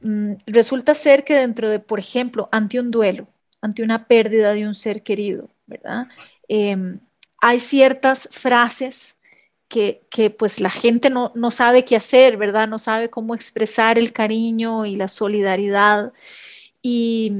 mm, 0.01 0.35
resulta 0.47 0.95
ser 0.95 1.25
que 1.25 1.35
dentro 1.35 1.69
de, 1.69 1.81
por 1.81 1.99
ejemplo, 1.99 2.49
ante 2.53 2.79
un 2.81 2.91
duelo, 2.91 3.29
ante 3.61 3.83
una 3.83 4.07
pérdida 4.07 4.53
de 4.53 4.67
un 4.67 4.75
ser 4.75 5.03
querido, 5.03 5.51
¿verdad? 5.67 6.07
Em, 6.49 7.01
hay 7.41 7.61
ciertas 7.61 8.29
frases 8.31 9.17
que, 9.69 10.31
pues 10.39 10.61
la 10.61 10.71
gente 10.71 11.11
no, 11.11 11.33
no, 11.35 11.51
sabe 11.51 11.85
qué 11.85 11.97
hacer, 11.97 12.37
¿verdad? 12.37 12.69
No 12.69 12.79
sabe 12.79 13.11
cómo 13.11 13.35
expresar 13.35 13.99
el 13.99 14.13
cariño 14.13 14.87
y 14.87 14.97
la 14.97 15.09
solidaridad. 15.09 16.13
Y, 16.83 17.33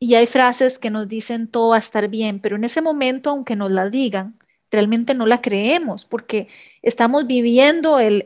hay 0.00 0.26
frases 0.26 0.78
que 0.78 0.90
nos 0.90 1.08
dicen 1.08 1.48
todo 1.48 1.70
va 1.70 1.76
a 1.76 1.78
estar 1.78 2.08
bien, 2.08 2.40
pero 2.40 2.56
en 2.56 2.64
ese 2.64 2.82
momento, 2.82 3.30
aunque 3.30 3.56
nos 3.56 3.70
la 3.70 3.88
digan, 3.88 4.36
realmente 4.72 5.14
no 5.14 5.26
la 5.26 5.40
creemos 5.40 6.04
porque 6.06 6.48
estamos 6.82 7.26
viviendo 7.26 8.00
el, 8.00 8.24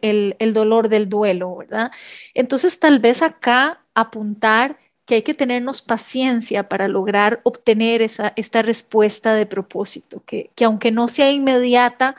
dolor 0.55 0.89
del 0.89 1.09
duelo, 1.09 1.57
¿verdad? 1.57 1.91
Entonces, 2.35 2.79
tal 2.79 3.01
vez 3.01 3.23
acá 3.23 3.85
apuntar 3.95 4.79
que 5.05 5.17
hay 5.17 5.23
que 5.23 5.35
tenernos 5.35 5.83
paciencia 5.83 6.69
para 6.69 6.89
lograr 6.89 7.41
obtener 7.45 8.03
esa, 8.03 8.33
esta 8.37 8.63
respuesta 8.63 9.35
de 9.35 9.47
propósito, 9.47 10.23
que, 10.25 10.51
que 10.55 10.65
aunque 10.65 10.91
no 10.91 11.09
sea 11.09 11.31
inmediata, 11.31 12.17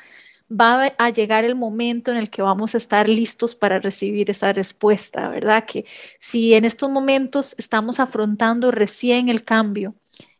va 0.49 0.93
a 0.97 1.09
llegar 1.09 1.43
el 1.43 1.55
momento 1.55 2.11
en 2.11 2.17
el 2.17 2.29
que 2.29 2.41
vamos 2.41 2.73
a 2.73 2.77
estar 2.77 3.09
listos 3.09 3.55
para 3.55 3.79
recibir 3.79 4.29
esa 4.31 4.53
respuesta, 4.53 5.27
¿verdad? 5.29 5.65
Que 5.65 5.85
si 6.19 6.53
en 6.53 6.63
estos 6.65 6.89
momentos 6.89 7.55
estamos 7.57 7.99
afrontando 7.99 8.71
recién 8.71 9.27
el 9.29 9.43
cambio, 9.43 9.95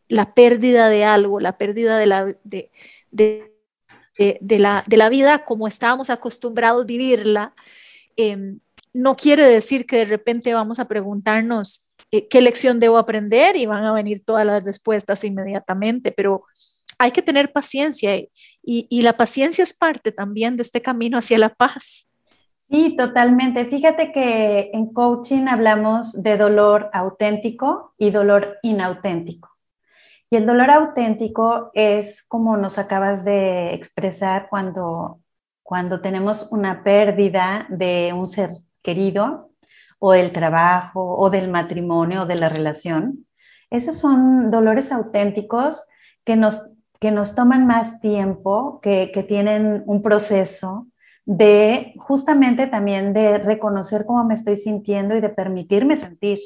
la 0.08 0.34
pérdida 0.34 0.90
de 0.90 1.04
algo, 1.04 1.40
la 1.40 1.58
pérdida 1.58 1.98
de 1.98 2.06
la, 2.06 2.36
de, 2.44 2.72
la, 4.18 4.84
de 4.88 4.98
la 4.98 5.10
vida 5.10 5.46
como 5.46 5.68
estábamos 5.68 6.10
acostumbrados 6.10 6.84
a 6.84 6.86
vivirla, 6.86 7.54
em, 8.16 8.60
no 8.94 9.16
quiere 9.16 9.44
decir 9.44 9.86
que 9.86 9.98
de 9.98 10.06
repente 10.06 10.54
vamos 10.54 10.80
a 10.80 10.88
preguntarnos 10.88 11.92
eh, 12.12 12.28
qué 12.28 12.42
lección 12.42 12.80
debo 12.80 12.98
aprender 12.98 13.58
y 13.58 13.66
van 13.66 13.84
a 13.84 13.94
venir 13.94 14.24
todas 14.24 14.46
las 14.46 14.64
respuestas 14.64 15.24
inmediatamente, 15.24 16.12
pero 16.12 16.46
hay 16.98 17.12
que 17.12 17.22
tener 17.22 17.52
paciencia 17.52 18.16
y, 18.64 19.02
la 19.02 19.16
paciencia 19.16 19.64
es 19.64 19.74
parte 19.74 20.12
también 20.12 20.58
de 20.58 20.64
este 20.64 20.82
camino 20.82 21.18
hacia 21.18 21.38
la 21.38 21.50
paz. 21.50 22.08
Sí, 22.70 22.96
totalmente. 22.98 23.66
Fíjate 23.66 24.12
que 24.12 24.72
en 24.74 24.92
coaching 24.92 25.48
hablamos 25.48 26.22
de 26.22 26.38
dolor 26.38 26.90
auténtico 26.92 27.94
y 27.98 28.10
dolor 28.10 28.58
inauténtico. 28.64 29.57
Y 30.30 30.36
el 30.36 30.46
dolor 30.46 30.70
auténtico 30.70 31.72
es 31.74 32.22
como 32.28 32.58
nos 32.58 32.78
acabas 32.78 33.24
de 33.24 33.74
expresar 33.74 34.48
cuando, 34.50 35.14
cuando 35.64 36.02
tenemos 36.02 36.52
una 36.52 36.84
pérdida 36.84 37.66
de 37.70 38.12
un 38.14 38.22
ser 38.22 38.50
querido 38.84 39.52
o 40.00 40.12
del 40.12 40.32
trabajo 40.32 41.16
o 41.16 41.30
del 41.30 41.50
matrimonio 41.50 42.24
o 42.24 42.26
de 42.26 42.36
la 42.36 42.50
relación. 42.50 43.26
Esos 43.70 43.98
son 43.98 44.52
dolores 44.52 44.92
auténticos 44.92 45.88
que 46.26 46.36
nos, 46.36 46.74
que 47.00 47.12
nos 47.12 47.34
toman 47.34 47.66
más 47.66 48.02
tiempo, 48.02 48.82
que, 48.82 49.12
que 49.14 49.24
tienen 49.24 49.84
un 49.86 50.02
proceso 50.02 50.88
de 51.26 51.94
justamente 51.98 52.68
también 52.68 53.14
de 53.14 53.38
reconocer 53.38 54.06
cómo 54.06 54.26
me 54.26 54.34
estoy 54.34 54.58
sintiendo 54.58 55.16
y 55.16 55.22
de 55.22 55.30
permitirme 55.30 55.98
sentir. 55.98 56.40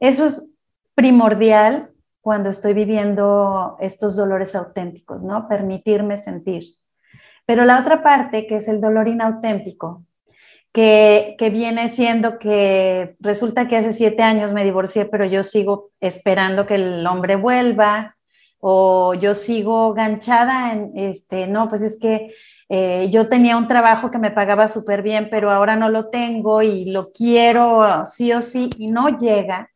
Eso 0.00 0.26
es 0.26 0.54
primordial 0.94 1.90
cuando 2.26 2.50
estoy 2.50 2.74
viviendo 2.74 3.76
estos 3.78 4.16
dolores 4.16 4.56
auténticos, 4.56 5.22
¿no? 5.22 5.46
Permitirme 5.46 6.18
sentir. 6.18 6.64
Pero 7.44 7.64
la 7.64 7.78
otra 7.78 8.02
parte, 8.02 8.48
que 8.48 8.56
es 8.56 8.66
el 8.66 8.80
dolor 8.80 9.06
inauténtico, 9.06 10.02
que, 10.72 11.36
que, 11.38 11.50
viene 11.50 11.88
siendo 11.88 12.40
que 12.40 13.14
resulta 13.20 13.68
que 13.68 13.76
hace 13.76 13.92
siete 13.92 14.24
años 14.24 14.52
me 14.52 14.64
divorcié, 14.64 15.04
pero 15.04 15.24
yo 15.24 15.44
sigo 15.44 15.92
esperando 16.00 16.66
que 16.66 16.74
el 16.74 17.06
hombre 17.06 17.36
vuelva, 17.36 18.16
o 18.58 19.14
yo 19.14 19.36
sigo 19.36 19.94
ganchada 19.94 20.72
en, 20.72 20.90
este, 20.96 21.46
no, 21.46 21.68
pues 21.68 21.82
es 21.82 21.96
que 21.96 22.34
eh, 22.68 23.08
yo 23.08 23.28
tenía 23.28 23.56
un 23.56 23.68
trabajo 23.68 24.10
que 24.10 24.18
me 24.18 24.32
pagaba 24.32 24.66
súper 24.66 25.02
bien, 25.02 25.28
pero 25.30 25.52
ahora 25.52 25.76
no 25.76 25.90
lo 25.90 26.08
tengo 26.08 26.60
y 26.60 26.86
lo 26.86 27.04
quiero 27.04 28.04
sí 28.04 28.32
o 28.32 28.42
sí 28.42 28.68
y 28.78 28.88
no 28.88 29.16
llega. 29.16 29.70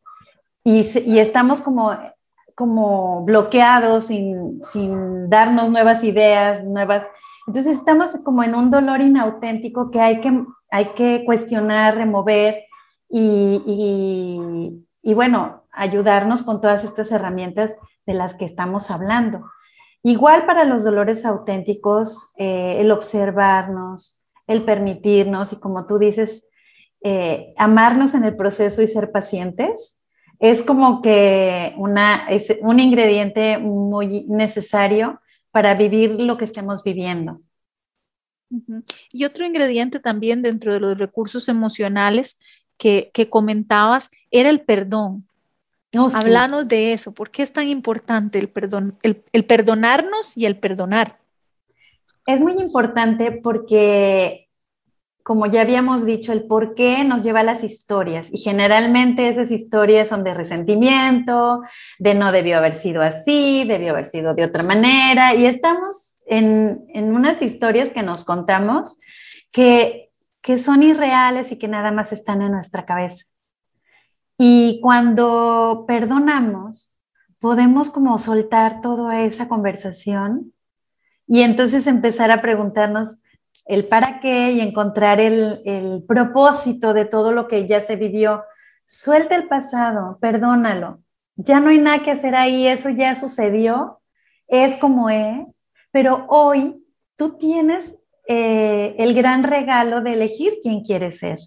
Y, 0.65 0.85
y 1.09 1.21
estamos 1.21 1.61
como, 1.61 1.97
como 2.61 3.25
bloqueados 3.25 4.09
sin, 4.09 4.63
sin 4.71 5.31
darnos 5.31 5.71
nuevas 5.71 6.05
ideas, 6.05 6.63
nuevas 6.63 7.07
entonces 7.51 7.79
estamos 7.79 8.13
como 8.23 8.45
en 8.45 8.55
un 8.55 8.71
dolor 8.71 9.01
inauténtico 9.01 9.91
que 9.91 10.01
hay 10.01 10.21
que, 10.21 10.45
hay 10.71 10.85
que 10.95 11.25
cuestionar, 11.25 11.97
remover 11.97 12.63
y, 13.09 14.81
y, 15.03 15.15
bueno, 15.15 15.65
ayudarnos 15.73 16.45
con 16.45 16.61
todas 16.61 16.85
estas 16.85 17.11
herramientas 17.11 17.75
de 18.07 18.15
las 18.15 18.35
que 18.35 18.45
estamos 18.45 18.93
hablando. 18.93 19.51
Igual 20.05 20.47
para 20.47 20.65
los 20.65 20.85
dolores 20.85 21.27
auténticos, 21.27 22.33
eh, 22.39 22.77
el 22.79 22.93
observarnos, 22.93 24.23
el 24.47 24.65
permitirnos 24.65 25.53
y 25.53 25.59
como 25.59 25.87
tú 25.87 25.99
dices, 25.99 26.49
eh, 27.03 27.53
amarnos 27.59 28.15
en 28.15 28.23
el 28.23 28.37
proceso 28.37 28.81
y 28.81 28.87
ser 28.87 29.11
pacientes, 29.11 30.00
es 30.41 30.63
como 30.63 31.03
que 31.03 31.75
una, 31.77 32.27
es 32.29 32.53
un 32.63 32.81
ingrediente 32.81 33.59
muy 33.59 34.25
necesario 34.25 35.21
para 35.51 35.75
vivir 35.75 36.23
lo 36.23 36.39
que 36.39 36.47
estemos 36.47 36.83
viviendo. 36.83 37.43
Y 39.13 39.25
otro 39.27 39.45
ingrediente 39.45 40.01
también 40.01 40.43
dentro 40.43 40.73
de 40.73 40.81
los 40.81 40.99
recursos 40.99 41.49
emocionales 41.49 42.39
que, 42.79 43.13
comentabas 43.29 44.11
era 44.31 44.49
el 44.49 44.63
perdón. 44.63 45.29
Oh, 45.95 46.09
Hablanos 46.15 46.69
de 46.69 46.93
eso, 46.95 47.13
¿por 47.13 47.31
qué 47.31 47.43
es 47.43 47.53
tan 47.53 47.69
importante 47.69 48.39
el 48.39 48.49
perdón, 48.49 48.97
el, 49.03 49.23
el 49.33 49.45
perdonarnos 49.45 50.37
y 50.37 50.47
el 50.47 50.57
perdonar? 50.57 51.19
Es 52.27 52.41
muy 52.41 52.53
importante 52.53 53.33
porque 53.33 54.49
como 55.23 55.47
ya 55.47 55.61
habíamos 55.61 56.05
dicho, 56.05 56.33
el 56.33 56.45
por 56.45 56.75
qué 56.75 57.05
nos 57.05 57.23
lleva 57.23 57.41
a 57.41 57.45
las 57.45 57.63
historias. 57.63 58.29
Y 58.33 58.39
generalmente 58.39 59.29
esas 59.29 59.51
historias 59.51 60.09
son 60.09 60.25
de 60.25 60.35
resentimiento, 60.35 61.63
de 61.99 62.15
no 62.15 62.33
debió 62.33 62.59
haber 62.59 62.75
sido 62.75 63.03
así, 63.03 63.65
debió 63.67 63.93
haber 63.93 64.07
sido 64.07 64.35
de 64.35 64.45
otra 64.45 64.67
manera. 64.67 65.35
Y 65.35 65.47
estamos 65.47 66.19
en, 66.27 66.85
unas 66.95 67.43
historias 67.43 67.91
que 67.91 68.03
nos 68.03 68.25
contamos 68.25 68.99
que, 69.53 70.11
que 70.41 70.59
son 70.59 70.83
irreales 70.83 71.53
y 71.53 71.59
que 71.59 71.69
nada 71.69 71.91
más 71.93 72.13
están 72.13 72.43
en 72.43 72.53
nuestra 72.53 72.87
cabeza. 72.87 73.27
Y 74.39 74.81
cuando 74.83 75.85
perdonamos, 75.87 76.99
podemos 77.41 77.91
como 77.91 78.19
soltar 78.19 78.81
toda 78.81 79.21
esa 79.23 79.49
conversación 79.49 80.53
y 81.27 81.43
entonces 81.43 81.87
empezar 81.87 82.31
a 82.31 82.43
preguntarnos, 82.43 83.23
el 83.71 83.87
para 83.87 84.19
qué 84.19 84.51
y 84.51 84.61
encontrar 84.61 85.21
el, 85.21 86.05
propósito 86.09 86.93
de 86.93 87.05
todo 87.05 87.31
lo 87.31 87.47
que 87.47 87.69
ya 87.69 87.81
se 87.81 87.95
vivió. 87.95 88.43
Suelta 88.85 89.37
el 89.37 89.47
pasado, 89.47 90.19
perdónalo. 90.21 91.01
Ya 91.37 91.61
no 91.61 91.71
hay 91.71 91.79
nada 91.79 92.03
que 92.03 92.11
hacer 92.11 92.35
ahí, 92.35 92.67
eso 92.67 92.91
ya 92.91 93.15
sucedió, 93.15 94.03
es 94.49 94.77
como 94.77 95.09
es, 95.09 95.63
pero 95.93 96.27
hoy 96.29 96.85
tú 97.17 97.39
tienes 97.39 97.97
eh, 98.27 98.97
el 98.99 99.15
gran 99.15 99.45
regalo 99.45 100.01
de 100.01 100.15
elegir 100.15 100.55
quién 100.61 100.83
quieres 100.83 101.21
ser. 101.21 101.39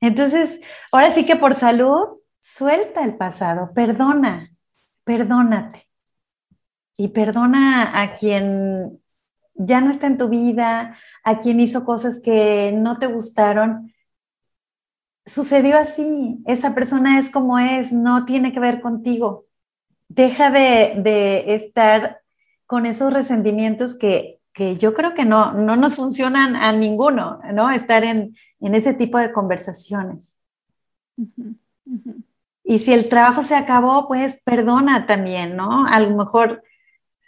Entonces, 0.00 0.62
ahora 0.92 1.12
sí 1.12 1.26
que 1.26 1.36
por 1.36 1.54
salud, 1.54 2.20
suelta 2.40 3.04
el 3.04 3.18
pasado, 3.18 3.72
perdona, 3.74 4.50
perdónate. 5.04 5.86
Y 6.96 7.08
perdona 7.08 8.00
a 8.00 8.16
quien 8.16 9.00
ya 9.66 9.80
no 9.80 9.90
está 9.90 10.06
en 10.06 10.18
tu 10.18 10.28
vida, 10.28 10.96
a 11.22 11.38
quien 11.38 11.60
hizo 11.60 11.84
cosas 11.84 12.20
que 12.22 12.72
no 12.72 12.98
te 12.98 13.06
gustaron, 13.06 13.92
sucedió 15.26 15.78
así, 15.78 16.42
esa 16.46 16.74
persona 16.74 17.18
es 17.18 17.30
como 17.30 17.58
es, 17.58 17.92
no 17.92 18.24
tiene 18.24 18.52
que 18.52 18.60
ver 18.60 18.80
contigo. 18.80 19.44
Deja 20.08 20.50
de, 20.50 21.54
estar 21.54 22.20
con 22.66 22.86
esos 22.86 23.12
resentimientos 23.12 23.96
que, 23.96 24.38
yo 24.78 24.92
creo 24.92 25.14
que 25.14 25.24
no, 25.24 25.52
no 25.52 25.76
nos 25.76 25.94
funcionan 25.94 26.54
a 26.54 26.72
ninguno, 26.72 27.40
¿no? 27.54 27.70
Estar 27.70 28.04
en, 28.04 28.34
ese 28.60 28.92
tipo 28.92 29.16
de 29.16 29.32
conversaciones. 29.32 30.38
Y 32.64 32.78
si 32.78 32.92
el 32.92 33.08
trabajo 33.08 33.42
se 33.42 33.54
acabó, 33.54 34.06
pues 34.06 34.42
perdona 34.44 35.06
también, 35.06 35.56
¿no? 35.56 35.86
A 35.86 35.98
lo 36.00 36.14
mejor 36.14 36.62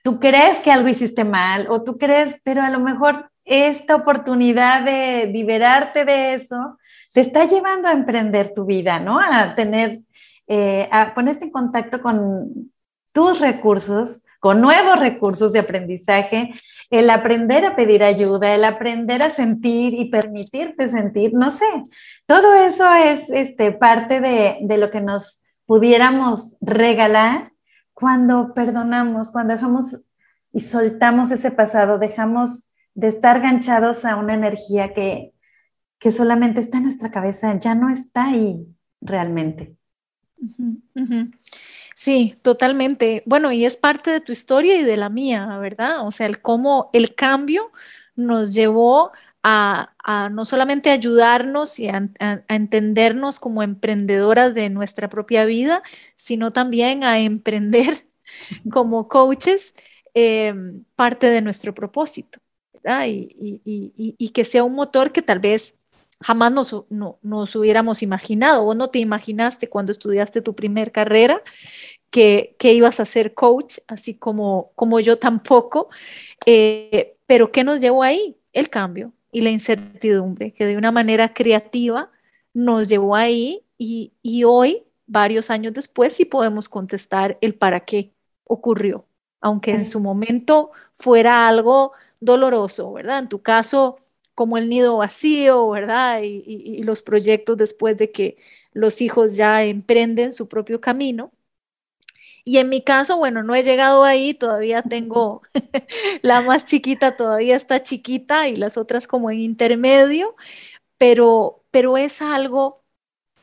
tú 0.02 0.18
crees 0.20 0.58
que 0.60 0.70
algo 0.70 0.88
hiciste 0.88 1.24
mal 1.24 1.66
o 1.68 1.82
tú 1.82 1.96
crees, 1.96 2.40
pero 2.44 2.62
a 2.62 2.70
lo 2.70 2.80
mejor 2.80 3.30
esta 3.44 3.96
oportunidad 3.96 4.84
de 4.84 5.26
liberarte 5.26 6.04
de 6.04 6.34
eso 6.34 6.78
te 7.12 7.20
está 7.20 7.44
llevando 7.44 7.88
a 7.88 7.92
emprender 7.92 8.52
tu 8.54 8.64
vida, 8.64 8.98
¿no? 8.98 9.20
A 9.20 9.54
tener, 9.54 10.00
eh, 10.46 10.88
a 10.90 11.14
ponerte 11.14 11.44
en 11.44 11.50
contacto 11.50 12.00
con 12.00 12.72
tus 13.12 13.40
recursos, 13.40 14.24
con 14.40 14.60
nuevos 14.60 14.98
recursos 14.98 15.52
de 15.52 15.60
aprendizaje, 15.60 16.52
el 16.90 17.10
aprender 17.10 17.64
a 17.64 17.76
pedir 17.76 18.02
ayuda, 18.02 18.54
el 18.54 18.64
aprender 18.64 19.22
a 19.22 19.30
sentir 19.30 19.94
y 19.94 20.06
permitirte 20.06 20.88
sentir, 20.88 21.32
no 21.32 21.50
sé, 21.50 21.66
todo 22.26 22.54
eso 22.54 22.92
es 22.94 23.28
este, 23.30 23.72
parte 23.72 24.20
de, 24.20 24.58
de 24.60 24.76
lo 24.78 24.90
que 24.90 25.00
nos 25.00 25.44
pudiéramos 25.66 26.56
regalar 26.60 27.51
cuando 27.94 28.54
perdonamos, 28.54 29.30
cuando 29.30 29.54
dejamos 29.54 30.04
y 30.52 30.60
soltamos 30.60 31.30
ese 31.30 31.50
pasado, 31.50 31.98
dejamos 31.98 32.74
de 32.94 33.08
estar 33.08 33.40
ganchados 33.40 34.04
a 34.04 34.16
una 34.16 34.34
energía 34.34 34.92
que, 34.92 35.32
que 35.98 36.10
solamente 36.10 36.60
está 36.60 36.78
en 36.78 36.84
nuestra 36.84 37.10
cabeza, 37.10 37.58
ya 37.58 37.74
no 37.74 37.90
está 37.90 38.26
ahí 38.26 38.66
realmente. 39.00 39.76
Sí, 41.94 42.34
totalmente. 42.42 43.22
Bueno, 43.26 43.52
y 43.52 43.64
es 43.64 43.76
parte 43.76 44.10
de 44.10 44.20
tu 44.20 44.32
historia 44.32 44.76
y 44.76 44.82
de 44.82 44.96
la 44.96 45.08
mía, 45.08 45.46
¿verdad? 45.58 46.06
O 46.06 46.10
sea, 46.10 46.26
el 46.26 46.40
cómo 46.40 46.90
el 46.92 47.14
cambio 47.14 47.70
nos 48.16 48.52
llevó 48.52 49.12
a, 49.42 50.28
no 50.32 50.44
solamente 50.44 50.90
ayudarnos 50.90 51.78
y 51.78 51.88
a, 51.88 52.08
entendernos 52.48 53.40
como 53.40 53.62
emprendedoras 53.62 54.54
de 54.54 54.70
nuestra 54.70 55.08
propia 55.08 55.44
vida, 55.44 55.82
sino 56.16 56.52
también 56.52 57.04
a 57.04 57.20
emprender 57.20 58.06
como 58.70 59.08
coaches 59.08 59.74
em, 60.14 60.84
parte 60.96 61.28
de 61.28 61.40
nuestro 61.40 61.74
propósito. 61.74 62.38
Y, 63.06 64.30
que 64.34 64.44
sea 64.44 64.64
un 64.64 64.74
motor 64.74 65.12
que 65.12 65.22
tal 65.22 65.38
vez 65.38 65.76
jamás 66.20 66.52
nos, 66.52 66.84
nos 66.90 67.56
hubiéramos 67.56 68.02
imaginado. 68.02 68.64
o 68.64 68.74
no 68.74 68.90
te 68.90 68.98
imaginaste 68.98 69.68
cuando 69.68 69.92
estudiaste 69.92 70.42
tu 70.42 70.54
primer 70.54 70.92
carrera 70.92 71.42
que, 72.10 72.56
ibas 72.62 73.00
a 73.00 73.04
ser 73.04 73.34
coach, 73.34 73.78
así 73.88 74.14
como, 74.14 74.72
como 74.74 75.00
yo 75.00 75.18
tampoco. 75.18 75.88
Eh, 76.46 77.16
pero 77.26 77.52
¿qué 77.52 77.64
nos 77.64 77.80
llevó 77.80 78.02
ahí? 78.02 78.36
El 78.52 78.68
cambio 78.70 79.12
y 79.32 79.40
la 79.40 79.50
incertidumbre, 79.50 80.52
que 80.52 80.66
de 80.66 80.76
una 80.76 80.92
manera 80.92 81.34
creativa 81.34 82.10
nos 82.54 82.88
llevó 82.88 83.16
ahí 83.16 83.64
y, 83.78 84.12
y 84.22 84.44
hoy, 84.44 84.84
varios 85.06 85.50
años 85.50 85.72
después, 85.72 86.12
sí 86.12 86.24
podemos 86.24 86.68
contestar 86.68 87.38
el 87.40 87.54
para 87.54 87.80
qué 87.80 88.12
ocurrió, 88.44 89.06
aunque 89.40 89.72
en 89.72 89.84
su 89.84 89.98
momento 90.00 90.70
fuera 90.94 91.48
algo 91.48 91.92
doloroso, 92.20 92.92
¿verdad? 92.92 93.18
En 93.18 93.28
tu 93.28 93.40
caso, 93.40 93.98
como 94.34 94.58
el 94.58 94.68
nido 94.68 94.96
vacío, 94.98 95.68
¿verdad? 95.70 96.20
Y, 96.22 96.82
los 96.82 97.02
proyectos 97.02 97.56
después 97.56 97.96
de 97.98 98.10
que 98.10 98.36
los 98.72 99.00
hijos 99.02 99.36
ya 99.36 99.64
emprenden 99.64 100.32
su 100.32 100.48
propio 100.48 100.80
camino. 100.80 101.32
Y 102.44 102.58
en 102.58 102.68
mi 102.68 102.82
caso, 102.82 103.16
bueno, 103.18 103.42
no 103.42 103.54
he 103.54 103.62
llegado 103.62 104.04
ahí, 104.04 104.34
todavía 104.34 104.82
tengo 104.82 105.42
la 106.22 106.40
más 106.42 106.66
chiquita, 106.66 107.16
todavía 107.16 107.56
está 107.56 107.82
chiquita 107.82 108.48
y 108.48 108.56
las 108.56 108.76
otras 108.76 109.06
como 109.06 109.30
en 109.30 109.40
intermedio, 109.40 110.36
pero, 110.98 111.64
pero 111.70 111.98
es 111.98 112.22
algo 112.22 112.84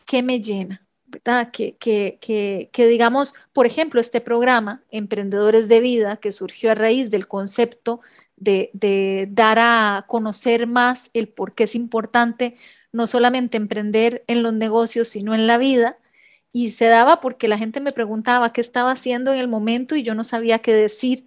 qué 0.06 0.24
me 0.24 0.41
llena, 0.41 0.88
¿verdad? 1.06 1.52
Que, 1.52 1.78
que, 1.78 2.20
que, 2.22 2.88
digamos, 2.88 3.36
por 3.54 3.66
ejemplo, 3.68 4.02
este 4.02 4.22
programa, 4.22 4.84
Emprendedores 4.91 5.68
de 5.70 5.80
Vida, 5.82 6.18
que 6.18 6.32
surgió 6.32 6.72
a 6.72 6.76
raíz 6.76 7.12
del 7.12 7.28
concepto 7.28 8.02
de, 8.38 8.72
de 8.74 9.28
dar 9.32 9.60
a 9.60 10.06
conocer 10.08 10.68
más 10.68 11.12
el 11.14 11.30
por 11.30 11.54
qué 11.56 11.66
es 11.66 11.76
importante 11.76 12.58
no 12.91 13.08
solamente 13.08 13.58
emprender 13.58 14.24
en 14.28 14.43
los 14.43 14.54
negocios, 14.54 15.10
sino 15.10 15.36
en 15.36 15.47
la 15.47 15.58
vida. 15.60 15.99
Y 16.52 16.70
se 16.70 16.86
daba 16.88 17.20
porque 17.20 17.47
la 17.47 17.58
gente 17.58 17.80
me 17.82 17.91
preguntaba 17.91 18.54
qué 18.54 18.62
estaba 18.62 18.91
haciendo 18.91 19.34
en 19.34 19.39
el 19.39 19.47
momento 19.47 19.95
y 19.95 20.04
yo 20.04 20.16
no 20.16 20.24
sabía 20.24 20.60
qué 20.60 20.74
decir. 20.74 21.26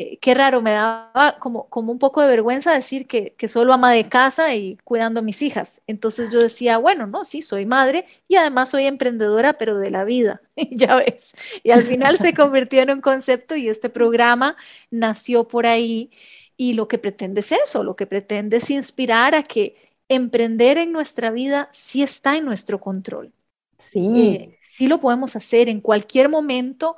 Eh, 0.00 0.18
qué 0.20 0.32
raro, 0.34 0.62
me 0.62 0.70
daba 0.72 1.36
como, 1.40 1.68
como 1.70 1.90
un 1.90 1.98
poco 1.98 2.22
de 2.22 2.28
vergüenza 2.28 2.72
decir 2.72 3.08
que, 3.08 3.34
que 3.34 3.48
solo 3.48 3.72
ama 3.72 3.90
de 3.92 4.08
casa 4.08 4.54
y 4.54 4.76
cuidando 4.84 5.20
a 5.20 5.22
mis 5.24 5.42
hijas. 5.42 5.82
Entonces 5.88 6.28
yo 6.30 6.38
decía, 6.38 6.78
bueno, 6.78 7.08
no, 7.08 7.24
sí, 7.24 7.42
soy 7.42 7.66
madre 7.66 8.06
y 8.28 8.36
además 8.36 8.70
soy 8.70 8.84
emprendedora, 8.86 9.54
pero 9.58 9.76
de 9.78 9.90
la 9.90 10.04
vida, 10.04 10.40
ya 10.70 10.94
ves. 10.96 11.34
Y 11.64 11.72
al 11.72 11.82
final 11.84 12.16
se 12.18 12.32
convirtió 12.34 12.80
en 12.82 12.92
un 12.92 13.00
concepto 13.00 13.56
y 13.56 13.68
este 13.68 13.90
programa 13.90 14.56
nació 14.90 15.48
por 15.48 15.66
ahí 15.66 16.10
y 16.56 16.74
lo 16.74 16.86
que 16.88 16.98
pretende 16.98 17.40
es 17.40 17.52
eso, 17.52 17.82
lo 17.84 17.96
que 17.96 18.06
pretende 18.06 18.58
es 18.58 18.70
inspirar 18.70 19.34
a 19.34 19.42
que 19.42 19.76
emprender 20.08 20.78
en 20.78 20.92
nuestra 20.92 21.30
vida 21.30 21.68
sí 21.72 22.02
está 22.02 22.36
en 22.36 22.44
nuestro 22.44 22.80
control. 22.80 23.32
Sí. 23.78 24.12
Eh, 24.16 24.58
sí 24.60 24.86
lo 24.86 24.98
podemos 24.98 25.36
hacer 25.36 25.68
en 25.68 25.80
cualquier 25.80 26.28
momento. 26.28 26.96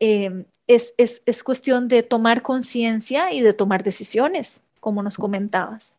Eh, 0.00 0.44
es, 0.66 0.94
es, 0.96 1.22
es, 1.26 1.44
cuestión 1.44 1.88
de 1.88 2.02
tomar 2.02 2.42
conciencia 2.42 3.32
y 3.32 3.42
de 3.42 3.52
tomar 3.52 3.82
decisiones, 3.82 4.62
como 4.80 5.02
nos 5.02 5.16
comentabas. 5.16 5.98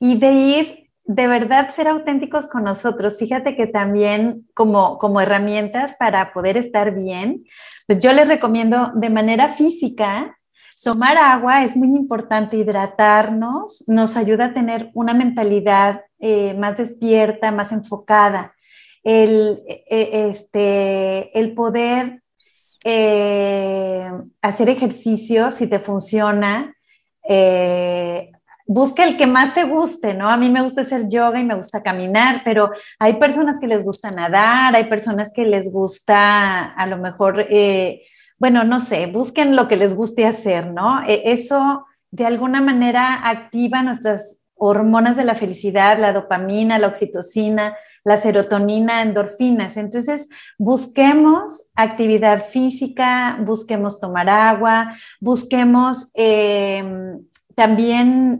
Y 0.00 0.18
de 0.18 0.32
ir, 0.32 0.88
de 1.04 1.26
verdad, 1.26 1.70
ser 1.70 1.88
auténticos 1.88 2.46
con 2.46 2.64
nosotros. 2.64 3.18
Fíjate 3.18 3.56
que 3.56 3.66
también 3.66 4.48
como, 4.54 4.98
como 4.98 5.20
herramientas 5.20 5.96
para 5.98 6.32
poder 6.32 6.56
estar 6.56 6.94
bien, 6.94 7.44
pues 7.86 7.98
yo 7.98 8.12
les 8.12 8.28
recomiendo 8.28 8.92
de 8.94 9.10
manera 9.10 9.48
física 9.48 10.36
Tomar 10.84 11.16
agua 11.16 11.64
es 11.64 11.74
muy 11.74 11.88
importante, 11.96 12.58
hidratarnos 12.58 13.82
nos 13.88 14.16
ayuda 14.16 14.46
a 14.46 14.54
tener 14.54 14.90
una 14.92 15.14
mentalidad 15.14 16.02
eh, 16.18 16.54
más 16.54 16.76
despierta, 16.76 17.50
más 17.50 17.72
enfocada. 17.72 18.54
El, 19.06 19.62
e, 19.66 19.84
e, 19.88 20.28
este, 20.30 21.38
el 21.38 21.54
poder 21.54 22.22
eh, 22.84 24.10
hacer 24.42 24.68
ejercicio, 24.68 25.50
si 25.50 25.68
te 25.68 25.78
funciona, 25.78 26.74
eh, 27.28 28.32
busca 28.66 29.04
el 29.04 29.16
que 29.16 29.26
más 29.26 29.54
te 29.54 29.64
guste, 29.64 30.14
¿no? 30.14 30.28
A 30.28 30.36
mí 30.36 30.50
me 30.50 30.62
gusta 30.62 30.80
hacer 30.80 31.08
yoga 31.08 31.38
y 31.38 31.44
me 31.44 31.54
gusta 31.54 31.82
caminar, 31.82 32.42
pero 32.44 32.70
hay 32.98 33.14
personas 33.14 33.60
que 33.60 33.68
les 33.68 33.84
gusta 33.84 34.10
nadar, 34.10 34.74
hay 34.74 34.84
personas 34.84 35.32
que 35.32 35.44
les 35.44 35.72
gusta 35.72 36.64
a 36.64 36.86
lo 36.86 36.96
mejor 36.96 37.46
bueno, 38.38 38.64
no 38.64 38.80
sé, 38.80 39.06
busquen 39.06 39.56
lo 39.56 39.66
que 39.68 39.76
les 39.76 39.94
guste 39.94 40.26
hacer, 40.26 40.66
¿no? 40.66 41.02
E, 41.06 41.32
eso 41.32 41.86
de 42.10 42.26
alguna 42.26 42.60
manera 42.60 43.28
activa 43.28 43.82
nuestras 43.82 44.42
hormonas 44.54 45.16
de 45.16 45.24
la 45.24 45.34
felicidad, 45.34 45.98
la 45.98 46.12
dopamina, 46.12 46.78
la 46.78 46.88
oxitocina, 46.88 47.76
la 48.06 48.16
serotonina, 48.16 49.02
endorfinas. 49.02 49.76
Entonces, 49.76 50.30
busquemos 50.56 51.72
actividad 51.74 52.46
física, 52.46 53.36
busquemos 53.44 54.00
tomar 54.00 54.30
agua, 54.30 54.94
busquemos 55.20 56.10
em, 56.14 57.26
también, 57.54 58.38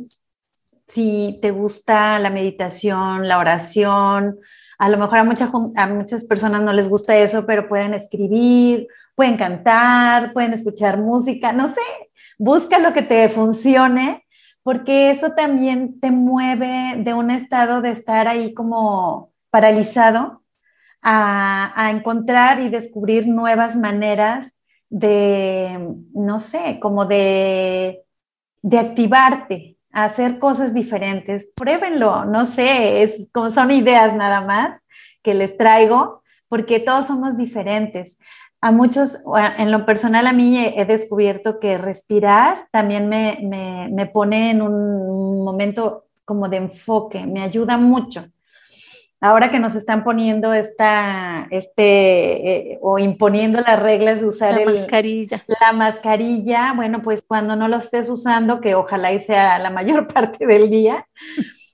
si 0.89 1.39
te 1.43 1.51
gusta 1.51 2.19
la 2.19 2.31
meditación, 2.31 3.29
la 3.29 3.39
oración, 3.39 4.39
a 4.79 4.89
lo 4.89 4.99
mejor 4.99 5.19
a, 5.19 5.83
a 5.83 5.87
muchas 5.89 6.25
personas 6.27 6.63
no 6.63 6.73
les 6.73 6.89
gusta 6.89 7.17
eso, 7.17 7.45
pero 7.45 7.69
pueden 7.69 7.93
escribir 7.93 8.87
pueden 9.17 9.37
cantar, 9.37 10.33
pueden 10.33 10.53
escuchar 10.53 10.99
música, 10.99 11.53
no 11.53 11.67
sé, 11.67 11.81
busca 12.39 12.79
lo 12.79 12.93
que 12.93 13.03
te 13.03 13.29
funcione, 13.29 14.25
porque 14.63 15.11
eso 15.11 15.33
también 15.35 15.99
te 15.99 16.11
mueve 16.13 16.97
de 16.99 17.15
un 17.15 17.31
estado 17.31 17.81
de 17.81 17.91
estar 17.91 18.29
ahí 18.29 18.55
como 18.55 19.33
paralizado 19.57 20.43
a, 21.01 21.89
encontrar 21.91 22.61
y 22.61 22.69
descubrir 22.69 23.27
nuevas 23.27 23.75
maneras 23.75 24.61
de, 24.91 25.95
no 26.13 26.41
sé, 26.41 26.79
como 26.79 27.07
de, 27.07 28.03
de 28.61 28.79
activarte, 28.79 29.79
hacer 29.93 30.39
cosas 30.39 30.75
diferentes. 30.75 31.51
Pruébenlo, 31.57 32.27
no 32.27 32.45
sé, 32.45 33.03
es 33.03 33.29
como 33.33 33.51
son 33.51 33.71
ideas 33.71 34.15
nada 34.15 34.43
más 34.43 34.85
que 35.23 35.33
les 35.33 35.57
traigo, 35.57 36.23
porque 36.49 36.79
todos 36.79 37.07
somos 37.07 37.39
diferentes 37.39 38.19
a 38.61 38.73
muchos, 38.73 39.25
en 39.57 39.71
lo 39.71 39.87
personal 39.87 40.27
a 40.27 40.35
mí 40.35 40.59
he, 40.59 40.85
descubierto 40.85 41.59
que 41.61 41.79
respirar 41.79 42.69
también 42.73 43.09
me, 43.09 43.39
me, 43.91 44.07
pone 44.07 44.51
en 44.51 44.61
un 44.61 45.43
momento 45.45 46.05
como 46.27 46.49
de 46.51 46.59
enfoque, 46.59 47.27
me 47.27 47.43
ayuda 47.43 47.79
mucho. 47.79 48.27
Ahora 49.21 49.51
que 49.51 49.59
nos 49.59 49.75
están 49.75 50.05
poniendo 50.05 50.53
esta, 50.53 51.47
este, 51.51 52.73
eh, 52.73 52.79
o 52.83 52.99
imponiendo 52.99 53.61
las 53.61 53.81
reglas 53.81 54.21
de 54.21 54.27
usar 54.27 54.61
la 54.61 54.65
mascarilla. 54.67 55.45
La 55.47 55.73
mascarilla, 55.73 56.75
bueno, 56.75 57.01
pues 57.01 57.23
cuando 57.27 57.57
no 57.57 57.67
lo 57.69 57.79
estés 57.79 58.11
usando, 58.11 58.61
que 58.61 58.75
ojalá 58.75 59.13
y 59.13 59.21
sea 59.21 59.59
la 59.59 59.71
mayor 59.71 60.07
parte 60.13 60.47
del 60.47 60.69
día, 60.69 61.07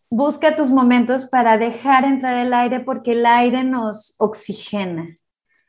busca 0.09 0.55
tus 0.55 0.71
momentos 0.71 1.27
para 1.27 1.59
dejar 1.59 2.05
entrar 2.05 2.37
el 2.37 2.55
aire 2.55 2.81
porque 2.81 3.13
el 3.13 3.27
aire 3.27 3.65
nos 3.65 4.15
oxigena 4.19 5.09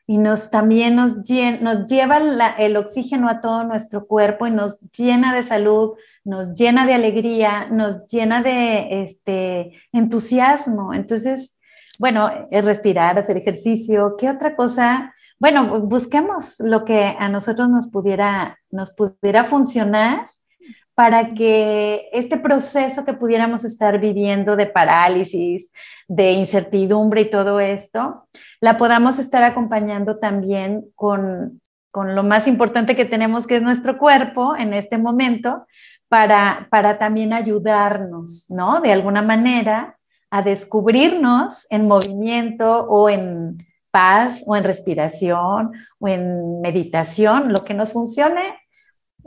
y 0.06 0.18
nos 0.18 0.50
también 0.50 0.96
nos, 0.96 1.14
nos 1.60 1.86
lleva 1.86 2.18
el 2.58 2.76
oxígeno 2.76 3.28
a 3.28 3.40
todo 3.40 3.64
nuestro 3.64 4.06
cuerpo 4.06 4.46
y 4.46 4.50
nos 4.50 4.80
llena 4.92 5.34
de 5.34 5.42
salud, 5.42 5.92
nos 6.24 6.52
llena 6.52 6.86
de 6.86 6.94
alegría, 6.94 7.68
nos 7.70 8.04
llena 8.10 8.42
de 8.42 9.02
este, 9.02 9.72
entusiasmo. 9.92 10.92
Entonces, 10.92 11.53
bueno, 11.98 12.30
es 12.50 12.64
respirar, 12.64 13.18
hacer 13.18 13.36
ejercicio, 13.36 14.16
¿qué 14.18 14.30
otra 14.30 14.56
cosa? 14.56 15.14
Bueno, 15.38 15.80
busquemos 15.80 16.56
lo 16.60 16.84
que 16.84 17.14
a 17.18 17.28
nosotros 17.28 17.68
nos 17.68 17.88
pudiera, 17.88 18.58
nos 18.70 18.94
pudiera 18.94 19.44
funcionar 19.44 20.26
para 20.94 21.34
que 21.34 22.08
este 22.12 22.38
proceso 22.38 23.04
que 23.04 23.14
pudiéramos 23.14 23.64
estar 23.64 23.98
viviendo 23.98 24.54
de 24.54 24.66
parálisis, 24.66 25.72
de 26.06 26.32
incertidumbre 26.32 27.22
y 27.22 27.30
todo 27.30 27.58
esto, 27.58 28.28
la 28.60 28.78
podamos 28.78 29.18
estar 29.18 29.42
acompañando 29.42 30.18
también 30.18 30.84
con, 30.94 31.60
con 31.90 32.14
lo 32.14 32.22
más 32.22 32.46
importante 32.46 32.94
que 32.94 33.04
tenemos, 33.04 33.46
que 33.46 33.56
es 33.56 33.62
nuestro 33.62 33.98
cuerpo 33.98 34.54
en 34.56 34.72
este 34.72 34.98
momento, 34.98 35.66
para, 36.08 36.68
para 36.70 36.96
también 36.96 37.32
ayudarnos, 37.32 38.46
¿no? 38.48 38.80
De 38.80 38.92
alguna 38.92 39.22
manera 39.22 39.96
a 40.34 40.42
descubrirnos 40.42 41.66
en 41.70 41.86
movimiento 41.86 42.86
o 42.88 43.08
en 43.08 43.64
paz 43.90 44.42
o 44.46 44.56
en 44.56 44.64
respiración 44.64 45.72
o 45.98 46.08
en 46.08 46.60
meditación, 46.60 47.52
lo 47.52 47.62
que 47.62 47.74
nos 47.74 47.92
funcione 47.92 48.42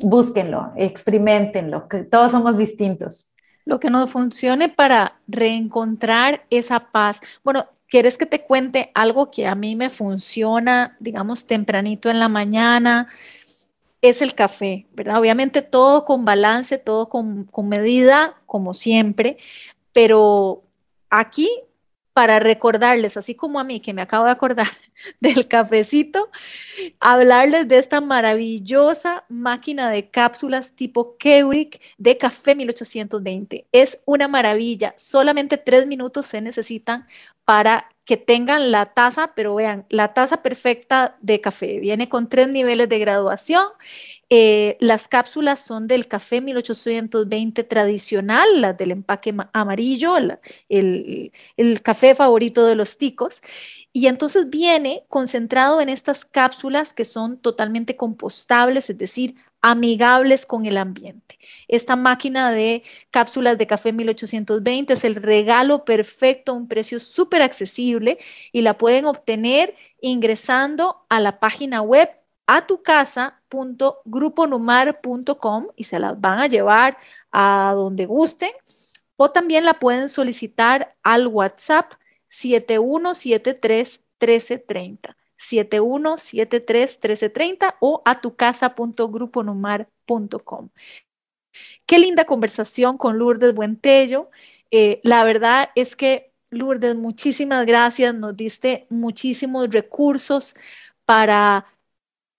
búsquenlo, 0.04 0.74
experimentenlo, 0.76 1.88
que 1.88 2.04
todos 2.04 2.32
somos 2.32 2.58
distintos. 2.58 3.34
Lo 3.66 3.80
que 3.80 3.90
nos 3.90 4.10
funcione 4.10 4.70
para 4.70 5.20
reencontrar 5.28 6.46
esa 6.50 6.92
paz. 6.92 7.22
Bueno, 7.44 7.66
¿quieres 7.88 8.18
que 8.18 8.26
te 8.26 8.44
cuente 8.44 8.92
algo 8.94 9.32
que 9.32 9.48
a 9.48 9.56
mí 9.56 9.76
me 9.76 9.90
funciona, 9.90 10.96
digamos, 11.00 11.48
tempranito 11.48 12.10
en 12.10 12.20
la 12.20 12.30
mañana? 12.30 13.08
Es 14.02 14.22
el 14.22 14.36
café, 14.36 14.88
¿verdad? 14.94 15.20
Obviamente 15.20 15.62
todo 15.62 16.06
con 16.06 16.24
balance, 16.24 16.78
todo 16.78 17.10
con, 17.10 17.46
con 17.46 17.68
medida, 17.68 18.36
como 18.46 18.74
siempre, 18.74 19.38
pero 19.92 20.67
aquí 21.10 21.50
para 22.18 22.40
recordarles, 22.40 23.16
así 23.16 23.36
como 23.36 23.60
a 23.60 23.64
mí 23.64 23.80
que 23.80 23.94
me 23.94 24.02
acabo 24.02 24.26
de 24.26 24.32
acordar 24.32 24.66
del 25.20 25.48
cafecito, 25.48 26.32
hablarles 27.00 27.68
de 27.68 27.78
esta 27.78 28.02
maravillosa 28.02 29.24
máquina 29.30 29.92
de 29.92 30.10
cápsulas 30.10 30.76
tipo 30.76 31.16
Keurig 31.18 31.80
de 32.00 32.18
Café 32.18 32.56
1820. 32.56 33.68
Es 33.72 34.02
una 34.06 34.28
maravilla, 34.28 34.96
solamente 34.98 35.58
tres 35.58 35.86
minutos 35.86 36.26
se 36.26 36.42
necesitan 36.42 37.06
para 37.46 37.88
que 38.08 38.18
tengan 38.18 38.72
la 38.72 38.94
taza, 38.94 39.34
pero 39.36 39.54
vean, 39.54 39.86
la 39.90 40.14
taza 40.16 40.42
perfecta 40.42 41.18
de 41.22 41.42
café. 41.42 41.80
Viene 41.80 42.10
con 42.10 42.30
tres 42.30 42.48
niveles 42.48 42.90
de 42.90 43.00
graduación 43.00 43.68
eh, 44.30 44.76
las 44.82 45.08
cápsulas 45.08 45.62
son 45.62 45.88
del 45.88 46.08
café 46.08 46.42
1820 46.42 47.64
tradicional, 47.64 48.62
las 48.62 48.78
del 48.78 48.92
empaque 48.92 49.34
amarillo, 49.54 50.18
el, 50.18 51.32
el, 51.56 51.82
café 51.82 52.14
favorito 52.14 52.66
de 52.66 52.76
los 52.76 52.98
ticos. 52.98 53.42
Y 53.94 54.08
entonces 54.08 54.50
viene 54.50 55.06
concentrado 55.08 55.80
en 55.80 55.88
estas 55.88 56.26
cápsulas 56.26 56.94
que 56.94 57.06
son 57.06 57.38
totalmente 57.38 57.96
compostables, 57.96 58.90
es 58.90 58.98
decir, 58.98 59.36
amigables 59.68 60.46
con 60.46 60.66
el 60.66 60.78
ambiente. 60.78 61.38
Esta 61.68 61.98
máquina 61.98 62.52
de 62.52 62.84
cápsulas 63.12 63.58
de 63.58 63.68
café 63.68 63.92
1820 63.92 64.94
es 64.94 65.04
el 65.04 65.16
regalo 65.16 65.84
perfecto 65.84 66.54
a 66.54 66.56
un 66.56 66.70
precio 66.70 67.00
súper 67.02 67.42
accesible 67.42 68.18
y 68.54 68.62
la 68.62 68.78
pueden 68.78 69.06
obtener 69.06 69.76
ingresando 70.00 71.06
a 71.10 71.20
la 71.20 71.42
página 71.42 71.82
web 71.82 72.10
a 72.46 72.66
tu 72.66 72.82
y 75.76 75.84
se 75.84 76.00
las 76.00 76.22
van 76.22 76.40
a 76.40 76.48
llevar 76.48 76.98
a 77.32 77.74
donde 77.76 78.06
gusten 78.06 78.52
o 79.18 79.32
también 79.32 79.66
la 79.66 79.80
pueden 79.80 80.08
solicitar 80.08 80.96
al 81.04 81.28
WhatsApp 81.28 81.92
7173 82.28 84.00
1330. 84.20 85.18
7173 85.38 86.98
1330 86.98 87.78
o 87.80 88.02
a 88.06 88.22
tu 88.22 88.36
casa.gruponumar.com. 88.36 90.70
Qué 91.86 92.00
linda 92.00 92.26
conversación 92.26 92.98
con 92.98 93.18
Lourdes 93.18 93.54
Buentello. 93.54 94.30
Eh, 94.72 95.00
la 95.04 95.24
verdad 95.24 95.70
es 95.76 95.96
que, 95.96 96.32
Lourdes, 96.50 96.96
muchísimas 96.96 97.66
gracias. 97.66 98.14
Nos 98.16 98.36
diste 98.36 98.86
muchísimos 98.90 99.70
recursos 99.70 100.56
para 101.06 101.66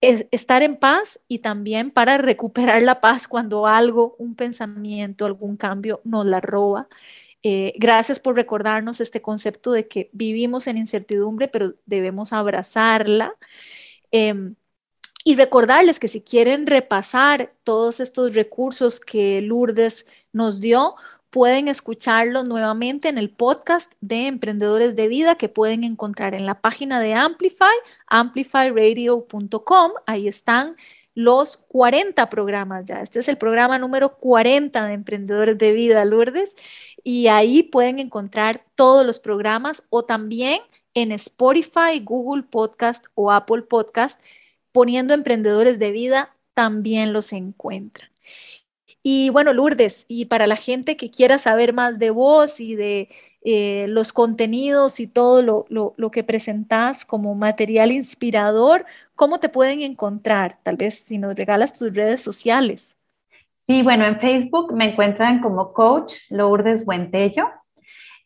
estar 0.00 0.62
en 0.62 0.76
paz 0.76 1.20
y 1.28 1.40
también 1.40 1.90
para 1.90 2.18
recuperar 2.18 2.82
la 2.82 3.00
paz 3.00 3.26
cuando 3.28 3.66
algo, 3.66 4.14
un 4.18 4.34
pensamiento, 4.36 5.26
algún 5.26 5.56
cambio 5.56 6.00
nos 6.04 6.26
la 6.26 6.40
roba. 6.40 6.88
Eh, 7.42 7.72
gracias 7.76 8.18
por 8.18 8.36
recordarnos 8.36 9.00
este 9.00 9.22
concepto 9.22 9.72
de 9.72 9.86
que 9.88 10.10
vivimos 10.12 10.66
en 10.66 10.78
incertidumbre, 10.78 11.48
pero 11.48 11.74
debemos 11.86 12.32
abrazarla. 12.32 13.34
Em, 14.10 14.56
y 15.24 15.36
recordarles 15.36 15.98
que 16.00 16.08
si 16.08 16.22
quieren 16.22 16.66
repasar 16.66 17.52
todos 17.64 18.00
estos 18.00 18.34
recursos 18.34 19.00
que 19.00 19.40
Lourdes 19.42 20.06
nos 20.32 20.60
dio, 20.60 20.96
pueden 21.30 21.68
escucharlos 21.68 22.44
nuevamente 22.46 23.08
en 23.08 23.18
el 23.18 23.30
podcast 23.30 23.92
de 24.00 24.26
Emprendedores 24.26 24.96
de 24.96 25.08
Vida 25.08 25.34
que 25.36 25.48
pueden 25.48 25.84
encontrar 25.84 26.34
en 26.34 26.46
la 26.46 26.60
página 26.60 27.00
de 27.00 27.14
Amplify, 27.14 27.74
amplifyradio.com. 28.06 29.92
Ahí 30.06 30.28
están 30.28 30.76
los 31.18 31.56
40 31.56 32.30
programas 32.30 32.84
ya. 32.84 33.00
Este 33.00 33.18
es 33.18 33.26
el 33.26 33.36
programa 33.36 33.76
número 33.76 34.18
40 34.18 34.86
de 34.86 34.92
Emprendedores 34.92 35.58
de 35.58 35.72
Vida, 35.72 36.04
Lourdes. 36.04 36.54
Y 37.02 37.26
ahí 37.26 37.64
pueden 37.64 37.98
encontrar 37.98 38.60
todos 38.76 39.04
los 39.04 39.18
programas 39.18 39.82
o 39.90 40.04
también 40.04 40.60
en 40.94 41.10
Spotify, 41.10 41.98
Google 42.04 42.44
Podcast 42.44 43.06
o 43.16 43.32
Apple 43.32 43.62
Podcast, 43.62 44.20
poniendo 44.70 45.12
Emprendedores 45.12 45.80
de 45.80 45.90
Vida, 45.90 46.36
también 46.54 47.12
los 47.12 47.32
encuentran. 47.32 48.10
Y 49.10 49.30
bueno, 49.30 49.54
Lourdes, 49.54 50.04
y 50.06 50.26
para 50.26 50.46
la 50.46 50.56
gente 50.56 50.98
que 50.98 51.10
quiera 51.10 51.38
saber 51.38 51.72
más 51.72 51.98
de 51.98 52.10
vos 52.10 52.60
y 52.60 52.74
de 52.74 53.08
eh, 53.40 53.86
los 53.88 54.12
contenidos 54.12 55.00
y 55.00 55.06
todo 55.06 55.40
lo, 55.40 55.64
lo, 55.70 56.10
que 56.10 56.24
presentás 56.24 57.06
como 57.06 57.34
material 57.34 57.90
inspirador, 57.90 58.84
¿cómo 59.14 59.40
te 59.40 59.48
pueden 59.48 59.80
encontrar? 59.80 60.58
Tal 60.62 60.76
vez 60.76 61.04
si 61.06 61.16
nos 61.16 61.36
regalas 61.36 61.72
tus 61.72 61.94
redes 61.94 62.22
sociales. 62.22 62.98
Sí, 63.66 63.82
bueno, 63.82 64.04
en 64.04 64.20
Facebook 64.20 64.74
me 64.74 64.90
encuentran 64.90 65.40
como 65.40 65.72
coach 65.72 66.16
Lourdes 66.28 66.84
Buentello 66.84 67.46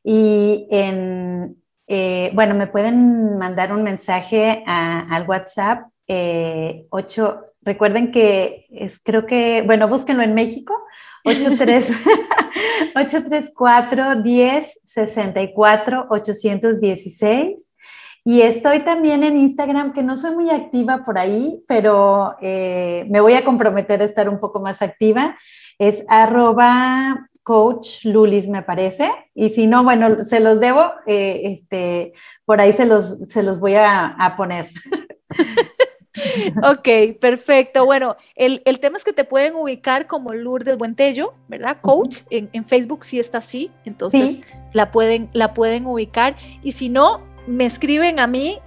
y 0.03 0.66
en, 0.68 1.62
eh, 1.87 2.33
bueno, 2.35 2.57
me 2.57 2.66
pueden 2.66 3.39
mandar 3.39 3.72
un 3.72 3.85
mensaje 3.85 4.64
al 4.66 5.28
WhatsApp 5.28 5.85
8 5.85 5.93
eh, 6.09 7.51
Recuerden 7.62 8.12
que 8.12 8.66
es, 8.70 9.00
creo 9.02 9.26
que, 9.26 9.62
bueno, 9.62 9.88
búsquenlo 9.88 10.22
en 10.22 10.34
México, 10.34 10.74
834 11.24 14.22
10 14.22 14.80
64 14.84 16.06
816. 16.10 17.72
Y 18.24 18.42
estoy 18.42 18.80
también 18.80 19.24
en 19.24 19.36
Instagram, 19.36 19.92
que 19.92 20.04
no 20.04 20.16
soy 20.16 20.34
muy 20.34 20.50
activa 20.50 21.02
por 21.04 21.18
ahí, 21.18 21.64
pero 21.66 22.36
eh, 22.40 23.04
me 23.10 23.20
voy 23.20 23.34
a 23.34 23.44
comprometer 23.44 24.00
a 24.00 24.04
estar 24.04 24.28
un 24.28 24.38
poco 24.38 24.60
más 24.60 24.80
activa. 24.80 25.36
Es 25.78 26.04
arroba 26.08 27.26
coach 27.42 28.04
Lulis, 28.04 28.46
me 28.48 28.62
parece. 28.62 29.10
Y 29.34 29.50
si 29.50 29.66
no, 29.66 29.82
bueno, 29.82 30.24
se 30.24 30.38
los 30.38 30.60
debo, 30.60 30.84
eh, 31.06 31.40
este, 31.44 32.12
por 32.44 32.60
ahí 32.60 32.72
se 32.72 32.86
los, 32.86 33.18
se 33.28 33.42
los 33.42 33.58
voy 33.58 33.74
a, 33.74 34.06
a 34.06 34.36
poner. 34.36 34.68
ok, 36.62 37.18
perfecto. 37.20 37.85
Bueno, 37.85 38.16
el, 38.35 38.62
tema 38.80 38.97
es 38.97 39.05
que 39.05 39.12
te 39.12 39.24
pueden 39.24 39.55
ubicar 39.55 40.07
como 40.07 40.33
Lourdes 40.33 40.78
Buentello, 40.78 41.35
¿verdad? 41.49 41.78
Coach. 41.80 42.20
en, 42.30 42.64
Facebook 42.64 43.05
sí 43.05 43.18
está 43.18 43.39
así, 43.39 43.70
entonces 43.85 44.41
la, 44.72 44.91
pueden, 44.91 45.28
la 45.33 45.55
pueden 45.55 45.87
ubicar. 45.87 46.37
Y 46.62 46.72
si 46.72 46.89
no, 46.89 47.20
me 47.47 47.66
escriben 47.66 48.18
a 48.20 48.26
mí, 48.26 48.59